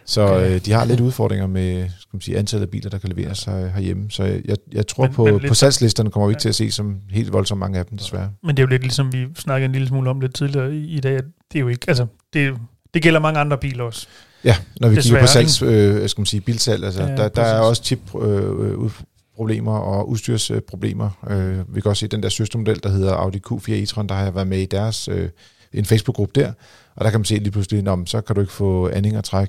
Så 0.09 0.23
okay. 0.23 0.55
øh, 0.55 0.61
de 0.65 0.73
har 0.73 0.85
lidt 0.85 1.01
udfordringer 1.01 1.47
med 1.47 1.89
skal 1.89 2.09
man 2.13 2.21
sige, 2.21 2.39
antallet 2.39 2.67
af 2.67 2.71
biler, 2.71 2.91
der 2.91 2.99
kan 2.99 3.13
leveres 3.13 3.39
sig 3.39 3.73
herhjemme. 3.75 4.11
Så 4.11 4.25
jeg, 4.25 4.57
jeg 4.73 4.87
tror 4.87 5.05
men, 5.05 5.13
på, 5.13 5.25
men 5.25 5.49
på 5.49 5.55
salgslisterne 5.55 6.11
kommer 6.11 6.27
vi 6.27 6.31
ikke 6.31 6.39
ja. 6.39 6.41
til 6.41 6.49
at 6.49 6.55
se 6.55 6.71
som 6.71 6.97
helt 7.11 7.33
voldsomt 7.33 7.59
mange 7.59 7.79
af 7.79 7.87
dem, 7.87 7.99
desværre. 7.99 8.31
Men 8.43 8.57
det 8.57 8.63
er 8.63 8.67
jo 8.67 8.71
lidt 8.71 8.83
ligesom 8.83 9.13
vi 9.13 9.27
snakkede 9.37 9.65
en 9.67 9.73
lille 9.73 9.89
smule 9.89 10.11
om 10.11 10.21
lidt 10.21 10.35
tidligere 10.35 10.75
i, 10.75 10.97
i 10.97 11.01
dag, 11.01 11.17
at 11.17 11.25
det 11.53 11.59
er 11.59 11.61
jo 11.61 11.69
ikke, 11.69 11.85
altså 11.89 12.07
det, 12.33 12.55
det 12.95 13.03
gælder 13.03 13.21
mange 13.21 13.41
andre 13.41 13.59
biler 13.59 13.85
også. 13.85 14.07
Ja, 14.45 14.57
når 14.81 14.89
vi 14.89 14.97
desværre, 14.97 15.21
kigger 15.21 15.21
på 15.21 15.27
salgs, 15.27 15.63
øh, 15.63 16.09
skal 16.09 16.21
man 16.21 16.27
sige, 16.27 16.41
bilsalg, 16.41 16.85
altså, 16.85 17.03
ja, 17.03 17.17
der, 17.17 17.29
der 17.29 17.43
er 17.43 17.61
også 17.61 17.83
chip 17.85 18.15
øh, 18.23 18.91
problemer 19.37 19.79
og 19.79 20.09
udstyrsproblemer. 20.09 21.11
Øh, 21.31 21.75
vi 21.75 21.81
kan 21.81 21.89
også 21.89 22.01
se 22.01 22.07
den 22.07 22.23
der 22.23 22.29
søstermodel, 22.29 22.83
der 22.83 22.89
hedder 22.89 23.13
Audi 23.13 23.39
Q4 23.51 23.71
e-tron, 23.71 24.07
der 24.07 24.15
har 24.15 24.23
jeg 24.23 24.35
været 24.35 24.47
med 24.47 24.59
i 24.59 24.67
deres 24.67 25.09
øh, 25.09 25.29
en 25.73 25.85
Facebook-gruppe 25.85 26.41
der, 26.41 26.53
og 26.97 27.05
der 27.05 27.11
kan 27.11 27.21
man 27.21 27.25
se 27.25 27.35
lige 27.35 27.51
pludselig, 27.51 27.89
om 27.89 28.07
så 28.07 28.21
kan 28.21 28.35
du 28.35 28.41
ikke 28.41 28.53
få 28.53 28.89
anding 28.89 29.19
og 29.19 29.25
træk, 29.25 29.49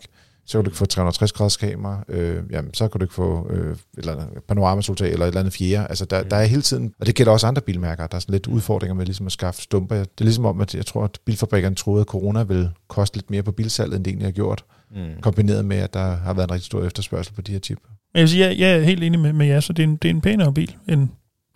så 0.49 0.57
kan 0.57 0.65
du 0.65 0.69
ikke 0.69 0.77
få 0.77 0.85
360 0.85 1.31
graders 1.31 1.57
kamera, 1.57 2.03
øh, 2.07 2.43
jamen, 2.51 2.73
så 2.73 2.87
kan 2.87 2.99
du 2.99 3.05
ikke 3.05 3.13
få 3.13 3.47
øh, 3.49 3.71
et 3.71 3.79
eller 3.97 4.13
andet 4.13 4.27
panoramasoltag 4.47 5.11
eller 5.11 5.25
et 5.25 5.27
eller 5.27 5.39
andet 5.39 5.53
fjerde. 5.53 5.87
Altså, 5.87 6.05
der, 6.05 6.23
mm. 6.23 6.29
der 6.29 6.35
er 6.35 6.45
hele 6.45 6.61
tiden, 6.61 6.93
og 6.99 7.05
det 7.05 7.15
gælder 7.15 7.31
også 7.31 7.47
andre 7.47 7.61
bilmærker, 7.61 8.07
der 8.07 8.15
er 8.15 8.19
sådan 8.19 8.33
lidt 8.33 8.47
udfordringer 8.47 8.95
med 8.95 9.05
ligesom 9.05 9.25
at 9.25 9.31
skaffe 9.31 9.61
stumper. 9.61 9.95
Det 9.95 10.05
er 10.19 10.23
ligesom 10.23 10.45
om, 10.45 10.61
at 10.61 10.75
jeg 10.75 10.85
tror, 10.85 11.03
at 11.03 11.19
bilfabrikkerne 11.25 11.75
troede, 11.75 12.01
at 12.01 12.07
corona 12.07 12.43
ville 12.43 12.71
koste 12.87 13.17
lidt 13.17 13.29
mere 13.29 13.43
på 13.43 13.51
bilsalget, 13.51 13.95
end 13.95 14.03
det 14.03 14.11
egentlig 14.11 14.27
har 14.27 14.31
gjort, 14.31 14.63
mm. 14.91 15.21
kombineret 15.21 15.65
med, 15.65 15.77
at 15.77 15.93
der 15.93 16.15
har 16.15 16.33
været 16.33 16.47
en 16.47 16.51
rigtig 16.51 16.65
stor 16.65 16.83
efterspørgsel 16.83 17.33
på 17.33 17.41
de 17.41 17.51
her 17.51 17.59
chip. 17.59 17.79
Jeg, 18.13 18.21
vil 18.21 18.29
sige, 18.29 18.45
jeg, 18.45 18.59
jeg 18.59 18.75
er 18.75 18.81
helt 18.81 19.03
enig 19.03 19.19
med, 19.19 19.33
med 19.33 19.45
jer, 19.45 19.59
så 19.59 19.73
det 19.73 19.83
er 19.83 19.87
en, 19.87 19.95
det 19.95 20.09
er 20.09 20.13
en 20.13 20.21
pænere 20.21 20.53
bil 20.53 20.75
end 20.87 21.07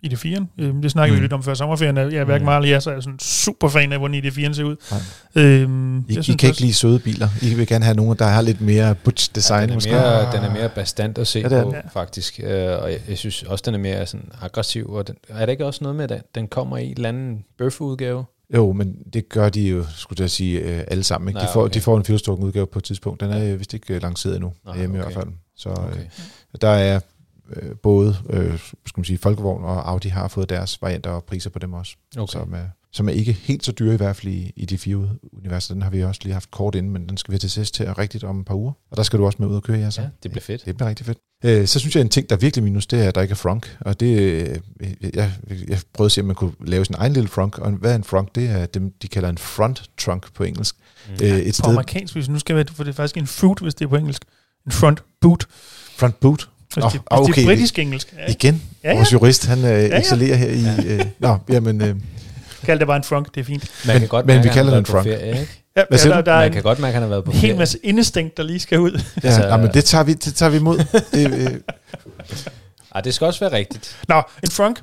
i 0.04 0.08
det 0.08 0.18
4. 0.18 0.46
Øh, 0.58 0.74
det 0.82 0.90
snakker 0.90 1.14
mm. 1.14 1.20
vi 1.20 1.24
lidt 1.24 1.32
om 1.32 1.42
før 1.42 1.54
sommerferien. 1.54 1.96
Jeg 1.96 2.14
er 2.14 2.24
hverken 2.24 2.42
mm. 2.42 2.44
meget 2.44 2.68
jeg, 2.68 2.82
så 2.82 2.90
er 2.90 3.00
sådan 3.00 3.18
super 3.18 3.68
fan 3.68 3.92
af, 3.92 3.98
hvordan 3.98 4.14
i 4.14 4.20
det 4.20 4.32
4 4.32 4.54
ser 4.54 4.64
ud. 4.64 4.76
Øhm, 5.34 5.98
I, 5.98 6.18
I 6.28 6.32
kan 6.32 6.48
ikke 6.48 6.60
lide 6.60 6.74
søde 6.74 6.98
biler. 6.98 7.28
I 7.42 7.54
vil 7.54 7.66
gerne 7.66 7.84
have 7.84 7.96
nogle, 7.96 8.16
der 8.16 8.24
har 8.24 8.42
lidt 8.42 8.60
mere 8.60 8.94
butch 8.94 9.34
design. 9.34 9.60
Ja, 9.60 9.62
den, 9.62 9.70
er 9.70 9.74
måske. 9.74 9.90
mere, 9.90 10.32
den 10.32 10.44
er 10.44 10.52
mere 10.52 10.68
bestand 10.68 11.18
at 11.18 11.26
se 11.26 11.38
ja, 11.38 11.48
på, 11.48 11.74
ja. 11.74 11.80
faktisk. 11.92 12.40
Uh, 12.42 12.48
og 12.50 12.92
jeg, 12.92 13.00
jeg, 13.08 13.18
synes 13.18 13.42
også, 13.42 13.62
den 13.66 13.74
er 13.74 13.78
mere 13.78 14.06
sådan 14.06 14.28
aggressiv. 14.42 14.90
Og 14.90 15.06
den, 15.08 15.16
er 15.28 15.46
der 15.46 15.52
ikke 15.52 15.66
også 15.66 15.84
noget 15.84 15.96
med, 15.96 16.10
at 16.10 16.22
den 16.34 16.48
kommer 16.48 16.76
i 16.76 16.86
en 16.86 16.92
eller 16.96 17.08
anden 17.08 17.44
bøfudgave? 17.58 18.24
Jo, 18.54 18.72
men 18.72 18.96
det 19.12 19.28
gør 19.28 19.48
de 19.48 19.68
jo, 19.68 19.84
skulle 19.96 20.22
jeg 20.22 20.30
sige, 20.30 20.58
øh, 20.58 20.84
alle 20.88 21.04
sammen. 21.04 21.28
Ikke? 21.28 21.38
Nej, 21.38 21.46
de, 21.46 21.52
får, 21.52 21.64
okay. 21.64 21.74
de 21.74 21.80
får 21.80 21.96
en 21.96 22.04
fyrstukken 22.04 22.46
udgave 22.46 22.66
på 22.66 22.78
et 22.78 22.84
tidspunkt. 22.84 23.20
Den 23.20 23.30
er 23.30 23.56
vist 23.56 23.74
ikke 23.74 23.98
lanceret 23.98 24.34
endnu, 24.34 24.52
Nej, 24.64 24.78
hjemme 24.78 24.98
okay. 24.98 25.10
i 25.10 25.12
hvert 25.12 25.24
fald. 25.24 25.34
Så 25.56 25.68
okay. 25.68 26.00
øh, 26.00 26.60
der 26.60 26.68
er 26.68 27.00
øh, 27.56 27.76
både 27.82 28.16
øh, 28.30 28.58
skal 28.58 29.00
man 29.00 29.04
sige, 29.04 29.18
Folkevogn 29.18 29.64
og 29.64 29.90
Audi 29.90 30.08
har 30.08 30.28
fået 30.28 30.48
deres 30.48 30.82
varianter 30.82 31.10
og 31.10 31.24
priser 31.24 31.50
på 31.50 31.58
dem 31.58 31.72
også, 31.72 31.96
okay. 32.16 32.32
som, 32.32 32.54
er, 32.54 32.64
som 32.92 33.08
er 33.08 33.12
ikke 33.12 33.32
helt 33.32 33.64
så 33.64 33.72
dyre 33.72 33.94
i 33.94 33.96
hvert 33.96 34.16
fald 34.16 34.32
i, 34.32 34.52
i 34.56 34.64
de 34.64 34.78
fire 34.78 35.08
universer. 35.32 35.74
Den 35.74 35.82
har 35.82 35.90
vi 35.90 36.02
også 36.02 36.20
lige 36.24 36.32
haft 36.32 36.50
kort 36.50 36.74
inden, 36.74 36.92
men 36.92 37.08
den 37.08 37.16
skal 37.16 37.32
vi 37.32 37.38
til 37.38 37.50
sidst 37.50 37.74
til 37.74 37.94
rigtigt 37.94 38.24
om 38.24 38.40
et 38.40 38.46
par 38.46 38.54
uger. 38.54 38.72
Og 38.90 38.96
der 38.96 39.02
skal 39.02 39.18
du 39.18 39.26
også 39.26 39.36
med 39.40 39.48
ud 39.48 39.56
og 39.56 39.62
køre, 39.62 39.78
ja, 39.78 39.90
så. 39.90 40.00
Ja, 40.00 40.08
det 40.22 40.30
bliver 40.30 40.42
fedt. 40.42 40.64
Det 40.64 40.76
bliver 40.76 40.88
rigtig 40.88 41.06
fedt. 41.06 41.18
Øh, 41.44 41.66
så 41.66 41.78
synes 41.78 41.94
jeg, 41.96 42.00
en 42.00 42.08
ting, 42.08 42.30
der 42.30 42.36
er 42.36 42.40
virkelig 42.40 42.64
minus, 42.64 42.86
det 42.86 43.04
er, 43.04 43.08
at 43.08 43.14
der 43.14 43.22
ikke 43.22 43.32
er 43.32 43.36
frunk. 43.36 43.76
Og 43.80 44.00
det, 44.00 44.20
øh, 44.20 44.58
jeg, 45.14 45.32
jeg 45.68 45.80
prøvede 45.94 46.08
at 46.08 46.12
se, 46.12 46.20
om 46.20 46.26
man 46.26 46.36
kunne 46.36 46.52
lave 46.60 46.84
sin 46.84 46.94
egen 46.98 47.12
lille 47.12 47.28
frunk. 47.28 47.58
Og 47.58 47.70
hvad 47.70 47.92
er 47.92 47.96
en 47.96 48.04
frunk? 48.04 48.34
Det 48.34 48.50
er 48.50 48.66
dem, 48.66 48.92
de 49.02 49.08
kalder 49.08 49.28
en 49.28 49.38
front 49.38 49.90
trunk 49.98 50.34
på 50.34 50.44
engelsk. 50.44 50.76
Mm. 51.08 51.12
Øh, 51.22 51.38
et 51.38 51.46
på 51.46 51.52
sted, 51.52 51.70
amerikansk, 51.70 52.14
hvis 52.14 52.28
nu 52.28 52.38
skal 52.38 52.56
være, 52.56 52.64
for 52.72 52.84
det 52.84 52.90
er 52.90 52.94
faktisk 52.94 53.16
en 53.16 53.26
foot, 53.26 53.60
hvis 53.60 53.74
det 53.74 53.84
er 53.84 53.88
på 53.88 53.96
engelsk. 53.96 54.24
En 54.66 54.72
front 54.72 55.04
boot. 55.20 55.46
Front 55.96 56.20
boot? 56.20 56.48
Hvis, 56.74 56.84
oh, 56.84 56.92
det, 56.92 57.00
okay. 57.06 57.24
hvis 57.26 57.34
det 57.34 57.42
er 57.42 57.46
britisk 57.46 57.78
engelsk. 57.78 58.14
Ja. 58.18 58.32
Igen? 58.32 58.62
Ja, 58.84 58.88
ja. 58.88 58.94
Vores 58.94 59.12
jurist, 59.12 59.46
han 59.46 59.58
øh, 59.58 59.64
ja, 59.64 59.86
ja. 59.86 59.98
excellerer 59.98 60.36
her 60.36 60.48
i... 60.48 60.60
Ja. 60.60 60.94
Øh, 60.94 61.06
nå, 61.18 61.36
jamen... 61.48 61.82
Øh. 61.82 61.94
Kald 62.64 62.78
det 62.78 62.86
bare 62.86 62.96
en 62.96 63.04
frunk, 63.04 63.34
det 63.34 63.40
er 63.40 63.44
fint. 63.44 63.70
Man 63.86 63.98
kan 63.98 64.08
godt 64.08 64.26
men, 64.26 64.36
men 64.36 64.44
vi 64.44 64.48
kalder 64.48 64.70
det 64.70 64.78
en 64.78 64.86
frunk. 64.86 65.04
Ferie, 65.04 65.46
Ja, 65.76 65.82
Hvad 65.88 65.98
der, 65.98 66.20
der 66.20 66.36
man 66.36 66.52
kan 66.52 66.62
godt 66.62 66.78
mærke, 66.78 66.88
at 66.88 66.94
han 66.94 67.02
har 67.02 67.08
været 67.08 67.24
på 67.24 67.30
en 67.30 67.36
hel 67.36 67.56
masse 67.56 67.78
indestængt, 67.82 68.36
der 68.36 68.42
lige 68.42 68.60
skal 68.60 68.80
ud. 68.80 68.90
Ja, 69.22 69.28
altså, 69.28 69.40
nej, 69.40 69.56
men 69.56 69.70
det 69.74 69.84
tager 69.84 70.04
vi, 70.04 70.12
det 70.12 70.34
tager 70.34 70.50
vi 70.50 70.56
imod. 70.56 70.78
det, 71.12 71.32
øh. 71.32 71.60
Ej, 72.94 73.00
det 73.00 73.14
skal 73.14 73.26
også 73.26 73.40
være 73.40 73.52
rigtigt. 73.52 73.96
Nå, 74.08 74.22
en 74.42 74.50
frunk. 74.50 74.82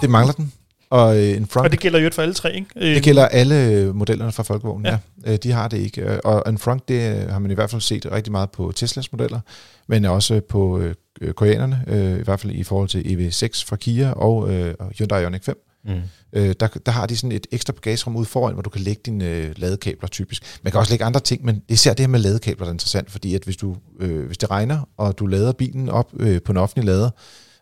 det 0.00 0.10
mangler 0.10 0.32
den. 0.32 0.52
Og 0.92 1.18
øh, 1.18 1.36
en 1.36 1.46
frunk. 1.46 1.64
Og 1.64 1.70
det 1.70 1.80
gælder 1.80 1.98
jo 1.98 2.10
for 2.12 2.22
alle 2.22 2.34
tre, 2.34 2.54
ikke? 2.54 2.66
Det 2.74 2.96
øh, 2.96 3.02
gælder 3.02 3.28
alle 3.28 3.92
modellerne 3.94 4.32
fra 4.32 4.42
Folkevognen, 4.42 4.86
ja. 4.86 4.98
ja. 5.26 5.32
Øh, 5.32 5.38
de 5.42 5.52
har 5.52 5.68
det 5.68 5.78
ikke. 5.78 6.26
Og 6.26 6.50
en 6.50 6.58
frunk, 6.58 6.88
det 6.88 7.30
har 7.30 7.38
man 7.38 7.50
i 7.50 7.54
hvert 7.54 7.70
fald 7.70 7.80
set 7.80 8.12
rigtig 8.12 8.32
meget 8.32 8.50
på 8.50 8.72
Teslas 8.76 9.12
modeller, 9.12 9.40
men 9.86 10.04
også 10.04 10.40
på 10.48 10.78
øh, 11.20 11.32
koreanerne, 11.32 11.84
øh, 11.86 12.18
i 12.18 12.22
hvert 12.22 12.40
fald 12.40 12.52
i 12.52 12.62
forhold 12.62 12.88
til 12.88 12.98
EV6 12.98 13.64
fra 13.66 13.76
Kia 13.76 14.10
og 14.10 14.54
øh, 14.54 14.74
Hyundai 14.98 15.22
Ioniq 15.22 15.44
5. 15.44 15.68
Mm. 15.84 15.92
Øh, 16.32 16.54
der, 16.60 16.66
der 16.66 16.92
har 16.92 17.06
de 17.06 17.16
sådan 17.16 17.32
et 17.32 17.46
ekstra 17.52 17.72
bagagerum 17.72 18.16
ude 18.16 18.26
foran, 18.26 18.52
hvor 18.52 18.62
du 18.62 18.70
kan 18.70 18.80
lægge 18.80 19.02
dine 19.06 19.28
øh, 19.28 19.54
ladekabler 19.56 20.08
typisk. 20.08 20.58
Man 20.62 20.70
kan 20.70 20.80
også 20.80 20.92
lægge 20.92 21.04
andre 21.04 21.20
ting, 21.20 21.44
men 21.44 21.62
især 21.68 21.90
det 21.90 22.00
her 22.00 22.08
med 22.08 22.20
ladekabler 22.20 22.66
er 22.66 22.70
interessant, 22.70 23.10
fordi 23.10 23.34
at 23.34 23.44
hvis, 23.44 23.56
du, 23.56 23.76
øh, 24.00 24.26
hvis 24.26 24.38
det 24.38 24.50
regner, 24.50 24.88
og 24.96 25.18
du 25.18 25.26
lader 25.26 25.52
bilen 25.52 25.88
op 25.88 26.12
øh, 26.20 26.42
på 26.42 26.52
en 26.52 26.58
offentlig 26.58 26.84
lader, 26.84 27.10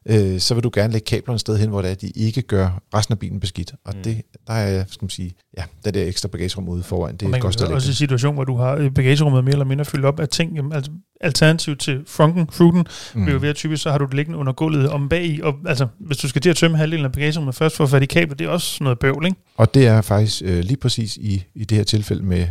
øh, 0.08 0.40
så 0.40 0.54
vil 0.54 0.64
du 0.64 0.70
gerne 0.74 0.92
lægge 0.92 1.04
kablerne 1.04 1.34
et 1.34 1.40
sted 1.40 1.58
hen, 1.58 1.68
hvor 1.68 1.82
det 1.82 1.90
er, 1.90 1.94
de 1.94 2.08
ikke 2.08 2.42
gør 2.42 2.82
resten 2.94 3.12
af 3.12 3.18
bilen 3.18 3.40
beskidt. 3.40 3.74
Og 3.84 3.94
mm. 3.96 4.02
det, 4.02 4.22
der 4.46 4.52
er, 4.52 4.84
skal 4.88 5.04
man 5.04 5.10
sige, 5.10 5.34
ja, 5.58 5.64
det 5.84 5.94
der 5.94 6.04
ekstra 6.04 6.28
bagagerum 6.28 6.68
ude 6.68 6.82
foran, 6.82 7.16
det 7.16 7.30
er 7.30 7.34
et 7.34 7.42
godt 7.42 7.54
sted 7.54 7.66
også 7.66 7.90
i 7.90 7.94
situation, 7.94 8.34
hvor 8.34 8.44
du 8.44 8.56
har 8.56 8.74
øh, 8.74 8.90
bagagerummet 8.90 9.44
mere 9.44 9.52
eller 9.52 9.64
mindre 9.64 9.84
fyldt 9.84 10.04
op 10.04 10.20
af 10.20 10.28
ting, 10.28 10.56
jamen, 10.56 10.72
altså 10.72 10.90
alternativ 11.20 11.76
til 11.76 12.00
frunken, 12.06 12.48
fruten, 12.52 12.86
mm. 13.14 13.22
bliver 13.22 13.32
jo 13.32 13.46
ved 13.46 13.54
typisk, 13.54 13.82
så 13.82 13.90
har 13.90 13.98
du 13.98 14.04
det 14.04 14.14
liggende 14.14 14.38
under 14.38 14.52
gulvet 14.52 14.88
om 14.88 15.08
bag 15.08 15.24
i, 15.24 15.40
og 15.42 15.54
altså, 15.66 15.86
hvis 16.00 16.18
du 16.18 16.28
skal 16.28 16.42
til 16.42 16.50
at 16.50 16.56
tømme 16.56 16.76
halvdelen 16.76 17.04
af 17.04 17.12
bagagerummet 17.12 17.54
først 17.54 17.76
for 17.76 17.84
at 17.84 17.90
få 17.90 17.96
fat 17.96 18.02
i 18.02 18.06
kablet, 18.06 18.38
det 18.38 18.44
er 18.44 18.48
også 18.48 18.84
noget 18.84 18.98
bøvl, 18.98 19.26
ikke? 19.26 19.36
Og 19.56 19.74
det 19.74 19.86
er 19.86 20.00
faktisk 20.00 20.42
øh, 20.44 20.60
lige 20.60 20.76
præcis 20.76 21.16
i, 21.16 21.44
i 21.54 21.64
det 21.64 21.76
her 21.76 21.84
tilfælde 21.84 22.22
med 22.22 22.46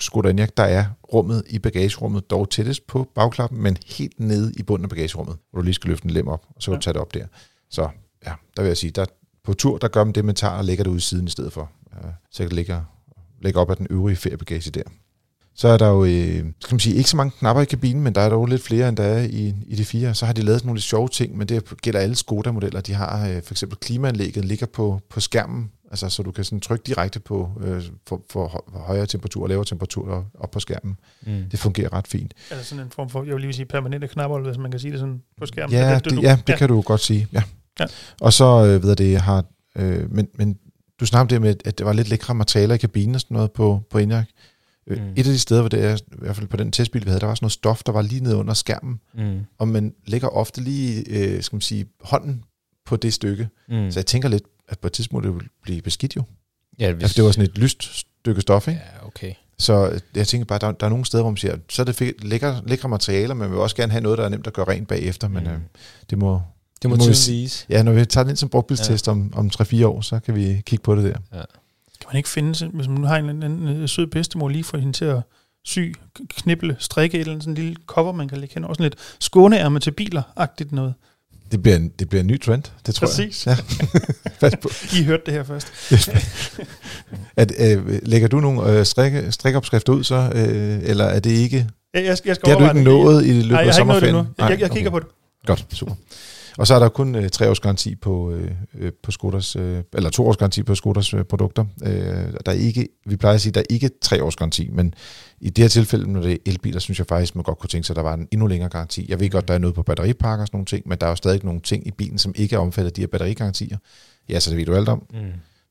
Skoda 0.00 0.30
Enyaq, 0.30 0.48
der 0.56 0.62
er 0.62 0.84
rummet 1.12 1.42
i 1.50 1.58
bagagerummet 1.58 2.30
dog 2.30 2.50
tættest 2.50 2.86
på 2.86 3.10
bagklappen, 3.14 3.62
men 3.62 3.76
helt 3.86 4.20
nede 4.20 4.52
i 4.56 4.62
bunden 4.62 4.84
af 4.84 4.90
bagagerummet, 4.90 5.36
hvor 5.50 5.60
du 5.60 5.64
lige 5.64 5.74
skal 5.74 5.88
løfte 5.88 6.04
en 6.04 6.10
lem 6.10 6.28
op, 6.28 6.46
og 6.48 6.62
så 6.62 6.70
kan 6.70 6.72
ja. 6.72 6.76
du 6.76 6.82
tage 6.82 6.94
det 6.94 7.00
op 7.00 7.14
der. 7.14 7.26
Så 7.70 7.88
ja, 8.26 8.32
der 8.56 8.62
vil 8.62 8.68
jeg 8.68 8.76
sige, 8.76 8.90
der, 8.90 9.04
på 9.44 9.54
tur, 9.54 9.78
der 9.78 9.88
gør 9.88 10.04
man 10.04 10.14
det, 10.14 10.24
man 10.24 10.34
tager 10.34 10.54
og 10.54 10.64
lægger 10.64 10.84
det 10.84 10.90
ud 10.90 10.96
i 10.96 11.00
siden 11.00 11.26
i 11.26 11.30
stedet 11.30 11.52
for. 11.52 11.70
Øh, 11.92 12.10
så 12.30 12.38
kan 12.38 12.48
det 12.48 12.56
ligge, 12.56 12.82
ligge 13.42 13.60
op 13.60 13.70
af 13.70 13.76
den 13.76 13.86
øvrige 13.90 14.16
feriebagage 14.16 14.70
der. 14.70 14.82
Så 15.54 15.68
er 15.68 15.76
der 15.76 15.88
jo, 15.88 16.04
øh, 16.04 16.44
skal 16.60 16.74
man 16.74 16.80
sige, 16.80 16.96
ikke 16.96 17.10
så 17.10 17.16
mange 17.16 17.32
knapper 17.38 17.62
i 17.62 17.64
kabinen, 17.64 18.02
men 18.02 18.14
der 18.14 18.20
er 18.20 18.28
dog 18.28 18.46
lidt 18.46 18.62
flere, 18.62 18.88
end 18.88 18.96
der 18.96 19.02
er 19.02 19.22
i, 19.22 19.54
i 19.66 19.74
de 19.74 19.84
fire. 19.84 20.14
Så 20.14 20.26
har 20.26 20.32
de 20.32 20.42
lavet 20.42 20.64
nogle 20.64 20.78
lidt 20.78 20.84
sjove 20.84 21.08
ting, 21.08 21.36
men 21.38 21.48
det 21.48 21.64
gælder 21.82 22.00
alle 22.00 22.14
Skoda-modeller. 22.14 22.80
De 22.80 22.94
har 22.94 23.28
øh, 23.28 23.42
for 23.42 23.54
eksempel 23.54 23.78
klimaanlægget 23.78 24.44
ligger 24.44 24.66
på, 24.66 25.00
på 25.10 25.20
skærmen, 25.20 25.70
altså 25.90 26.08
så 26.08 26.22
du 26.22 26.30
kan 26.30 26.44
sådan 26.44 26.60
trykke 26.60 26.82
direkte 26.86 27.20
på 27.20 27.50
øh, 27.60 27.82
for, 28.06 28.22
for 28.30 28.64
højere 28.86 29.06
temperatur 29.06 29.42
og 29.42 29.48
lavere 29.48 29.64
temperatur 29.64 30.26
op 30.34 30.50
på 30.50 30.60
skærmen. 30.60 30.96
Mm. 31.26 31.44
Det 31.50 31.58
fungerer 31.58 31.92
ret 31.92 32.08
fint. 32.08 32.34
Er 32.50 32.56
der 32.56 32.62
sådan 32.62 32.84
en 32.84 32.90
form 32.90 33.10
for, 33.10 33.24
jeg 33.24 33.34
vil 33.34 33.40
lige 33.40 33.52
sige 33.52 33.66
permanente 33.66 34.08
knapper, 34.08 34.38
hvis 34.38 34.58
man 34.58 34.70
kan 34.70 34.80
sige 34.80 34.90
det 34.90 35.00
sådan 35.00 35.22
på 35.38 35.46
skærmen? 35.46 35.72
Ja, 35.72 35.94
det, 35.94 36.04
det, 36.04 36.22
ja, 36.22 36.38
det 36.46 36.52
ja. 36.52 36.56
kan 36.56 36.68
du 36.68 36.80
godt 36.80 37.00
sige, 37.00 37.28
ja. 37.32 37.42
ja. 37.80 37.86
Og 38.20 38.32
så, 38.32 38.66
øh, 38.66 38.82
ved 38.82 38.96
det, 38.96 39.20
har, 39.20 39.44
øh, 39.76 40.12
men, 40.12 40.28
men 40.34 40.58
du 41.00 41.06
snakkede 41.06 41.22
om 41.22 41.28
det 41.28 41.40
med, 41.40 41.54
at 41.68 41.78
det 41.78 41.86
var 41.86 41.92
lidt 41.92 42.08
lækre 42.08 42.34
materialer 42.34 42.74
i 42.74 42.78
kabinen 42.78 43.14
og 43.14 43.20
sådan 43.20 43.34
noget 43.34 43.52
på, 43.52 43.82
på 43.90 43.98
Enyaq. 43.98 44.24
Mm. 44.98 45.12
Et 45.16 45.18
af 45.18 45.24
de 45.24 45.38
steder, 45.38 45.60
hvor 45.60 45.68
det 45.68 45.84
er, 45.84 45.96
i 45.96 46.00
hvert 46.18 46.36
fald 46.36 46.46
på 46.48 46.56
den 46.56 46.72
testbil, 46.72 47.04
vi 47.04 47.08
havde, 47.08 47.20
der 47.20 47.26
var 47.26 47.34
sådan 47.34 47.44
noget 47.44 47.52
stof, 47.52 47.82
der 47.82 47.92
var 47.92 48.02
lige 48.02 48.20
nede 48.22 48.36
under 48.36 48.54
skærmen, 48.54 49.00
Mm. 49.14 49.38
og 49.58 49.68
man 49.68 49.94
lægger 50.06 50.28
ofte 50.28 50.60
lige, 50.60 51.04
øh, 51.08 51.42
skal 51.42 51.56
man 51.56 51.60
sige, 51.60 51.86
hånden 52.00 52.44
på 52.86 52.96
det 52.96 53.12
stykke. 53.14 53.48
Mm. 53.68 53.90
Så 53.90 53.98
jeg 54.00 54.06
tænker 54.06 54.28
lidt, 54.28 54.42
at 54.68 54.78
på 54.78 54.86
et 54.86 54.92
tidspunkt 54.92 55.24
det 55.26 55.34
vil 55.34 55.48
blive 55.62 55.82
beskidt 55.82 56.16
jo. 56.16 56.22
Ja, 56.78 56.92
Hvis... 56.92 57.02
Altså, 57.02 57.16
det 57.16 57.24
var 57.24 57.30
sådan 57.32 57.44
et 57.50 57.58
lyst 57.58 57.82
stykke 57.98 58.40
stof, 58.40 58.68
ikke? 58.68 58.80
Ja, 59.00 59.06
okay. 59.06 59.32
Så 59.58 59.88
øh, 59.90 60.00
jeg 60.16 60.26
tænker 60.28 60.44
bare, 60.44 60.58
der, 60.58 60.72
der 60.72 60.86
er 60.86 60.90
nogle 60.90 61.04
steder, 61.04 61.22
hvor 61.22 61.30
man 61.30 61.36
siger, 61.36 61.56
så 61.70 61.82
er 61.82 61.86
det 61.86 62.02
fe- 62.02 62.26
lækre, 62.28 62.62
lækre 62.66 62.88
materialer, 62.88 63.34
men 63.34 63.38
man 63.38 63.50
vil 63.50 63.58
også 63.58 63.76
gerne 63.76 63.92
have 63.92 64.02
noget, 64.02 64.18
der 64.18 64.24
er 64.24 64.28
nemt 64.28 64.46
at 64.46 64.52
gøre 64.52 64.68
rent 64.68 64.88
bagefter, 64.88 65.28
men 65.28 65.44
Mm. 65.44 65.50
øh, 65.50 65.58
det 66.10 66.18
må... 66.18 66.40
Det 66.82 66.90
må, 66.90 66.96
må 66.96 67.04
vi 67.04 67.10
vise. 67.10 67.66
Ja, 67.68 67.82
når 67.82 67.92
vi 67.92 68.04
tager 68.04 68.24
den 68.24 68.30
ind 68.30 68.36
som 68.36 68.48
brugtbilstest 68.48 69.06
ja. 69.06 69.12
om, 69.12 69.32
om 69.36 69.50
3-4 69.60 69.84
år, 69.86 70.00
så 70.00 70.18
kan 70.20 70.34
vi 70.34 70.62
kigge 70.66 70.82
på 70.82 70.96
det 70.96 71.04
der. 71.04 71.12
Kan 71.32 71.40
man 72.12 72.16
ikke 72.16 72.28
finde, 72.28 72.66
hvis 72.68 72.88
man 72.88 73.00
nu 73.00 73.06
har 73.06 73.16
en 73.16 73.28
eller 73.28 73.44
anden 73.46 73.68
øh, 73.82 73.88
sød 73.88 74.06
bedstemor, 74.06 74.48
lige 74.48 74.64
få 74.64 74.76
hende 74.76 74.92
til 74.92 75.04
at 75.04 75.20
sy, 75.64 75.78
k- 76.18 76.26
knible, 76.36 76.76
strikke 76.78 77.14
et 77.16 77.20
eller 77.20 77.32
andet 77.32 77.44
sådan 77.44 77.52
en 77.56 77.62
lille 77.64 77.76
cover, 77.86 78.12
man 78.12 78.28
kan 78.28 78.38
lægge 78.38 78.54
hen 78.54 78.64
over 78.64 78.74
sådan 78.74 78.84
lidt 78.84 78.94
skåneærme 79.20 79.80
til 79.80 79.90
biler-agtigt 80.00 80.72
noget. 80.72 80.94
Det 81.52 81.62
bliver 81.62 81.76
en, 81.76 81.88
det 81.98 82.08
bliver 82.08 82.20
en 82.20 82.26
ny 82.26 82.40
trend, 82.40 82.62
det 82.86 82.94
tror 82.94 83.06
Præcis. 83.06 83.46
jeg. 83.46 83.56
Ja. 83.82 83.98
Fast 84.40 84.60
på. 84.60 84.70
I 85.00 85.04
hørte 85.04 85.22
det 85.26 85.34
her 85.34 85.44
først. 85.44 85.72
At, 87.36 87.52
øh, 87.58 88.00
lægger 88.02 88.28
du 88.28 88.40
nogle 88.40 88.70
øh, 88.78 88.86
strikke, 88.86 89.32
strikopskrifter 89.32 89.92
ud 89.92 90.04
så, 90.04 90.14
øh, 90.34 90.78
eller 90.82 91.04
er 91.04 91.20
det 91.20 91.30
ikke... 91.30 91.66
Jeg, 91.94 92.04
jeg, 92.04 92.18
skal- 92.18 92.28
jeg 92.28 92.36
skal 92.36 92.50
Det 92.54 92.60
har 92.60 92.72
du 92.72 92.78
ikke 92.78 92.90
nået 92.90 93.26
i 93.26 93.32
løbet 93.32 93.50
Nej, 93.50 93.60
af 93.60 93.66
jeg 93.66 93.74
har 93.74 93.80
ikke 93.80 93.88
nået 93.88 94.02
det 94.02 94.08
sommerferien? 94.10 94.16
endnu. 94.16 94.34
Jeg, 94.38 94.50
jeg, 94.50 94.60
jeg 94.60 94.70
kigger 94.70 94.90
okay. 94.90 95.00
på 95.00 95.08
det. 95.08 95.46
Godt, 95.46 95.66
super. 95.72 95.94
Og 96.58 96.66
så 96.66 96.74
er 96.74 96.78
der 96.78 96.88
kun 96.88 97.14
øh, 97.14 97.28
tre 97.30 97.50
års 97.50 97.60
garanti 97.60 97.94
på, 97.94 98.30
øh, 98.32 98.50
øh, 98.74 98.92
på 99.02 99.10
Skodas, 99.10 99.56
øh, 99.56 99.82
eller 99.94 100.10
to 100.10 100.26
års 100.28 100.36
garanti 100.36 100.62
på 100.62 100.74
Skodas 100.74 101.14
øh, 101.14 101.24
produkter. 101.24 101.64
Øh, 101.84 101.92
der 101.92 102.32
er 102.46 102.52
ikke, 102.52 102.88
vi 103.06 103.16
plejer 103.16 103.34
at 103.34 103.40
sige, 103.40 103.52
der 103.52 103.60
er 103.60 103.64
ikke 103.70 103.90
tre 104.02 104.24
års 104.24 104.36
garanti, 104.36 104.68
men 104.72 104.94
i 105.40 105.50
det 105.50 105.64
her 105.64 105.68
tilfælde, 105.68 106.12
når 106.12 106.20
det 106.22 106.32
er 106.32 106.36
elbiler, 106.46 106.80
synes 106.80 106.98
jeg 106.98 107.06
faktisk, 107.06 107.34
man 107.34 107.44
godt 107.44 107.58
kunne 107.58 107.68
tænke 107.68 107.86
sig, 107.86 107.94
at 107.94 107.96
der 107.96 108.02
var 108.02 108.14
en 108.14 108.28
endnu 108.30 108.46
længere 108.46 108.68
garanti. 108.70 109.06
Jeg 109.08 109.20
ved 109.20 109.30
godt, 109.30 109.48
der 109.48 109.54
er 109.54 109.58
noget 109.58 109.74
på 109.74 109.82
batteripakker 109.82 110.42
og 110.42 110.46
sådan 110.46 110.56
nogle 110.56 110.66
ting, 110.66 110.88
men 110.88 110.98
der 110.98 111.06
er 111.06 111.10
jo 111.10 111.16
stadig 111.16 111.44
nogle 111.44 111.60
ting 111.60 111.86
i 111.86 111.90
bilen, 111.90 112.18
som 112.18 112.32
ikke 112.36 112.56
er 112.56 112.60
omfattet 112.60 112.90
af 112.90 112.94
de 112.94 113.00
her 113.00 113.08
batterigarantier. 113.08 113.78
Ja, 114.28 114.40
så 114.40 114.50
det 114.50 114.58
ved 114.58 114.66
du 114.66 114.74
alt 114.74 114.88
om, 114.88 115.06
Mm. 115.10 115.18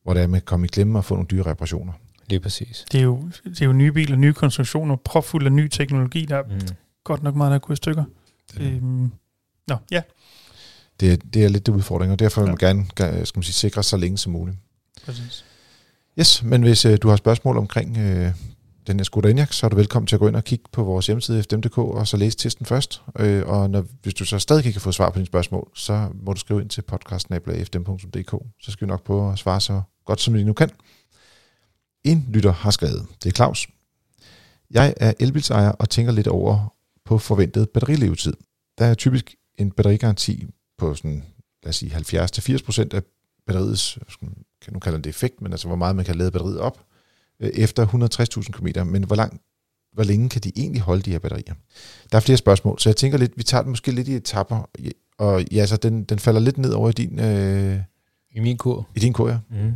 hvor 0.04 0.14
det 0.14 0.24
er 0.24 0.28
med 0.28 0.38
at 0.38 0.46
komme 0.46 0.66
i 0.66 0.68
klemme 0.68 1.00
og 1.00 1.06
få 1.06 1.16
nogle 1.16 1.28
dyre 1.32 1.46
reparationer. 1.46 1.94
Lige 2.30 2.40
præcis. 2.40 2.86
Det 2.92 3.00
er, 3.00 3.04
jo, 3.04 3.30
det 3.46 3.62
er 3.62 3.66
jo 3.66 3.72
nye 3.74 3.92
biler, 3.92 4.16
nye 4.16 4.34
konstruktioner, 4.34 4.96
propfuld 4.96 5.46
af 5.46 5.52
ny 5.52 5.68
teknologi, 5.68 6.26
der 6.26 6.36
er 6.38 6.44
Mm. 6.44 6.60
godt 7.04 7.24
nok 7.24 7.36
meget, 7.36 7.50
der 7.50 7.56
er 7.56 7.60
gået 7.60 7.76
i 7.76 7.78
stykker. 7.78 8.04
Øhm, 8.60 9.12
nå, 9.68 9.76
ja, 9.92 10.02
Det, 11.00 11.14
er- 11.14 11.18
det 11.34 11.44
er 11.44 11.50
lidt 11.50 11.66
det 11.66 11.72
udfordring, 11.74 12.12
og 12.12 12.20
derfor 12.20 12.42
vil 12.42 12.48
Ja. 12.62 12.74
man 12.74 12.86
gerne 12.98 13.26
skal 13.26 13.38
man 13.40 13.44
sige, 13.44 13.54
sikre 13.54 13.84
så 13.84 13.98
længe 13.98 14.18
som 14.18 14.32
muligt. 14.32 14.58
præcis. 15.06 15.46
Yes, 16.20 16.44
men 16.44 16.62
hvis 16.62 16.86
øh, 16.86 16.98
du 17.02 17.10
har 17.10 17.16
spørgsmål 17.16 17.58
omkring 17.58 17.98
øh, 17.98 18.32
den 18.88 19.00
her 19.00 19.04
Skoda 19.04 19.30
Enyaq, 19.30 19.54
så 19.54 19.66
er 19.66 19.70
du 19.70 19.76
velkommen 19.76 20.08
til 20.08 20.16
at 20.16 20.20
gå 20.20 20.28
ind 20.28 20.36
og 20.36 20.44
kigge 20.44 20.66
på 20.72 20.84
vores 20.84 21.06
hjemmeside 21.08 21.44
fdm.dk 21.44 21.78
og 21.78 22.08
så 22.08 22.18
læse 22.18 22.38
testen 22.38 22.66
først. 22.66 23.02
Øh, 23.20 23.48
og 23.48 23.70
når, 23.70 23.86
hvis 24.04 24.14
du 24.14 24.26
så 24.26 24.40
stadig 24.40 24.66
ikke 24.66 24.72
kan 24.72 24.82
få 24.82 24.92
svar 24.92 25.10
på 25.10 25.16
dine 25.16 25.26
spørgsmål, 25.26 25.72
så 25.76 26.10
må 26.14 26.34
du 26.34 26.40
skrive 26.40 26.62
ind 26.62 26.70
til 26.70 26.82
podcastnabla.fdm.dk. 26.82 28.36
Så 28.62 28.72
skal 28.72 28.88
vi 28.88 28.90
nok 28.90 29.04
prøve 29.04 29.32
at 29.32 29.40
svare 29.40 29.62
så 29.62 29.82
godt 30.06 30.22
som 30.22 30.34
vi 30.34 30.44
nu 30.44 30.54
kan. 30.54 30.70
En 32.04 32.26
lytter 32.30 32.52
har 32.52 32.72
skrevet, 32.72 33.06
det 33.24 33.30
er 33.30 33.34
Claus. 33.34 33.68
Jeg 34.72 34.94
er 34.98 35.14
elbilsejer 35.20 35.70
og 35.72 35.90
tænker 35.90 36.12
lidt 36.12 36.28
over 36.28 36.74
på 37.06 37.18
forventet 37.18 37.70
batterilevetid. 37.70 38.34
Der 38.78 38.86
er 38.86 38.94
typisk 38.94 39.36
en 39.58 39.72
batterigaranti 39.72 40.46
på 40.80 40.96
sådan, 40.96 41.24
lad 41.64 41.70
os 41.70 41.76
sige 41.76 41.96
70-80% 41.96 42.96
af 42.96 43.04
batteriets, 43.48 44.00
kan 44.62 44.74
nu 44.74 44.80
kalde 44.80 44.98
det 44.98 45.08
effekt, 45.08 45.42
men 45.42 45.52
altså 45.52 45.68
hvor 45.68 45.76
meget 45.76 45.96
man 45.96 46.06
kan 46.06 46.16
lade 46.16 46.32
batteriet 46.32 46.60
op, 46.60 46.80
øh, 47.40 47.50
efter 47.50 47.86
160.000 47.86 48.52
km. 48.52 48.86
Men 48.86 49.04
hvor, 49.04 49.16
lang, 49.16 49.42
hvor 49.94 50.04
længe 50.04 50.30
kan 50.30 50.42
de 50.42 50.52
egentlig 50.56 50.82
holde 50.82 51.02
de 51.02 51.12
her 51.12 51.20
batterier? 51.20 51.54
Der 52.12 52.18
er 52.18 52.22
flere 52.22 52.38
spørgsmål, 52.38 52.80
så 52.80 52.90
jeg 52.90 52.96
tænker 52.96 53.18
lidt, 53.18 53.32
vi 53.36 53.44
tager 53.44 53.62
den 53.62 53.70
måske 53.70 53.92
lidt 53.92 54.08
i 54.08 54.16
etapper, 54.16 54.70
og 55.18 55.44
ja, 55.52 55.66
så 55.66 55.78
den, 55.78 56.04
den 56.04 56.20
falder 56.20 56.40
lidt 56.40 56.58
ned 56.58 56.72
over 56.72 56.90
i 56.90 56.94
din, 56.94 57.20
øh, 57.20 57.80
I 58.32 58.40
min 58.40 58.58
kur. 58.58 58.88
i 58.96 59.00
din 59.00 59.14
kur, 59.14 59.30
ja. 59.30 59.38
Mm. 59.50 59.74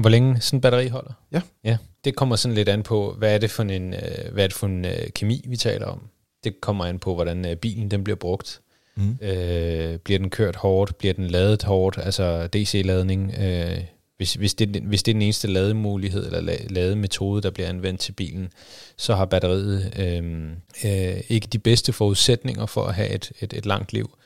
Hvor 0.00 0.10
længe 0.10 0.40
sådan 0.40 0.56
en 0.56 0.60
batteri 0.60 0.88
holder? 0.88 1.12
Ja. 1.32 1.40
ja. 1.64 1.76
Det 2.04 2.16
kommer 2.16 2.36
sådan 2.36 2.54
lidt 2.54 2.68
an 2.68 2.82
på, 2.82 3.14
hvad 3.18 3.34
er 3.34 3.38
det 3.38 3.50
for 3.50 3.62
en, 3.62 3.94
øh, 3.94 4.32
hvad 4.32 4.44
er 4.44 4.48
det 4.48 4.56
for 4.56 4.66
en 4.66 4.84
øh, 4.84 5.10
kemi, 5.14 5.44
vi 5.48 5.56
taler 5.56 5.86
om. 5.86 6.00
Det 6.44 6.60
kommer 6.60 6.84
an 6.84 6.98
på, 6.98 7.14
hvordan 7.14 7.44
øh, 7.44 7.56
bilen 7.56 7.90
den 7.90 8.04
bliver 8.04 8.16
brugt. 8.16 8.60
Mm. 8.96 9.18
Øh, 9.22 9.98
bliver 9.98 10.18
den 10.18 10.30
kørt 10.30 10.56
hårdt? 10.56 10.98
Bliver 10.98 11.14
den 11.14 11.26
ladet 11.26 11.62
hårdt? 11.62 11.98
Altså 12.02 12.46
DC-ladning? 12.46 13.34
Øh, 13.38 13.78
hvis, 14.16 14.34
hvis, 14.34 14.54
det, 14.54 14.68
hvis 14.68 15.02
det 15.02 15.12
er 15.12 15.14
den 15.14 15.22
eneste 15.22 15.48
lademulighed 15.48 16.26
eller 16.26 16.52
la- 16.52 16.66
lademetode, 16.68 17.42
der 17.42 17.50
bliver 17.50 17.68
anvendt 17.68 18.00
til 18.00 18.12
bilen, 18.12 18.48
så 18.96 19.14
har 19.14 19.24
batteriet 19.24 19.92
øh, 19.98 20.50
øh, 20.84 21.20
ikke 21.28 21.46
de 21.46 21.58
bedste 21.58 21.92
forudsætninger 21.92 22.66
for 22.66 22.84
at 22.84 22.94
have 22.94 23.08
et, 23.08 23.32
et, 23.40 23.52
et 23.52 23.66
langt 23.66 23.92
liv. 23.92 24.18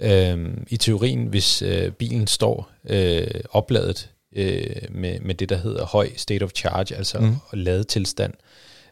Øh, 0.00 0.48
I 0.68 0.76
teorien, 0.76 1.26
hvis 1.26 1.62
øh, 1.62 1.92
bilen 1.92 2.26
står 2.26 2.70
øh, 2.88 3.26
opladet 3.50 4.10
øh, 4.36 4.76
med, 4.90 5.20
med 5.20 5.34
det, 5.34 5.48
der 5.48 5.56
hedder 5.56 5.86
høj 5.86 6.10
state 6.16 6.42
of 6.42 6.50
charge, 6.54 6.96
altså 6.96 7.18
mm. 7.18 7.36
ladetilstand, 7.52 8.34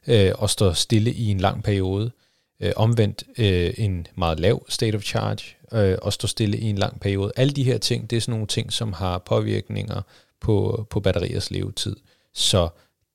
øh, 0.06 0.32
og 0.34 0.50
står 0.50 0.72
stille 0.72 1.12
i 1.12 1.26
en 1.30 1.40
lang 1.40 1.62
periode, 1.62 2.04
øh, 2.04 2.27
Øh, 2.62 2.72
omvendt 2.76 3.24
øh, 3.38 3.74
en 3.76 4.06
meget 4.14 4.40
lav 4.40 4.64
state 4.68 4.96
of 4.96 5.02
charge, 5.02 5.56
øh, 5.72 5.98
og 6.02 6.12
stå 6.12 6.26
stille 6.26 6.58
i 6.58 6.64
en 6.64 6.78
lang 6.78 7.00
periode. 7.00 7.32
Alle 7.36 7.52
de 7.52 7.64
her 7.64 7.78
ting, 7.78 8.10
det 8.10 8.16
er 8.16 8.20
sådan 8.20 8.32
nogle 8.32 8.46
ting, 8.46 8.72
som 8.72 8.92
har 8.92 9.18
påvirkninger 9.18 10.02
på, 10.40 10.86
på 10.90 11.00
batteriers 11.00 11.50
levetid. 11.50 11.96
Så 12.34 12.68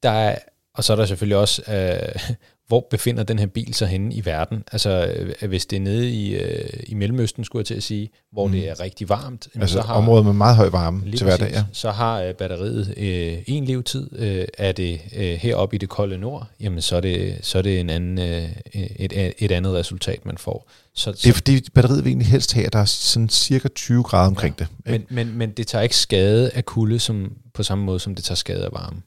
der 0.04 0.10
er, 0.10 0.36
og 0.74 0.84
så 0.84 0.94
er 0.94 0.98
der 0.98 1.06
selvfølgelig 1.06 1.38
også, 1.38 1.62
øh, 1.62 2.36
hvor 2.74 2.88
befinder 2.90 3.24
den 3.24 3.40
her 3.40 3.46
bil 3.46 3.74
sig 3.74 3.88
henne 3.88 4.14
i 4.14 4.26
verden? 4.26 4.64
Altså, 4.72 5.16
øh, 5.42 5.50
hvis 5.50 5.66
det 5.66 5.76
er 5.78 5.82
nede 5.82 6.12
i, 6.12 6.36
øh, 6.36 6.70
i 6.88 6.94
Mellemøsten, 6.94 7.44
skulle 7.44 7.60
jeg 7.60 7.66
til 7.66 7.74
at 7.74 7.84
sige, 7.84 8.10
hvor 8.32 8.48
Mm. 8.48 8.52
det 8.52 8.70
er 8.70 8.80
rigtig 8.80 9.10
varmt, 9.10 9.48
Altså 9.56 9.74
så 9.74 9.82
har, 9.82 9.94
områder 9.94 10.24
med 10.24 10.34
meget 10.34 10.56
høj 10.56 10.70
varme 10.70 11.12
til 11.12 11.24
hverdag, 11.24 11.52
ja. 11.52 11.64
Så 11.72 11.92
har 11.92 12.22
øh, 12.22 12.34
batteriet 12.34 12.94
øh, 12.98 13.38
en 13.48 13.66
levetid. 13.66 14.10
Øh, 14.20 14.46
er 14.58 14.72
det 14.72 15.02
øh, 15.16 15.36
heroppe 15.36 15.76
i 15.76 15.80
det 15.80 15.90
kolde 15.90 16.18
nord, 16.18 16.48
jamen 16.60 16.82
så 16.82 16.96
er 16.96 17.02
det, 17.02 17.40
så 17.42 17.58
er 17.58 17.62
det 17.62 17.80
en 17.80 17.90
anden, 17.90 18.20
øh, 18.20 18.50
et, 18.74 19.34
et 19.38 19.52
andet 19.52 19.74
resultat, 19.74 20.26
man 20.26 20.38
får. 20.38 20.70
Så, 20.96 21.12
Det 21.12 21.28
er 21.28 21.34
fordi 21.34 21.62
batteriet 21.74 22.04
vil 22.04 22.10
egentlig 22.10 22.28
helst 22.28 22.54
have, 22.54 22.66
at 22.66 22.74
der 22.74 22.80
er 22.80 22.86
sådan 22.86 23.30
cirka 23.30 23.68
20 23.68 24.04
grader 24.04 24.28
omkring 24.28 24.56
ja. 24.60 24.66
det. 24.66 24.94
ikke? 24.94 25.06
men, 25.10 25.28
men, 25.28 25.38
men 25.38 25.52
det 25.52 25.68
tager 25.68 25.82
ikke 25.84 25.96
skade 25.98 26.50
af 26.50 26.66
kulde 26.66 27.00
som, 27.00 27.34
på 27.54 27.64
samme 27.64 27.84
måde, 27.84 28.00
som 28.00 28.16
det 28.16 28.24
tager 28.24 28.36
skade 28.36 28.66
af 28.66 28.70
varme. 28.74 29.02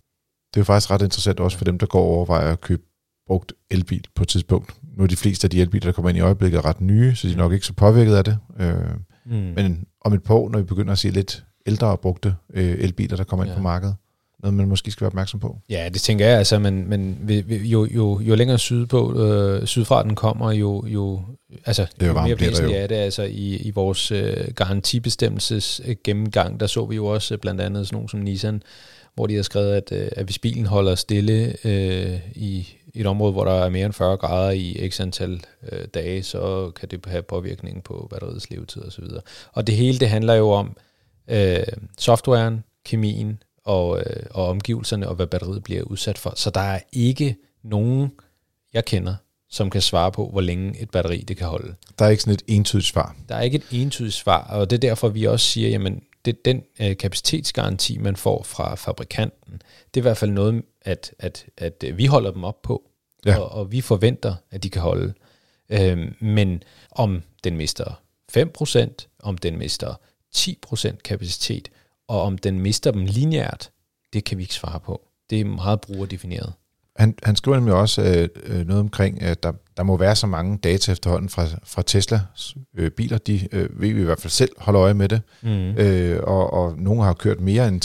Det 0.54 0.56
er 0.56 0.60
jo 0.60 0.64
faktisk 0.64 0.90
ret 0.90 1.02
interessant 1.02 1.40
også 1.40 1.58
for 1.58 1.64
dem, 1.64 1.78
der 1.78 1.86
går 1.86 2.00
og 2.00 2.06
overvejer 2.08 2.52
at 2.52 2.60
købe 2.60 2.82
brugt 3.26 3.52
elbil 3.70 4.04
på 4.14 4.22
et 4.22 4.28
tidspunkt. 4.28 4.74
Nu 4.96 5.02
er 5.02 5.06
de 5.06 5.16
fleste 5.16 5.44
af 5.46 5.50
de 5.50 5.60
elbiler, 5.60 5.84
der 5.84 5.92
kommer 5.92 6.08
ind 6.08 6.18
i 6.18 6.20
øjeblikket, 6.20 6.64
ret 6.64 6.80
nye, 6.80 7.14
så 7.14 7.28
de 7.28 7.32
er 7.32 7.36
nok 7.36 7.52
ikke 7.52 7.66
så 7.66 7.72
påvirket 7.72 8.14
af 8.14 8.24
det. 8.24 8.38
Øh, 8.60 8.74
Mm. 9.30 9.32
men 9.32 9.84
om 10.00 10.12
et 10.14 10.22
par 10.22 10.34
år, 10.34 10.48
når 10.50 10.58
vi 10.58 10.64
begynder 10.64 10.92
at 10.92 10.98
se 10.98 11.08
lidt 11.10 11.44
ældre 11.66 11.86
og 11.86 12.00
brugte 12.00 12.34
øh, 12.54 12.76
elbiler, 12.78 13.16
der 13.16 13.24
kommer 13.24 13.44
ind 13.44 13.50
Ja. 13.52 13.56
på 13.56 13.62
markedet, 13.62 13.94
noget 14.42 14.54
man 14.54 14.68
måske 14.68 14.90
skal 14.90 15.00
være 15.00 15.06
opmærksom 15.08 15.40
på. 15.40 15.58
Ja, 15.70 15.88
det 15.94 16.00
tænker 16.00 16.26
jeg. 16.26 16.38
Altså, 16.38 16.58
men, 16.58 16.88
men 16.90 17.30
jo, 17.50 17.84
jo, 17.84 18.20
jo 18.20 18.34
længere 18.34 18.58
sydpå, 18.58 19.20
øh, 19.22 19.66
sydfra 19.66 20.02
den 20.02 20.14
kommer, 20.14 20.52
jo, 20.52 20.86
jo, 20.86 21.22
altså, 21.64 21.82
er 21.82 21.86
jo 22.06 22.06
jo 22.06 22.14
mere 22.14 22.62
jo. 22.62 22.70
er 22.74 22.86
det. 22.86 22.94
Altså, 22.94 23.22
i, 23.22 23.56
I 23.56 23.70
vores 23.70 24.10
øh, 24.10 24.36
garantibestemmelses 24.54 25.80
øh, 25.84 25.96
gennemgang, 26.04 26.60
der 26.60 26.66
så 26.66 26.86
vi 26.86 26.96
jo 26.96 27.06
også 27.06 27.34
øh, 27.34 27.40
blandt 27.40 27.60
andet 27.60 27.86
sådan 27.86 27.96
nogen 27.96 28.08
som 28.08 28.20
Nissan, 28.20 28.62
hvor 29.14 29.26
de 29.26 29.34
har 29.34 29.42
skrevet, 29.42 29.72
at, 29.72 29.92
øh, 29.92 30.08
at 30.16 30.24
hvis 30.24 30.38
bilen 30.38 30.66
holder 30.66 30.94
stille 30.94 31.66
øh, 31.66 32.18
i 32.34 32.68
et 33.00 33.06
område, 33.06 33.32
hvor 33.32 33.44
der 33.44 33.52
er 33.52 33.68
mere 33.68 33.86
end 33.86 33.92
40 33.92 34.16
grader 34.16 34.50
i 34.50 34.88
x 34.90 35.00
antal 35.00 35.44
øh, 35.72 35.84
dage, 35.94 36.22
så 36.22 36.70
kan 36.70 36.88
det 36.88 37.06
have 37.06 37.22
påvirkning 37.22 37.84
på 37.84 38.06
batteriets 38.10 38.50
levetid 38.50 38.82
osv. 38.82 39.04
Og 39.52 39.66
det 39.66 39.76
hele, 39.76 39.98
det 39.98 40.08
handler 40.08 40.34
jo 40.34 40.50
om 40.50 40.76
øh, 41.28 41.62
softwaren, 41.98 42.64
kemien 42.84 43.42
og, 43.64 43.98
øh, 43.98 44.26
og 44.30 44.48
omgivelserne, 44.48 45.08
og 45.08 45.14
hvad 45.14 45.26
batteriet 45.26 45.64
bliver 45.64 45.82
udsat 45.82 46.18
for. 46.18 46.32
Så 46.36 46.50
der 46.50 46.60
er 46.60 46.80
ikke 46.92 47.36
nogen, 47.64 48.12
jeg 48.74 48.84
kender, 48.84 49.14
som 49.50 49.70
kan 49.70 49.80
svare 49.80 50.12
på, 50.12 50.28
hvor 50.28 50.40
længe 50.40 50.80
et 50.80 50.90
batteri 50.90 51.18
det 51.18 51.36
kan 51.36 51.46
holde. 51.46 51.74
Der 51.98 52.04
er 52.04 52.08
ikke 52.08 52.22
sådan 52.22 52.34
et 52.34 52.42
entydigt 52.46 52.86
svar. 52.86 53.16
Der 53.28 53.34
er 53.34 53.42
ikke 53.42 53.56
et 53.56 53.66
entydigt 53.70 54.14
svar, 54.14 54.42
og 54.42 54.70
det 54.70 54.76
er 54.76 54.80
derfor, 54.80 55.08
vi 55.08 55.24
også 55.24 55.46
siger, 55.46 55.68
jamen, 55.68 56.02
det, 56.26 56.44
den 56.44 56.62
øh, 56.80 56.96
kapacitetsgaranti, 56.96 57.98
man 57.98 58.16
får 58.16 58.42
fra 58.42 58.74
fabrikanten, 58.74 59.52
det 59.94 60.00
er 60.00 60.00
i 60.00 60.08
hvert 60.08 60.16
fald 60.16 60.30
noget, 60.30 60.62
at, 60.82 61.14
at, 61.18 61.46
at 61.56 61.84
øh, 61.86 61.98
vi 61.98 62.06
holder 62.06 62.30
dem 62.30 62.44
op 62.44 62.62
på, 62.62 62.82
Ja. 63.26 63.38
og, 63.38 63.48
og 63.48 63.72
vi 63.72 63.80
forventer, 63.80 64.34
at 64.50 64.62
de 64.62 64.70
kan 64.70 64.82
holde. 64.82 65.14
Øhm, 65.70 66.14
men 66.20 66.62
om 66.90 67.22
den 67.44 67.56
mister 67.56 68.00
5%, 68.36 69.18
om 69.22 69.38
den 69.38 69.58
mister 69.58 69.94
10% 70.36 70.96
kapacitet, 71.04 71.68
og 72.08 72.22
om 72.22 72.38
den 72.38 72.60
mister 72.60 72.90
dem 72.90 73.04
lineært, 73.04 73.70
det 74.12 74.24
kan 74.24 74.38
vi 74.38 74.42
ikke 74.42 74.54
svare 74.54 74.80
på. 74.80 75.08
Det 75.30 75.40
er 75.40 75.44
meget 75.44 75.80
brugerdefineret. 75.80 76.52
Han, 76.96 77.14
han 77.22 77.36
skriver 77.36 77.56
nemlig 77.56 77.74
også 77.74 78.02
øh, 78.02 78.28
øh, 78.42 78.66
noget 78.66 78.80
omkring, 78.80 79.22
at 79.22 79.42
der, 79.42 79.52
der 79.76 79.82
må 79.82 79.96
være 79.96 80.16
så 80.16 80.26
mange 80.26 80.58
data 80.58 80.92
efterhånden 80.92 81.28
fra, 81.28 81.46
fra 81.64 81.82
Tesla 81.86 82.20
øh, 82.78 82.90
biler. 82.90 83.18
De 83.18 83.48
øh, 83.52 83.80
ved 83.80 83.92
vi 83.92 84.00
i 84.00 84.04
hvert 84.04 84.20
fald 84.20 84.30
selv 84.30 84.50
holde 84.58 84.78
øje 84.78 84.94
med 84.94 85.08
det. 85.08 85.20
Mm. 85.42 85.70
Øh, 85.70 86.20
og, 86.22 86.52
og 86.52 86.74
nogle 86.78 87.02
har 87.04 87.12
kørt 87.12 87.40
mere 87.40 87.68
end 87.68 87.84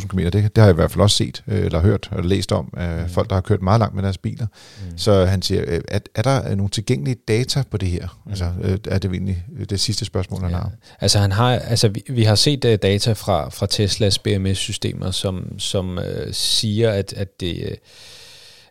300.000 0.00 0.06
km. 0.08 0.18
Det, 0.18 0.32
det 0.32 0.50
har 0.58 0.64
jeg 0.64 0.70
i 0.70 0.74
hvert 0.74 0.90
fald 0.90 1.00
også 1.02 1.16
set, 1.16 1.42
øh, 1.48 1.64
eller 1.64 1.80
hørt, 1.80 2.08
eller 2.12 2.28
læst 2.28 2.52
om, 2.52 2.74
af 2.76 3.02
Mm. 3.02 3.08
folk, 3.08 3.28
der 3.28 3.34
har 3.36 3.40
kørt 3.40 3.62
meget 3.62 3.78
langt 3.78 3.94
med 3.94 4.02
deres 4.02 4.18
biler. 4.18 4.46
Mm. 4.90 4.98
Så 4.98 5.24
han 5.24 5.42
siger, 5.42 5.64
øh, 5.66 5.80
er, 5.88 5.98
er 6.14 6.22
der 6.22 6.50
øh, 6.50 6.56
nogle 6.56 6.70
tilgængelige 6.70 7.16
data 7.28 7.62
på 7.70 7.76
det 7.76 7.88
her? 7.88 8.20
Mm. 8.24 8.30
Altså, 8.30 8.50
øh, 8.62 8.78
er 8.88 8.98
det 8.98 9.10
egentlig 9.10 9.44
det 9.70 9.80
sidste 9.80 10.04
spørgsmål, 10.04 10.40
han 10.40 10.50
Ja. 10.50 10.56
har? 10.56 10.70
Altså, 11.00 11.18
han 11.18 11.32
har, 11.32 11.50
altså 11.52 11.88
vi, 11.88 12.02
vi 12.08 12.22
har 12.24 12.34
set 12.34 12.64
uh, 12.64 12.74
data 12.74 13.12
fra, 13.12 13.48
fra 13.48 13.66
Teslas 13.66 14.18
BMS-systemer, 14.18 15.10
som, 15.10 15.58
som 15.58 15.98
uh, 15.98 16.04
siger, 16.32 16.90
at, 16.90 17.12
at 17.12 17.40
det... 17.40 17.62
Uh, 17.70 17.76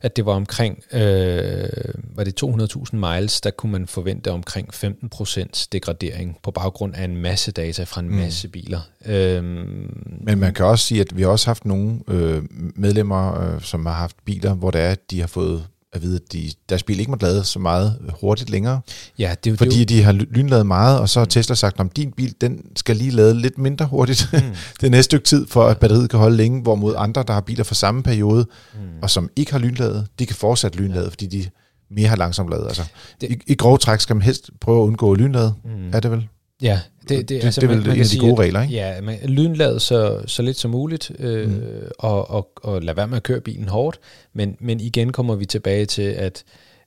at 0.01 0.15
det 0.15 0.25
var 0.25 0.33
omkring, 0.33 0.83
øh, 0.93 1.69
var 2.15 2.23
det 2.23 2.43
200.000 2.43 2.95
miles, 2.95 3.41
der 3.41 3.51
kunne 3.51 3.71
man 3.71 3.87
forvente 3.87 4.31
omkring 4.31 4.73
15% 4.73 5.67
degradering 5.71 6.37
på 6.43 6.51
baggrund 6.51 6.95
af 6.95 7.03
en 7.03 7.17
masse 7.17 7.51
data 7.51 7.83
fra 7.83 8.01
en 8.01 8.09
Mm. 8.09 8.15
masse 8.15 8.47
biler. 8.47 8.79
Øhm, 9.05 10.19
Men 10.21 10.39
man 10.39 10.53
kan 10.53 10.65
også 10.65 10.85
sige, 10.85 11.01
at 11.01 11.17
vi 11.17 11.21
har 11.21 11.29
også 11.29 11.45
haft 11.47 11.65
nogle 11.65 11.99
øh, 12.07 12.43
medlemmer, 12.75 13.41
øh, 13.55 13.61
som 13.61 13.85
har 13.85 13.93
haft 13.93 14.15
biler, 14.25 14.53
hvor 14.53 14.71
det 14.71 14.81
er, 14.81 14.89
at 14.91 15.11
de 15.11 15.19
har 15.19 15.27
fået 15.27 15.67
at 15.93 16.01
vide, 16.01 16.15
at 16.15 16.33
de, 16.33 16.51
deres 16.69 16.83
bil 16.83 16.99
ikke 16.99 17.11
må 17.11 17.17
lade 17.21 17.43
så 17.43 17.59
meget 17.59 17.97
hurtigt 18.21 18.49
længere, 18.49 18.81
ja, 19.19 19.35
det 19.43 19.49
er 19.49 19.51
jo 19.53 19.57
fordi 19.57 19.79
det 19.79 19.89
de 19.89 20.03
har 20.03 20.11
ly- 20.11 20.31
lynladet 20.31 20.65
meget, 20.65 20.99
og 20.99 21.09
så 21.09 21.19
har 21.19 21.25
Tesla 21.25 21.55
sagt, 21.55 21.79
at 21.79 21.95
din 21.95 22.11
bil 22.11 22.35
den 22.41 22.61
skal 22.75 22.95
lige 22.95 23.11
lade 23.11 23.33
lidt 23.33 23.57
mindre 23.57 23.85
hurtigt 23.85 24.29
er 24.33 24.39
jo, 24.41 24.47
mm, 24.47 24.55
det 24.81 24.91
næste 24.91 25.03
stykke 25.03 25.25
tid, 25.25 25.47
for 25.47 25.63
at 25.65 25.77
batteriet 25.79 26.09
kan 26.09 26.19
holde 26.19 26.37
længe, 26.37 26.61
hvorimod 26.61 26.93
andre, 26.97 27.23
der 27.27 27.33
har 27.33 27.41
biler 27.41 27.63
fra 27.63 27.75
samme 27.75 28.03
periode, 28.03 28.45
mm. 28.73 28.79
og 29.01 29.09
som 29.09 29.29
ikke 29.35 29.51
har 29.51 29.59
lynladet, 29.59 30.07
de 30.19 30.25
kan 30.25 30.35
fortsat 30.35 30.75
lynlade, 30.75 31.09
fordi 31.09 31.25
de 31.27 31.49
mere 31.91 32.07
har 32.07 32.15
langsomt 32.15 32.49
ladet. 32.49 32.65
Altså, 32.67 32.83
Det- 33.21 33.31
i, 33.31 33.37
I 33.47 33.55
grove 33.55 33.77
træk 33.77 33.99
skal 33.99 34.15
man 34.15 34.23
helst 34.23 34.49
prøve 34.61 34.81
at 34.81 34.87
undgå 34.87 35.13
lynlade, 35.15 35.53
Mm. 35.65 35.89
er 35.93 35.99
det 35.99 36.11
vel? 36.11 36.27
Ja, 36.61 36.79
det, 37.01 37.09
det, 37.09 37.29
det, 37.29 37.43
altså, 37.43 37.61
det 37.61 37.69
er 37.69 37.75
vel 37.75 37.87
man 37.87 37.95
en 37.95 38.01
af 38.01 38.05
de 38.07 38.19
gode 38.19 38.31
at- 38.31 38.39
regler, 38.39 38.61
ikke? 38.61 38.73
Ja, 38.73 39.01
man 39.01 39.19
lynlad 39.23 39.79
så, 39.79 40.23
så 40.27 40.41
lidt 40.41 40.57
som 40.57 40.71
muligt, 40.71 41.11
øh, 41.19 41.49
Mm. 41.49 41.61
og, 41.99 42.29
og, 42.29 42.51
og 42.63 42.81
lade 42.81 42.97
være 42.97 43.07
med 43.07 43.17
at 43.17 43.23
køre 43.23 43.41
bilen 43.41 43.67
hårdt. 43.67 43.99
Men, 44.33 44.57
men 44.59 44.79
igen 44.79 45.11
kommer 45.11 45.35
vi 45.35 45.45
tilbage 45.45 45.85
til, 45.85 46.01
at 46.01 46.43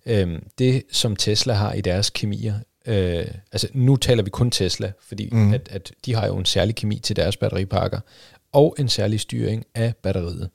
øh, 0.07 0.39
det, 0.59 0.83
som 0.91 1.17
Tesla 1.17 1.53
har 1.53 1.73
i 1.73 1.81
deres 1.81 2.11
kemier, 2.11 2.55
øh, 2.87 3.25
altså 3.53 3.69
nu 3.73 3.97
taler 3.97 4.23
vi 4.23 4.31
kun 4.31 4.51
Tesla, 4.51 4.93
fordi 5.09 5.29
Mm. 5.33 5.53
at, 5.55 5.69
at 5.71 5.93
de 6.07 6.15
har 6.15 6.27
jo 6.27 6.37
en 6.37 6.45
særlig 6.45 6.75
kemi 6.75 6.99
til 6.99 7.17
deres 7.17 7.37
batteripakker, 7.37 8.01
og 8.53 8.77
en 8.79 8.89
særlig 8.89 9.21
styring 9.21 9.65
af 9.75 9.95
batteriet. 10.03 10.49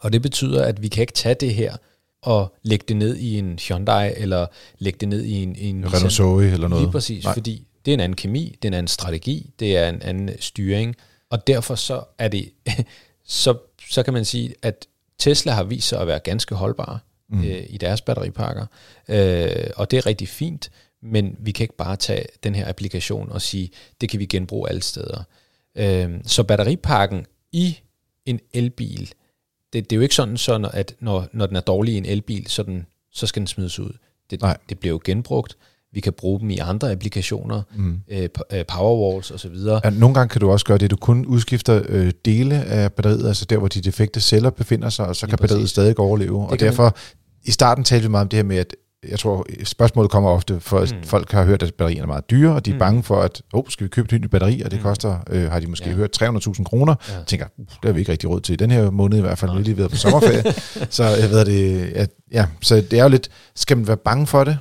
Og 0.00 0.12
det 0.12 0.22
betyder, 0.22 0.64
at 0.64 0.82
vi 0.82 0.88
kan 0.88 1.00
ikke 1.00 1.12
tage 1.12 1.34
det 1.34 1.54
her 1.54 1.76
og 2.22 2.54
lægge 2.62 2.84
det 2.88 2.96
ned 2.96 3.16
i 3.16 3.38
en 3.38 3.58
Hyundai, 3.68 4.12
eller 4.16 4.46
lægge 4.78 4.96
det 5.00 5.08
ned 5.08 5.22
i 5.22 5.42
en, 5.42 5.56
en 5.58 5.94
Renault 5.94 6.12
Zoe 6.12 6.50
eller 6.52 6.68
noget. 6.68 6.82
Lige 6.84 6.92
præcis. 6.92 7.24
Nej. 7.24 7.34
fordi 7.34 7.66
det 7.84 7.90
er 7.90 7.94
en 7.94 8.00
anden 8.00 8.16
kemi, 8.16 8.56
det 8.62 8.68
er 8.68 8.70
en 8.70 8.74
anden 8.74 8.88
strategi, 8.88 9.50
det 9.58 9.76
er 9.76 9.88
en 9.88 10.02
anden 10.02 10.30
styring, 10.40 10.96
og 11.30 11.46
derfor 11.46 11.74
så 11.74 12.04
er 12.18 12.28
det, 12.28 12.52
så, 13.24 13.58
så 13.90 14.02
kan 14.02 14.12
man 14.12 14.24
sige, 14.24 14.54
at 14.62 14.86
Tesla 15.18 15.52
har 15.52 15.64
vist 15.64 15.88
sig 15.88 16.00
at 16.00 16.06
være 16.06 16.18
ganske 16.18 16.54
holdbare 16.54 16.98
Mm. 17.28 17.44
øh, 17.44 17.64
i 17.68 17.76
deres 17.76 18.00
batteripakker, 18.00 18.66
øh, 19.08 19.70
og 19.76 19.90
det 19.90 19.96
er 19.96 20.06
rigtig 20.06 20.28
fint, 20.28 20.70
men 21.02 21.36
vi 21.38 21.52
kan 21.52 21.64
ikke 21.64 21.76
bare 21.76 21.96
tage 21.96 22.26
den 22.44 22.54
her 22.54 22.68
applikation 22.68 23.32
og 23.32 23.42
sige, 23.42 23.70
det 24.00 24.08
kan 24.08 24.20
vi 24.20 24.26
genbruge 24.26 24.68
alle 24.68 24.82
steder. 24.82 25.22
Øh, 25.74 26.10
så 26.24 26.42
batteripakken 26.42 27.26
i 27.52 27.78
en 28.26 28.40
elbil, 28.54 29.12
det, 29.72 29.90
det 29.90 29.92
er 29.92 29.96
jo 29.96 30.02
ikke 30.02 30.14
sådan, 30.14 30.36
så, 30.36 30.70
at 30.72 30.94
når, 31.00 31.28
når 31.32 31.46
den 31.46 31.56
er 31.56 31.60
dårlig 31.60 31.94
i 31.94 31.96
en 31.96 32.06
elbil, 32.06 32.46
så, 32.46 32.62
den, 32.62 32.86
så 33.12 33.26
skal 33.26 33.40
den 33.40 33.46
smides 33.46 33.78
ud. 33.78 33.92
Det, 34.30 34.40
Nej. 34.40 34.56
det 34.68 34.78
bliver 34.78 34.92
jo 34.94 35.00
genbrugt. 35.04 35.56
Vi 35.94 36.00
kan 36.00 36.12
bruge 36.12 36.40
dem 36.40 36.50
i 36.50 36.58
andre 36.58 36.90
applikationer, 36.92 37.62
Mm. 37.76 37.98
øh, 38.10 38.28
øh, 38.52 38.64
powerwalls 38.68 39.30
osv. 39.30 39.54
Ja, 39.84 39.90
nogle 39.90 40.14
gange 40.14 40.28
kan 40.28 40.40
du 40.40 40.50
også 40.50 40.66
gøre 40.66 40.78
det, 40.78 40.90
du 40.90 40.96
kun 40.96 41.26
udskifter 41.26 41.82
øh, 41.88 42.12
dele 42.24 42.64
af 42.64 42.92
batteriet, 42.92 43.26
altså 43.28 43.44
der, 43.44 43.58
hvor 43.58 43.68
de 43.68 43.80
defekte 43.80 44.20
celler 44.20 44.50
befinder 44.50 44.88
sig, 44.88 45.06
og 45.06 45.16
så 45.16 45.26
Lige 45.26 45.30
kan 45.30 45.38
batteriet 45.38 45.60
præcis. 45.62 45.70
stadig 45.70 45.98
overleve. 45.98 46.38
Og 46.42 46.48
kan 46.48 46.58
man- 46.60 46.70
derfor, 46.70 46.96
i 47.44 47.50
starten 47.50 47.84
talte 47.84 48.02
vi 48.02 48.10
meget 48.10 48.22
om 48.24 48.28
det 48.28 48.36
her 48.36 48.44
med, 48.44 48.56
at 48.56 48.74
jeg 49.10 49.18
tror, 49.18 49.46
spørgsmålet 49.64 50.10
kommer 50.10 50.30
ofte, 50.30 50.60
for 50.60 50.80
Mm. 50.80 51.02
folk 51.04 51.32
har 51.32 51.44
hørt, 51.44 51.62
at 51.62 51.74
batterierne 51.74 52.02
er 52.02 52.06
meget 52.06 52.30
dyre, 52.30 52.54
og 52.54 52.66
de 52.66 52.70
er 52.70 52.74
Mm. 52.74 52.78
bange 52.78 53.02
for, 53.02 53.20
at 53.22 53.42
oh, 53.52 53.64
skal 53.68 53.84
vi 53.84 53.88
købe 53.88 54.16
et 54.16 54.22
nyt 54.22 54.30
batteri, 54.30 54.62
og 54.62 54.70
det 54.70 54.78
Mm. 54.78 54.82
koster, 54.82 55.16
øh, 55.30 55.50
har 55.50 55.60
de 55.60 55.66
måske 55.66 55.88
Ja. 55.90 55.94
hørt, 55.96 56.10
300.000 56.12 56.64
kroner. 56.64 56.94
Ja. 57.08 57.14
Tænker, 57.26 57.46
det 57.56 57.66
har 57.84 57.92
vi 57.92 58.00
ikke 58.00 58.12
rigtig 58.12 58.30
råd 58.30 58.40
til 58.40 58.52
i 58.52 58.56
den 58.56 58.70
her 58.70 58.90
måned 58.90 59.18
i 59.18 59.20
hvert 59.20 59.38
fald, 59.38 59.64
lige 59.64 59.78
været 59.78 59.90
på 59.90 59.96
sommerferie. 59.96 60.42
så 60.90 61.04
jeg 61.04 61.30
ved 61.30 61.44
det, 61.44 61.82
at, 61.94 62.10
ja, 62.32 62.46
så 62.62 62.76
det 62.76 62.92
er 62.98 63.02
jo 63.02 63.08
lidt, 63.08 63.28
skal 63.56 63.76
man 63.76 63.86
være 63.86 63.96
bange 63.96 64.26
for 64.26 64.44
det? 64.44 64.58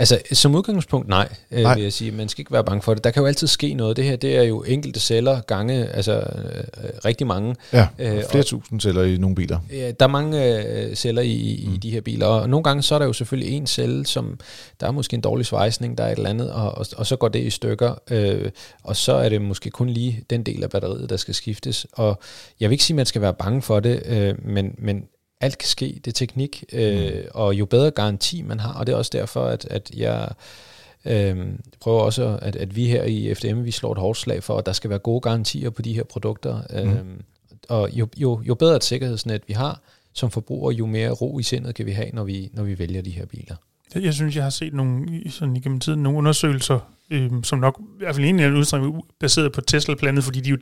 Altså, 0.00 0.18
som 0.32 0.54
udgangspunkt 0.54 1.08
nej, 1.08 1.28
øh, 1.50 1.62
Nej. 1.62 1.74
vil 1.74 1.82
jeg 1.82 1.92
sige. 1.92 2.10
Man 2.12 2.28
skal 2.28 2.40
ikke 2.40 2.52
være 2.52 2.64
bange 2.64 2.82
for 2.82 2.94
det. 2.94 3.04
Der 3.04 3.10
kan 3.10 3.20
jo 3.20 3.26
altid 3.26 3.46
ske 3.46 3.74
noget. 3.74 3.96
Det 3.96 4.04
her, 4.04 4.16
det 4.16 4.36
er 4.36 4.42
jo 4.42 4.62
enkelte 4.62 5.00
celler 5.00 5.40
gange, 5.40 5.86
altså 5.86 6.12
øh, 6.14 6.64
rigtig 7.04 7.26
mange. 7.26 7.54
Ja, 7.72 7.86
Øh, 7.98 8.10
flere 8.30 8.42
og- 8.42 8.46
tusind 8.46 8.80
celler 8.80 9.02
i 9.02 9.16
nogle 9.16 9.36
biler. 9.36 9.58
Ja, 9.72 9.90
der 10.00 10.06
er 10.06 10.10
mange 10.10 10.56
øh, 10.66 10.94
celler 10.96 11.22
i, 11.22 11.32
i 11.54 11.66
Mm. 11.68 11.80
de 11.80 11.90
her 11.90 12.00
biler, 12.00 12.26
og 12.26 12.48
nogle 12.50 12.64
gange 12.64 12.82
så 12.82 12.94
er 12.94 12.98
der 12.98 13.06
jo 13.06 13.12
selvfølgelig 13.12 13.52
en 13.56 13.66
celle, 13.66 14.06
som 14.06 14.38
der 14.80 14.86
er 14.86 14.90
måske 14.90 15.14
en 15.14 15.20
dårlig 15.20 15.46
svejsning, 15.46 15.98
der 15.98 16.04
er 16.04 16.12
et 16.12 16.16
eller 16.16 16.30
andet, 16.30 16.50
og, 16.52 16.78
og, 16.78 16.86
og 16.96 17.06
så 17.06 17.16
går 17.16 17.28
det 17.28 17.40
i 17.42 17.50
stykker, 17.50 17.94
øh, 18.10 18.50
og 18.84 18.96
så 18.96 19.12
er 19.12 19.28
det 19.28 19.42
måske 19.42 19.70
kun 19.70 19.88
lige 19.90 20.22
den 20.30 20.42
del 20.42 20.62
af 20.64 20.70
batteriet, 20.70 21.10
der 21.10 21.16
skal 21.16 21.34
skiftes. 21.34 21.86
Og 21.92 22.18
jeg 22.60 22.70
vil 22.70 22.74
ikke 22.74 22.84
sige, 22.84 22.94
at 22.94 22.96
man 22.96 23.06
skal 23.06 23.22
være 23.22 23.34
bange 23.34 23.62
for 23.62 23.80
det, 23.80 24.02
øh, 24.06 24.34
men, 24.44 24.74
men 24.78 25.02
alt 25.40 25.58
kan 25.58 25.68
ske, 25.68 26.00
det 26.04 26.06
er 26.06 26.12
teknik, 26.12 26.64
øh, 26.72 27.12
Mm. 27.14 27.20
og 27.34 27.54
jo 27.54 27.64
bedre 27.66 27.90
garanti 27.90 28.42
man 28.42 28.60
har, 28.60 28.72
og 28.72 28.86
det 28.86 28.92
er 28.92 28.96
også 28.96 29.10
derfor, 29.14 29.44
at, 29.44 29.64
at 29.70 29.90
jeg 29.96 30.28
øh, 31.04 31.36
prøver 31.80 32.00
også, 32.00 32.38
at, 32.42 32.56
at 32.56 32.76
vi 32.76 32.86
her 32.86 33.04
i 33.04 33.34
FDM, 33.34 33.64
vi 33.64 33.70
slår 33.70 33.92
et 33.92 33.98
hårdt 33.98 34.18
slag 34.18 34.42
for, 34.42 34.58
at 34.58 34.66
der 34.66 34.72
skal 34.72 34.90
være 34.90 34.98
gode 34.98 35.20
garantier 35.20 35.70
på 35.70 35.82
de 35.82 35.92
her 35.94 36.04
produkter, 36.04 36.60
øh, 36.72 36.94
og 37.68 37.90
jo, 37.92 38.08
jo, 38.16 38.42
jo 38.48 38.54
bedre 38.54 38.76
et 38.76 38.84
sikkerhedsnet 38.84 39.42
vi 39.48 39.52
har 39.52 39.80
som 40.12 40.30
forbruger, 40.30 40.72
jo 40.72 40.86
mere 40.86 41.10
ro 41.10 41.38
i 41.38 41.42
sindet 41.42 41.74
kan 41.74 41.86
vi 41.86 41.92
have, 41.92 42.10
når 42.12 42.24
vi, 42.24 42.50
når 42.52 42.62
vi 42.62 42.78
vælger 42.78 43.02
de 43.02 43.10
her 43.10 43.26
biler. 43.26 43.56
Jeg, 43.94 44.14
synes, 44.14 44.36
jeg 44.36 44.42
har 44.42 44.50
set 44.50 44.74
nogle, 44.74 45.06
i- 45.20 45.28
sådan 45.30 45.56
igennem 45.56 45.80
tiden 45.80 46.02
nogle 46.02 46.18
undersøgelser, 46.18 46.78
øh, 47.10 47.30
som 47.44 47.58
nok 47.58 47.80
i 47.80 47.98
hvert 47.98 48.14
fald 48.14 48.26
en 48.26 48.34
eller 48.34 48.46
anden 48.46 48.60
udstrækning 48.60 48.96
er 48.96 49.00
baseret 49.20 49.52
på 49.52 49.60
Tesla-planet, 49.60 50.24
fordi 50.24 50.40
de 50.40 50.48
er 50.48 50.50
jo 50.50 50.58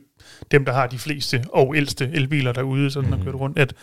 dem, 0.51 0.65
der 0.65 0.73
har 0.73 0.87
de 0.87 0.97
fleste 0.97 1.43
og 1.53 1.75
ældste 1.77 2.09
elbiler 2.13 2.51
derude, 2.51 2.91
sådan 2.91 3.09
mm. 3.09 3.17
har 3.17 3.23
kørt 3.23 3.35
rundt, 3.35 3.59
at 3.59 3.73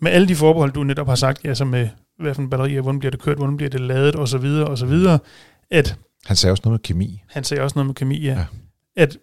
med 0.00 0.10
alle 0.12 0.28
de 0.28 0.36
forbehold, 0.36 0.72
du 0.72 0.82
netop 0.82 1.06
har 1.08 1.14
sagt, 1.14 1.44
ja, 1.44 1.54
så 1.54 1.64
med 1.64 1.88
hvad 2.18 2.34
for 2.34 2.42
en 2.42 2.50
batteri, 2.50 2.74
hvordan 2.74 2.98
bliver 2.98 3.10
det 3.10 3.20
kørt, 3.20 3.36
hvordan 3.36 3.56
bliver 3.56 3.70
det 3.70 3.80
ladet, 3.80 4.14
og 4.16 4.28
så 4.28 4.38
videre, 4.38 4.66
og 4.66 4.78
så 4.78 4.86
videre, 4.86 5.18
at 5.70 5.96
Han 6.26 6.36
sagde 6.36 6.52
også 6.52 6.62
noget 6.64 6.72
med 6.72 6.78
kemi. 6.82 7.22
han 7.28 7.44
sagde 7.44 7.62
også 7.62 7.74
noget 7.76 7.86
med 7.86 7.94
kemi, 7.94 8.18
ja, 8.20 8.32
Ja. 8.32 8.44
at 8.96 9.16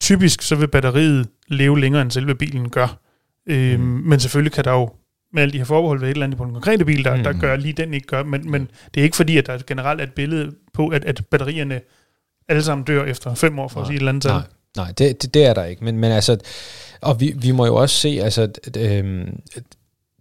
typisk 0.00 0.42
så 0.42 0.56
vil 0.56 0.68
batteriet 0.68 1.28
leve 1.48 1.80
længere, 1.80 2.02
end 2.02 2.10
selve 2.10 2.34
bilen 2.34 2.70
gør. 2.70 2.98
Øhm, 3.46 3.80
Mm. 3.80 3.86
Men 3.86 4.20
selvfølgelig 4.20 4.52
kan 4.52 4.64
der 4.64 4.72
jo 4.72 4.90
med 5.32 5.42
alle 5.42 5.52
de 5.52 5.58
her 5.58 5.64
forbehold 5.64 6.00
være 6.00 6.10
et 6.10 6.14
eller 6.14 6.24
andet 6.26 6.38
på 6.38 6.44
den 6.44 6.52
konkrete 6.52 6.84
bil, 6.84 7.04
der, 7.04 7.16
mm. 7.16 7.22
der 7.22 7.32
gør 7.32 7.56
lige 7.56 7.72
den 7.72 7.94
ikke 7.94 8.06
gør, 8.06 8.22
men, 8.22 8.50
men 8.50 8.68
det 8.94 9.00
er 9.00 9.04
ikke 9.04 9.16
fordi, 9.16 9.38
at 9.38 9.46
der 9.46 9.58
generelt 9.66 10.00
er 10.00 10.04
et 10.04 10.12
billede 10.12 10.52
på, 10.72 10.88
at, 10.88 11.04
at 11.04 11.22
batterierne 11.30 11.80
alle 12.48 12.62
sammen 12.62 12.84
dør 12.84 13.04
efter 13.04 13.34
fem 13.34 13.58
år, 13.58 13.68
for 13.68 13.80
at 13.80 13.84
Nej. 13.84 13.88
sige 13.88 13.96
et 13.96 14.00
eller 14.00 14.08
andet 14.08 14.22
tal. 14.22 14.32
Nej, 14.32 14.42
nej 14.76 14.92
det, 14.98 15.22
det, 15.22 15.34
det 15.34 15.44
er 15.46 15.54
der 15.54 15.64
ikke. 15.64 15.84
Men, 15.84 15.98
men 15.98 16.12
altså, 16.12 16.38
og 17.00 17.20
vi, 17.20 17.34
vi 17.36 17.50
må 17.50 17.66
jo 17.66 17.74
også 17.74 17.96
se, 17.96 18.08
altså, 18.22 18.42
at, 18.42 18.76
at 18.76 19.64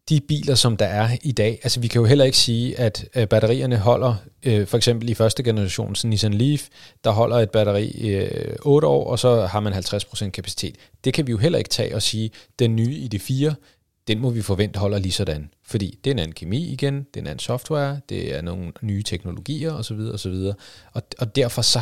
de 0.10 0.22
biler, 0.28 0.56
som 0.56 0.78
der 0.78 0.86
er 0.86 1.18
i 1.22 1.32
dag, 1.32 1.60
altså 1.64 1.80
vi 1.80 1.88
kan 1.88 2.02
jo 2.02 2.06
heller 2.06 2.26
ikke 2.26 2.38
sige, 2.38 2.80
at 2.80 3.06
øh, 3.16 3.28
batterierne 3.28 3.78
holder, 3.78 4.16
øh, 4.44 4.68
for 4.68 4.78
eksempel 4.78 5.10
i 5.10 5.14
første 5.14 5.44
generation, 5.44 5.96
Nissan 6.04 6.34
Leaf, 6.34 6.68
der 7.04 7.12
holder 7.12 7.38
et 7.38 7.52
batteri 7.52 7.86
i 7.86 8.08
øh, 8.08 8.56
8 8.62 8.88
år, 8.88 9.12
og 9.12 9.20
så 9.20 9.46
har 9.46 9.60
man 9.60 9.74
50% 9.74 10.30
kapacitet. 10.30 10.76
Det 11.04 11.14
kan 11.14 11.28
vi 11.28 11.32
jo 11.32 11.38
heller 11.38 11.58
ikke 11.58 11.70
tage 11.70 11.96
og 11.96 12.02
sige, 12.02 12.32
den 12.60 12.76
nye 12.76 13.10
ID4, 13.14 13.54
den 14.08 14.20
må 14.20 14.30
vi 14.30 14.42
forvente 14.42 14.80
holder 14.80 15.00
lige 15.00 15.12
sådan. 15.12 15.50
Fordi 15.66 16.00
det 16.04 16.10
er 16.10 16.14
en 16.14 16.20
anden 16.20 16.34
kemi 16.34 16.68
igen, 16.68 16.98
det 16.98 17.16
er 17.16 17.22
en 17.22 17.28
anden 17.28 17.40
software, 17.40 18.00
det 18.10 18.36
er 18.36 18.42
nogle 18.42 18.72
nye 18.82 19.04
teknologier 19.04 19.74
osv. 19.74 20.00
osv. 20.14 20.34
Og, 20.94 21.02
og 21.20 21.36
derfor 21.36 21.62
så, 21.62 21.80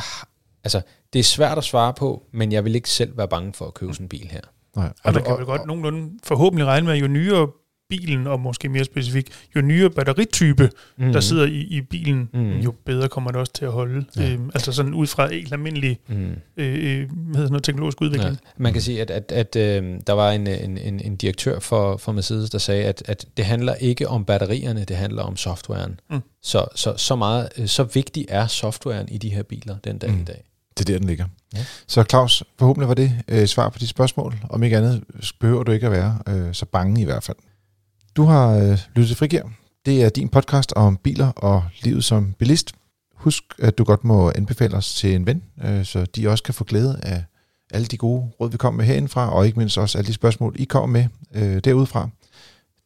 altså, 0.63 0.82
det 1.13 1.19
er 1.19 1.24
svært 1.24 1.57
at 1.57 1.63
svare 1.63 1.93
på, 1.93 2.24
men 2.32 2.51
jeg 2.51 2.65
vil 2.65 2.76
ikke 2.76 2.89
selv 2.89 3.17
være 3.17 3.28
bange 3.28 3.53
for 3.53 3.65
at 3.65 3.74
købe 3.74 3.93
sådan 3.93 4.05
en 4.05 4.09
bil 4.09 4.28
her. 4.32 4.41
Nej. 4.76 4.93
Og 5.03 5.13
man 5.13 5.24
kan 5.24 5.38
vel 5.38 5.45
godt 5.45 5.65
nogenlunde 5.65 6.19
forhåbentlig 6.24 6.67
regne 6.67 6.86
med, 6.86 6.93
at 6.93 7.01
jo 7.01 7.07
nyere 7.07 7.47
bilen, 7.91 8.27
og 8.27 8.39
måske 8.39 8.69
mere 8.69 8.83
specifikt, 8.83 9.29
jo 9.55 9.61
nyere 9.61 9.89
batteritype, 9.89 10.63
mm. 10.97 11.03
Mhm. 11.03 11.13
der 11.13 11.19
sidder 11.19 11.45
i, 11.45 11.59
i 11.59 11.81
bilen, 11.81 12.29
mm. 12.33 12.39
Mhm. 12.39 12.59
jo 12.59 12.73
bedre 12.85 13.09
kommer 13.09 13.31
det 13.31 13.39
også 13.39 13.53
til 13.53 13.65
at 13.65 13.71
holde. 13.71 14.05
Ja. 14.17 14.31
Øhm, 14.31 14.49
altså 14.53 14.71
sådan 14.71 14.93
ud 14.93 15.07
fra 15.07 15.27
helt 15.31 15.53
almindelig 15.53 15.99
Mm. 16.07 16.15
øh, 16.15 16.35
hvad 16.57 16.65
hedder 16.67 17.33
sådan 17.33 17.49
noget, 17.49 17.63
teknologisk 17.63 18.01
udvikling. 18.01 18.31
Ja. 18.31 18.37
Man 18.57 18.73
kan 18.73 18.81
sige, 18.81 19.01
at, 19.01 19.11
at, 19.11 19.31
at 19.31 19.55
øh, 19.55 19.99
der 20.07 20.13
var 20.13 20.31
en, 20.31 20.47
en, 20.47 20.77
en, 20.77 20.99
en 20.99 21.15
direktør 21.15 21.59
for, 21.59 21.97
for 21.97 22.11
Mercedes, 22.11 22.49
der 22.49 22.57
sagde, 22.57 22.83
at, 22.85 23.03
at 23.05 23.25
det 23.37 23.45
handler 23.45 23.75
ikke 23.75 24.07
om 24.07 24.25
batterierne, 24.25 24.83
det 24.83 24.95
handler 24.97 25.23
om 25.23 25.37
softwaren. 25.37 25.99
Mm. 26.09 26.19
Så, 26.43 26.65
så, 26.75 26.93
så, 26.97 27.15
meget, 27.15 27.49
øh, 27.57 27.67
så 27.67 27.83
vigtig 27.83 28.25
er 28.29 28.47
softwaren 28.47 29.09
i 29.09 29.17
de 29.17 29.29
her 29.29 29.43
biler 29.43 29.75
den 29.83 29.97
dag 29.97 30.11
Mm. 30.11 30.21
i 30.21 30.23
dag. 30.23 30.43
Det 30.77 30.89
er 30.89 30.93
der, 30.93 30.99
den 30.99 31.07
ligger. 31.07 31.25
Ja. 31.55 31.65
Så 31.87 32.03
Claus, 32.09 32.43
forhåbentlig 32.59 32.87
var 32.87 32.93
det 32.93 33.11
øh, 33.27 33.47
svar 33.47 33.69
på 33.69 33.79
de 33.79 33.87
spørgsmål. 33.87 34.35
Om 34.49 34.63
ikke 34.63 34.77
andet 34.77 35.03
behøver 35.39 35.63
du 35.63 35.71
ikke 35.71 35.85
at 35.85 35.91
være 35.91 36.19
øh, 36.29 36.53
så 36.53 36.65
bange 36.65 37.01
i 37.01 37.05
hvert 37.05 37.23
fald. 37.23 37.37
Du 38.16 38.24
har 38.24 38.49
øh, 38.57 38.80
lyttet 38.95 39.07
til 39.07 39.18
Frigir. 39.18 39.43
Det 39.86 40.03
er 40.03 40.09
din 40.09 40.30
podcast 40.30 40.74
om 40.76 40.97
biler 40.97 41.28
og 41.28 41.64
livet 41.84 42.03
som 42.03 42.34
bilist. 42.39 42.76
Husk, 43.16 43.43
at 43.59 43.78
du 43.78 43.84
godt 43.84 44.03
må 44.03 44.32
anbefale 44.36 44.78
os 44.78 44.95
til 44.95 45.16
en 45.16 45.26
ven, 45.26 45.43
øh, 45.64 45.86
så 45.86 46.05
de 46.05 46.28
også 46.28 46.43
kan 46.43 46.53
få 46.53 46.64
glæde 46.64 46.99
af 47.03 47.24
alle 47.74 47.88
de 47.88 47.97
gode 47.97 48.32
råd, 48.39 48.51
vi 48.51 48.57
kommer 48.57 48.78
med 48.78 48.86
herindfra, 48.86 49.34
og 49.34 49.45
ikke 49.45 49.59
mindst 49.59 49.78
også 49.78 49.97
alle 49.97 50.07
de 50.07 50.14
spørgsmål, 50.14 50.55
I 50.55 50.64
kommer 50.64 50.88
med 50.88 51.05
øh, 51.36 51.59
derudfra. 51.64 52.09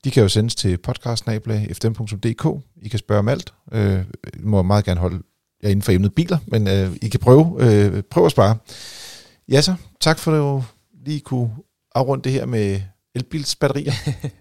De 0.03 0.11
kan 0.11 0.23
jo 0.23 0.29
sendes 0.29 0.55
til 0.55 0.77
podcastnabla.fm.dk. 0.77 2.63
I 2.81 2.87
kan 2.87 2.99
spørge 2.99 3.19
om 3.19 3.27
alt. 3.27 3.53
Øh, 3.71 3.99
I 4.33 4.43
må 4.43 4.61
meget 4.61 4.85
gerne 4.85 4.99
holde 4.99 5.23
jer 5.63 5.69
inden 5.69 5.81
for 5.81 5.91
emnet 5.91 6.13
biler, 6.13 6.37
men 6.47 6.67
øh, 6.67 6.95
I 7.01 7.09
kan 7.09 7.19
prøve, 7.19 7.55
øh, 7.59 8.03
prøve 8.03 8.25
at 8.25 8.31
spare. 8.31 8.57
Ja 9.49 9.61
så, 9.61 9.75
tak 10.01 10.19
for 10.19 10.31
at 10.31 10.37
du 10.37 10.63
lige 11.05 11.19
kunne 11.19 11.49
afrunde 11.95 12.23
det 12.23 12.31
her 12.31 12.45
med 12.45 12.81
elbilsbatterier. 13.15 13.93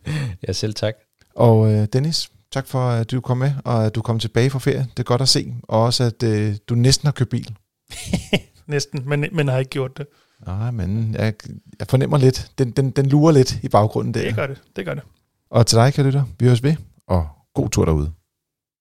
ja, 0.49 0.53
selv 0.53 0.75
tak. 0.75 0.95
Og 1.37 1.73
øh, 1.73 1.89
Dennis, 1.93 2.31
tak 2.53 2.67
for 2.67 2.89
at 2.89 3.11
du 3.11 3.21
kom 3.21 3.39
med, 3.39 3.53
og 3.65 3.87
at 3.87 3.95
du 3.95 4.03
kom 4.03 4.19
tilbage 4.19 4.51
fra 4.51 4.59
ferie. 4.59 4.87
Det 4.91 4.99
er 4.99 5.03
godt 5.03 5.23
at 5.23 5.29
se. 5.29 5.55
Og 5.63 5.83
også 5.83 6.05
at 6.05 6.23
øh, 6.23 6.57
du 6.69 6.75
næsten 6.75 7.07
har 7.07 7.13
købt 7.13 7.31
bil. 7.31 7.57
næsten, 8.67 9.09
men, 9.09 9.27
men 9.33 9.49
har 9.49 9.59
ikke 9.59 9.71
gjort 9.71 9.99
det. 9.99 10.07
Nej, 10.47 10.71
men 10.71 11.15
jeg, 11.15 11.35
jeg 11.79 11.87
fornemmer 11.89 12.19
lidt. 12.19 12.53
Den, 12.59 12.71
den, 12.71 12.91
den 12.91 13.07
lurer 13.07 13.33
lidt 13.33 13.59
i 13.63 13.69
baggrunden 13.69 14.15
der. 14.15 14.23
Det 14.23 14.35
gør 14.35 14.47
det, 14.47 14.63
det 14.77 14.85
gør 14.85 14.95
det. 14.95 15.03
Og 15.51 15.67
til 15.67 15.79
dig, 15.79 15.93
kan 15.93 16.05
lytte, 16.05 16.25
vi 16.39 16.47
høres 16.47 16.63
ved, 16.63 16.77
og 17.09 17.29
god 17.55 17.69
tur 17.69 17.85
derude. 17.85 18.13